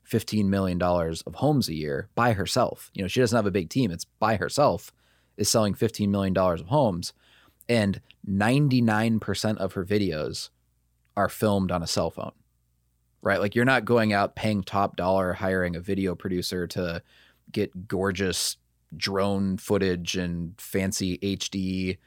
$15 0.08 0.46
million 0.46 0.80
of 0.82 1.34
homes 1.34 1.68
a 1.68 1.74
year 1.74 2.08
by 2.14 2.34
herself. 2.34 2.90
You 2.94 3.02
know, 3.02 3.08
she 3.08 3.20
doesn't 3.20 3.36
have 3.36 3.46
a 3.46 3.50
big 3.50 3.70
team. 3.70 3.90
It's 3.90 4.04
by 4.04 4.36
herself 4.36 4.92
is 5.36 5.48
selling 5.48 5.74
$15 5.74 6.08
million 6.08 6.36
of 6.36 6.66
homes. 6.66 7.12
And 7.68 8.00
99% 8.28 9.56
of 9.56 9.72
her 9.72 9.84
videos 9.84 10.50
are 11.16 11.28
filmed 11.28 11.72
on 11.72 11.82
a 11.82 11.86
cell 11.86 12.10
phone, 12.10 12.32
right? 13.22 13.40
Like 13.40 13.54
you're 13.54 13.64
not 13.64 13.84
going 13.84 14.12
out 14.12 14.36
paying 14.36 14.62
top 14.62 14.96
dollar, 14.96 15.32
hiring 15.32 15.74
a 15.74 15.80
video 15.80 16.14
producer 16.14 16.66
to 16.68 17.02
get 17.50 17.88
gorgeous 17.88 18.56
drone 18.96 19.56
footage 19.56 20.16
and 20.16 20.60
fancy 20.60 21.18
HD, 21.18 21.98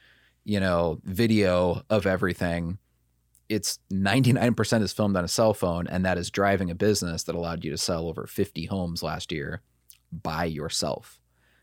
you 0.43 0.59
know, 0.59 1.01
video 1.03 1.83
of 1.89 2.05
everything 2.05 2.77
it's 3.49 3.79
99% 3.91 4.81
is 4.81 4.93
filmed 4.93 5.15
on 5.15 5.23
a 5.23 5.29
cell 5.29 5.53
phone 5.53 5.87
and 5.87 6.05
that 6.05 6.17
is 6.17 6.29
driving 6.29 6.69
a 6.69 6.75
business 6.75 7.23
that 7.23 7.35
allowed 7.35 7.63
you 7.63 7.71
to 7.71 7.77
sell 7.77 8.07
over 8.07 8.27
50 8.27 8.65
homes 8.65 9.01
last 9.01 9.31
year 9.31 9.61
by 10.11 10.45
yourself. 10.45 11.19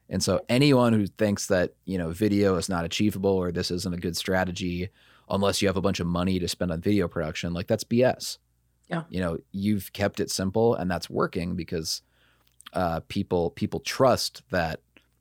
And 0.09 0.23
so 0.23 0.41
anyone 0.49 0.93
who 0.93 1.07
thinks 1.07 1.47
that, 1.47 1.75
you 1.85 1.99
know, 1.99 2.11
video 2.11 2.57
is 2.57 2.69
not 2.69 2.85
achievable 2.85 3.31
or 3.31 3.53
this 3.53 3.71
isn't 3.71 3.95
a 3.95 3.99
good 3.99 4.17
strategy 4.17 4.91
unless 5.29 5.63
you 5.63 5.69
have 5.69 5.77
a 5.77 5.83
bunch 5.83 6.01
of 6.01 6.07
money 6.07 6.39
to 6.39 6.49
spend 6.49 6.71
on 6.71 6.81
video 6.81 7.09
production, 7.09 7.55
like 7.55 7.67
that's 7.67 7.85
BS. 7.85 8.39
Yeah. 8.89 9.05
You 9.09 9.21
know, 9.21 9.39
you've 9.53 9.93
kept 9.93 10.21
it 10.21 10.31
simple 10.31 10.75
and 10.75 10.91
that's 10.91 11.09
working 11.09 11.57
because 11.57 12.03
uh, 12.75 13.01
people 13.09 13.51
people 13.51 13.81
trust 13.81 14.43
that 14.51 14.81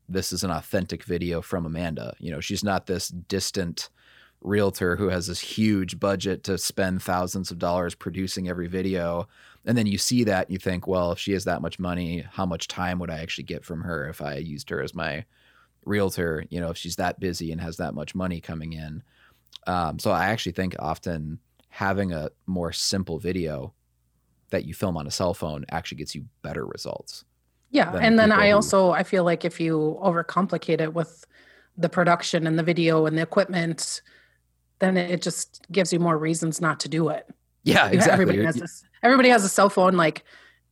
this 0.10 0.34
is 0.34 0.44
an 0.44 0.52
authentic 0.52 1.04
video 1.04 1.42
from 1.42 1.66
Amanda. 1.66 2.14
You 2.20 2.32
know, 2.32 2.42
she's 2.42 2.64
not 2.64 2.88
this 2.88 3.08
distant 3.08 3.90
realtor 4.44 4.96
who 4.96 5.10
has 5.10 5.28
this 5.28 5.40
huge 5.40 6.00
budget 6.00 6.44
to 6.44 6.58
spend 6.58 7.02
thousands 7.02 7.50
of 7.50 7.60
dollars 7.60 7.96
producing 7.96 8.50
every 8.50 8.68
video. 8.68 9.28
And 9.66 9.78
then 9.78 9.88
you 9.88 9.98
see 9.98 10.26
that 10.26 10.48
and 10.48 10.54
you 10.54 10.60
think 10.60 10.88
well 10.88 11.14
if 11.14 11.20
she 11.20 11.32
has 11.32 11.46
that 11.46 11.62
much 11.62 11.80
money 11.80 12.26
how 12.30 12.46
much 12.46 12.68
time 12.68 13.00
would 13.00 13.10
i 13.10 13.20
actually 13.20 13.46
get 13.46 13.64
from 13.64 13.82
her 13.82 14.10
if 14.10 14.22
i 14.22 14.36
used 14.36 14.70
her 14.70 14.82
as 14.82 14.94
my 14.94 15.24
realtor 15.86 16.46
you 16.50 16.60
know 16.60 16.70
if 16.70 16.78
she's 16.78 16.98
that 16.98 17.20
busy 17.20 17.52
and 17.52 17.62
has 17.62 17.78
that 17.78 17.94
much 17.94 18.14
money 18.14 18.42
coming 18.42 18.74
in? 18.74 19.04
Um, 19.66 20.00
so 20.00 20.12
i 20.12 20.26
actually 20.26 20.52
think 20.52 20.76
often 20.80 21.40
having 21.70 22.12
a 22.12 22.30
more 22.46 22.74
simple 22.74 23.20
video 23.20 23.74
that 24.50 24.66
you 24.66 24.74
film 24.74 24.98
on 24.98 25.08
a 25.08 25.12
cell 25.12 25.34
phone 25.34 25.66
actually 25.70 25.98
gets 25.98 26.14
you 26.14 26.26
better 26.42 26.66
results 26.66 27.24
yeah 27.72 27.96
and 27.96 28.20
then 28.20 28.32
i 28.32 28.50
who... 28.50 28.56
also 28.56 28.92
i 28.92 29.04
feel 29.04 29.24
like 29.24 29.46
if 29.46 29.62
you 29.62 29.98
overcomplicate 30.04 30.82
it 30.82 30.94
with 30.94 31.26
the 31.78 31.90
production 31.90 32.46
and 32.46 32.60
the 32.60 32.64
video 32.64 33.06
and 33.06 33.18
the 33.18 33.22
equipment 33.22 34.02
then 34.84 34.98
it 34.98 35.22
just 35.22 35.66
gives 35.72 35.94
you 35.94 36.00
more 36.00 36.18
reasons 36.18 36.60
not 36.60 36.82
to 36.82 36.90
do 36.90 37.10
it. 37.10 37.28
Yeah, 37.64 37.88
exactly. 37.88 38.24
Everybody 38.24 38.44
has 38.44 38.56
this. 38.56 38.84
Everybody 39.02 39.30
has 39.30 39.46
a 39.46 39.50
cell 39.50 39.70
phone. 39.70 39.96
Like, 39.96 40.24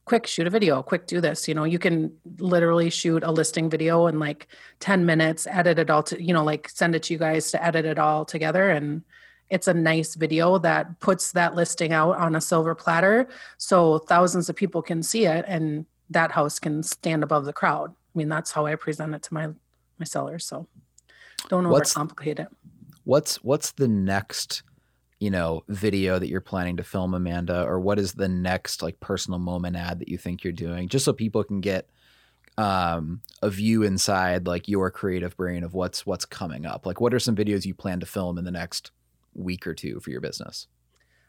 quick, 0.04 0.26
shoot 0.26 0.46
a 0.46 0.50
video. 0.50 0.82
Quick, 0.82 1.06
do 1.06 1.20
this. 1.20 1.48
You 1.48 1.54
know, 1.54 1.64
you 1.64 1.78
can 1.78 2.12
literally 2.38 2.90
shoot 2.90 3.22
a 3.22 3.30
listing 3.30 3.70
video 3.70 4.06
in 4.08 4.18
like 4.18 4.48
ten 4.78 5.06
minutes, 5.06 5.46
edit 5.46 5.78
it 5.78 5.88
all 5.88 6.02
to, 6.04 6.22
you 6.22 6.34
know, 6.34 6.44
like 6.44 6.68
send 6.68 6.94
it 6.94 7.04
to 7.04 7.14
you 7.14 7.18
guys 7.18 7.50
to 7.52 7.64
edit 7.64 7.86
it 7.86 7.98
all 7.98 8.24
together, 8.24 8.70
and 8.70 9.02
it's 9.48 9.68
a 9.68 9.74
nice 9.74 10.14
video 10.14 10.58
that 10.58 11.00
puts 11.00 11.32
that 11.32 11.54
listing 11.54 11.92
out 11.92 12.16
on 12.16 12.34
a 12.34 12.40
silver 12.40 12.74
platter, 12.74 13.28
so 13.58 13.98
thousands 13.98 14.48
of 14.48 14.56
people 14.56 14.82
can 14.82 15.02
see 15.02 15.26
it, 15.26 15.44
and 15.48 15.86
that 16.10 16.32
house 16.32 16.58
can 16.58 16.82
stand 16.82 17.22
above 17.22 17.44
the 17.44 17.52
crowd. 17.52 17.90
I 17.90 18.18
mean, 18.18 18.28
that's 18.28 18.50
how 18.50 18.66
I 18.66 18.74
present 18.76 19.14
it 19.14 19.22
to 19.24 19.34
my 19.34 19.48
my 19.98 20.04
sellers. 20.04 20.44
So 20.44 20.66
don't 21.48 21.64
overcomplicate 21.64 22.40
it 22.40 22.48
what's 23.04 23.36
what's 23.36 23.72
the 23.72 23.88
next 23.88 24.62
you 25.20 25.30
know 25.30 25.62
video 25.68 26.18
that 26.18 26.28
you're 26.28 26.40
planning 26.40 26.76
to 26.76 26.82
film 26.82 27.14
amanda? 27.14 27.64
Or 27.64 27.78
what 27.80 27.98
is 27.98 28.12
the 28.12 28.28
next 28.28 28.82
like 28.82 28.98
personal 29.00 29.38
moment 29.38 29.76
ad 29.76 30.00
that 30.00 30.08
you 30.08 30.18
think 30.18 30.44
you're 30.44 30.52
doing? 30.52 30.88
Just 30.88 31.04
so 31.04 31.12
people 31.12 31.44
can 31.44 31.60
get 31.60 31.88
um, 32.58 33.22
a 33.40 33.48
view 33.48 33.82
inside 33.82 34.46
like 34.46 34.68
your 34.68 34.90
creative 34.90 35.36
brain 35.36 35.64
of 35.64 35.74
what's 35.74 36.04
what's 36.04 36.24
coming 36.24 36.66
up. 36.66 36.86
Like 36.86 37.00
what 37.00 37.14
are 37.14 37.20
some 37.20 37.36
videos 37.36 37.64
you 37.64 37.74
plan 37.74 38.00
to 38.00 38.06
film 38.06 38.38
in 38.38 38.44
the 38.44 38.50
next 38.50 38.90
week 39.34 39.66
or 39.66 39.74
two 39.74 40.00
for 40.00 40.10
your 40.10 40.20
business? 40.20 40.66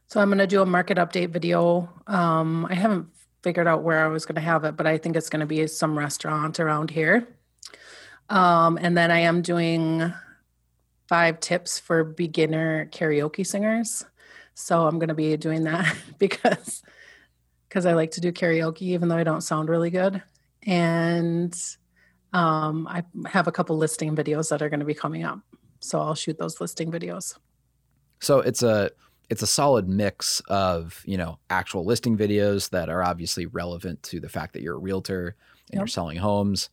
So 0.08 0.20
i'm 0.20 0.30
going 0.30 0.40
to 0.40 0.48
do 0.48 0.62
a 0.62 0.66
market 0.66 0.98
update 0.98 1.30
video. 1.30 1.90
Um, 2.08 2.66
i 2.70 2.74
haven't 2.74 3.08
figured 3.42 3.68
out 3.68 3.84
where 3.84 4.04
i 4.04 4.08
was 4.08 4.26
going 4.26 4.36
to 4.36 4.42
have 4.42 4.64
it 4.64 4.78
but 4.78 4.88
i 4.88 4.98
think 4.98 5.18
it's 5.18 5.30
going 5.30 5.42
to 5.42 5.46
be 5.46 5.68
some 5.68 5.98
restaurant 5.98 6.60
around 6.60 6.92
here. 6.92 7.28
Um, 8.30 8.78
and 8.82 8.98
then 8.98 9.12
i 9.12 9.20
am 9.20 9.42
doing 9.42 10.14
five 11.14 11.40
tips 11.40 11.78
for 11.78 12.04
beginner 12.04 12.88
karaoke 12.88 13.46
singers. 13.46 14.04
So 14.56 14.88
I'm 14.88 14.98
going 14.98 15.10
to 15.10 15.14
be 15.14 15.38
doing 15.38 15.66
that 15.66 15.96
because 16.18 16.82
because 17.70 17.86
I 17.86 17.94
like 17.94 18.10
to 18.12 18.22
do 18.22 18.32
karaoke 18.32 18.82
even 18.82 19.10
though 19.10 19.18
I 19.18 19.24
don't 19.24 19.42
sound 19.42 19.70
really 19.70 19.92
good. 19.92 20.24
And 20.66 21.56
um, 22.34 22.88
I 22.88 23.04
have 23.28 23.48
a 23.48 23.52
couple 23.52 23.78
listing 23.78 24.16
videos 24.16 24.50
that 24.50 24.64
are 24.64 24.70
going 24.70 24.80
to 24.80 24.88
be 24.88 24.96
coming 24.96 25.24
up. 25.24 25.38
So 25.82 26.00
I'll 26.02 26.16
shoot 26.16 26.40
those 26.40 26.60
listing 26.60 26.92
videos. 26.92 27.38
So 28.20 28.40
it's 28.40 28.64
a 28.64 28.90
it's 29.30 29.44
a 29.44 29.48
solid 29.48 29.88
mix 29.88 30.40
of, 30.48 31.04
you 31.06 31.18
know, 31.18 31.38
actual 31.52 31.86
listing 31.86 32.18
videos 32.18 32.72
that 32.72 32.90
are 32.90 33.04
obviously 33.04 33.46
relevant 33.46 34.02
to 34.04 34.20
the 34.20 34.30
fact 34.30 34.54
that 34.54 34.64
you're 34.64 34.78
a 34.78 34.80
realtor 34.80 35.36
and 35.70 35.76
yep. 35.76 35.82
you're 35.82 35.88
selling 35.88 36.18
homes 36.18 36.72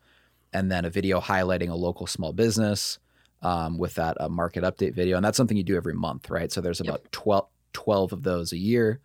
and 0.55 0.72
then 0.72 0.86
a 0.86 0.91
video 0.91 1.20
highlighting 1.20 1.68
a 1.68 1.74
local 1.74 2.07
small 2.07 2.32
business 2.32 2.99
um, 3.43 3.78
with 3.78 3.95
that 3.95 4.20
uh, 4.20 4.28
market 4.28 4.64
update 4.64 4.95
video. 4.95 5.16
And 5.16 5.24
that's 5.24 5.36
something 5.36 5.57
you 5.57 5.62
do 5.62 5.76
every 5.76 5.95
month, 5.95 6.30
right? 6.30 6.51
So 6.51 6.61
there's 6.61 6.80
about 6.80 7.01
yep. 7.03 7.11
12, 7.12 7.47
12 7.72 8.12
of 8.12 8.22
those 8.22 8.53
a 8.53 8.59
year. 8.59 9.01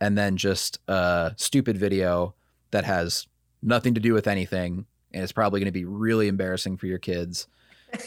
And 0.00 0.16
then 0.16 0.36
just 0.36 0.80
a 0.88 1.32
stupid 1.36 1.76
video 1.76 2.34
that 2.70 2.84
has 2.84 3.26
nothing 3.62 3.94
to 3.94 4.00
do 4.00 4.14
with 4.14 4.26
anything. 4.26 4.86
And 5.12 5.22
it's 5.22 5.32
probably 5.32 5.60
going 5.60 5.66
to 5.66 5.72
be 5.72 5.84
really 5.84 6.28
embarrassing 6.28 6.76
for 6.76 6.86
your 6.86 6.98
kids. 6.98 7.48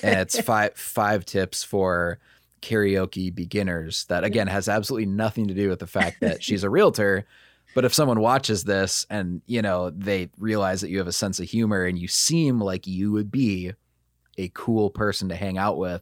And 0.01 0.19
it's 0.19 0.39
five 0.41 0.75
five 0.75 1.25
tips 1.25 1.63
for 1.63 2.19
karaoke 2.61 3.33
beginners 3.33 4.05
that 4.05 4.23
again 4.23 4.47
has 4.47 4.69
absolutely 4.69 5.05
nothing 5.05 5.49
to 5.49 5.53
do 5.53 5.67
with 5.67 5.79
the 5.79 5.87
fact 5.87 6.21
that 6.21 6.41
she's 6.47 6.63
a 6.63 6.69
realtor 6.69 7.25
but 7.75 7.83
if 7.83 7.93
someone 7.93 8.21
watches 8.21 8.63
this 8.63 9.05
and 9.09 9.41
you 9.47 9.61
know 9.61 9.89
they 9.89 10.29
realize 10.37 10.79
that 10.79 10.89
you 10.89 10.97
have 10.97 11.07
a 11.07 11.11
sense 11.11 11.41
of 11.41 11.49
humor 11.49 11.83
and 11.83 11.99
you 11.99 12.07
seem 12.07 12.61
like 12.61 12.87
you 12.87 13.11
would 13.11 13.29
be 13.29 13.73
a 14.37 14.49
cool 14.53 14.89
person 14.89 15.29
to 15.29 15.35
hang 15.35 15.57
out 15.57 15.77
with 15.77 16.01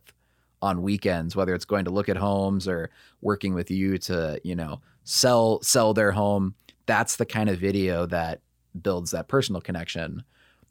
on 0.61 0.83
weekends, 0.83 1.35
whether 1.35 1.53
it's 1.53 1.65
going 1.65 1.85
to 1.85 1.91
look 1.91 2.09
at 2.09 2.17
homes 2.17 2.67
or 2.67 2.91
working 3.21 3.53
with 3.53 3.71
you 3.71 3.97
to, 3.97 4.39
you 4.43 4.55
know, 4.55 4.81
sell 5.03 5.61
sell 5.61 5.93
their 5.93 6.11
home. 6.11 6.55
That's 6.85 7.15
the 7.15 7.25
kind 7.25 7.49
of 7.49 7.59
video 7.59 8.05
that 8.07 8.41
builds 8.81 9.11
that 9.11 9.27
personal 9.27 9.61
connection 9.61 10.23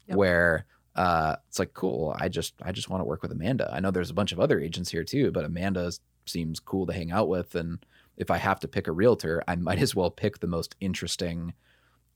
yep. 0.07 0.17
where 0.17 0.65
uh, 0.95 1.35
it's 1.47 1.59
like, 1.59 1.73
cool, 1.73 2.15
I 2.19 2.29
just 2.29 2.53
I 2.61 2.71
just 2.71 2.89
want 2.89 3.01
to 3.01 3.05
work 3.05 3.21
with 3.21 3.31
Amanda. 3.31 3.69
I 3.71 3.79
know 3.79 3.91
there's 3.91 4.09
a 4.09 4.15
bunch 4.15 4.31
of 4.31 4.39
other 4.39 4.59
agents 4.59 4.91
here 4.91 5.03
too, 5.03 5.31
but 5.31 5.45
Amanda 5.45 5.91
seems 6.25 6.59
cool 6.59 6.85
to 6.85 6.93
hang 6.93 7.11
out 7.11 7.27
with. 7.27 7.55
And 7.55 7.83
if 8.17 8.29
I 8.29 8.37
have 8.37 8.59
to 8.61 8.67
pick 8.67 8.87
a 8.87 8.91
realtor, 8.91 9.43
I 9.47 9.55
might 9.55 9.79
as 9.79 9.95
well 9.95 10.11
pick 10.11 10.39
the 10.39 10.47
most 10.47 10.75
interesting 10.79 11.53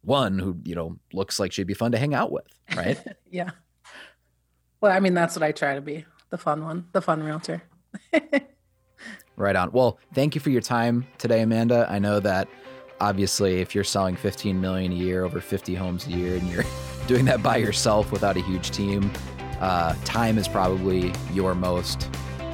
one 0.02 0.40
who, 0.40 0.58
you 0.64 0.76
know, 0.76 0.98
looks 1.14 1.40
like 1.40 1.52
she'd 1.52 1.68
be 1.68 1.74
fun 1.74 1.92
to 1.92 1.98
hang 1.98 2.14
out 2.14 2.32
with. 2.32 2.48
Right. 2.76 3.02
yeah. 3.32 3.52
Well, 4.82 4.92
I 4.92 5.00
mean, 5.00 5.14
that's 5.14 5.36
what 5.36 5.44
I 5.44 5.52
try 5.52 5.76
to 5.76 5.82
be 5.82 6.06
the 6.30 6.38
fun 6.38 6.64
one, 6.64 6.88
the 6.92 7.02
fun 7.02 7.24
realtor. 7.24 7.64
right 9.36 9.56
on. 9.56 9.72
Well, 9.72 10.00
thank 10.14 10.36
you 10.36 10.42
for 10.42 10.50
your 10.50 10.62
time 10.62 11.08
today, 11.18 11.42
Amanda. 11.42 11.88
I 11.90 12.00
know 12.00 12.20
that 12.20 12.48
obviously 13.00 13.62
if 13.62 13.76
you're 13.76 13.84
selling 13.84 14.16
15 14.16 14.60
million 14.60 14.92
a 14.92 14.96
year, 14.96 15.24
over 15.24 15.40
50 15.40 15.76
homes 15.76 16.08
a 16.08 16.12
year, 16.12 16.36
and 16.36 16.48
you're 16.50 16.64
doing 17.08 17.26
that 17.26 17.44
by 17.44 17.58
yourself 17.58 18.12
without 18.12 18.38
a 18.38 18.42
huge 18.42 18.72
team, 18.72 19.12
uh, 19.60 19.96
time 20.04 20.38
is 20.38 20.48
probably 20.48 21.14
your 21.34 21.56
most 21.56 22.10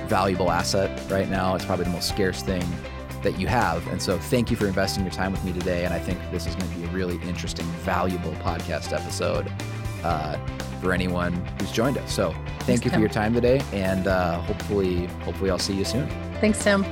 valuable 0.07 0.51
asset 0.51 1.09
right 1.09 1.29
now. 1.29 1.55
It's 1.55 1.65
probably 1.65 1.85
the 1.85 1.91
most 1.91 2.09
scarce 2.09 2.43
thing 2.43 2.63
that 3.23 3.39
you 3.39 3.47
have. 3.47 3.85
And 3.87 4.01
so 4.01 4.17
thank 4.17 4.49
you 4.49 4.57
for 4.57 4.67
investing 4.67 5.03
your 5.03 5.13
time 5.13 5.31
with 5.31 5.43
me 5.43 5.53
today. 5.53 5.85
And 5.85 5.93
I 5.93 5.99
think 5.99 6.19
this 6.31 6.47
is 6.47 6.55
going 6.55 6.69
to 6.71 6.77
be 6.77 6.85
a 6.85 6.89
really 6.89 7.15
interesting, 7.27 7.65
valuable 7.83 8.33
podcast 8.33 8.93
episode. 8.93 9.51
Uh, 10.03 10.37
for 10.81 10.93
anyone 10.93 11.33
who's 11.59 11.71
joined 11.71 11.97
us. 11.97 12.11
So 12.11 12.31
thank 12.31 12.63
Thanks, 12.63 12.85
you 12.85 12.89
for 12.89 12.95
Tim. 12.95 12.99
your 13.01 13.09
time 13.09 13.33
today, 13.35 13.61
and 13.71 14.07
uh, 14.07 14.39
hopefully, 14.41 15.05
hopefully, 15.23 15.51
I'll 15.51 15.59
see 15.59 15.75
you 15.75 15.85
soon. 15.85 16.09
Thanks, 16.41 16.63
Tim. 16.63 16.83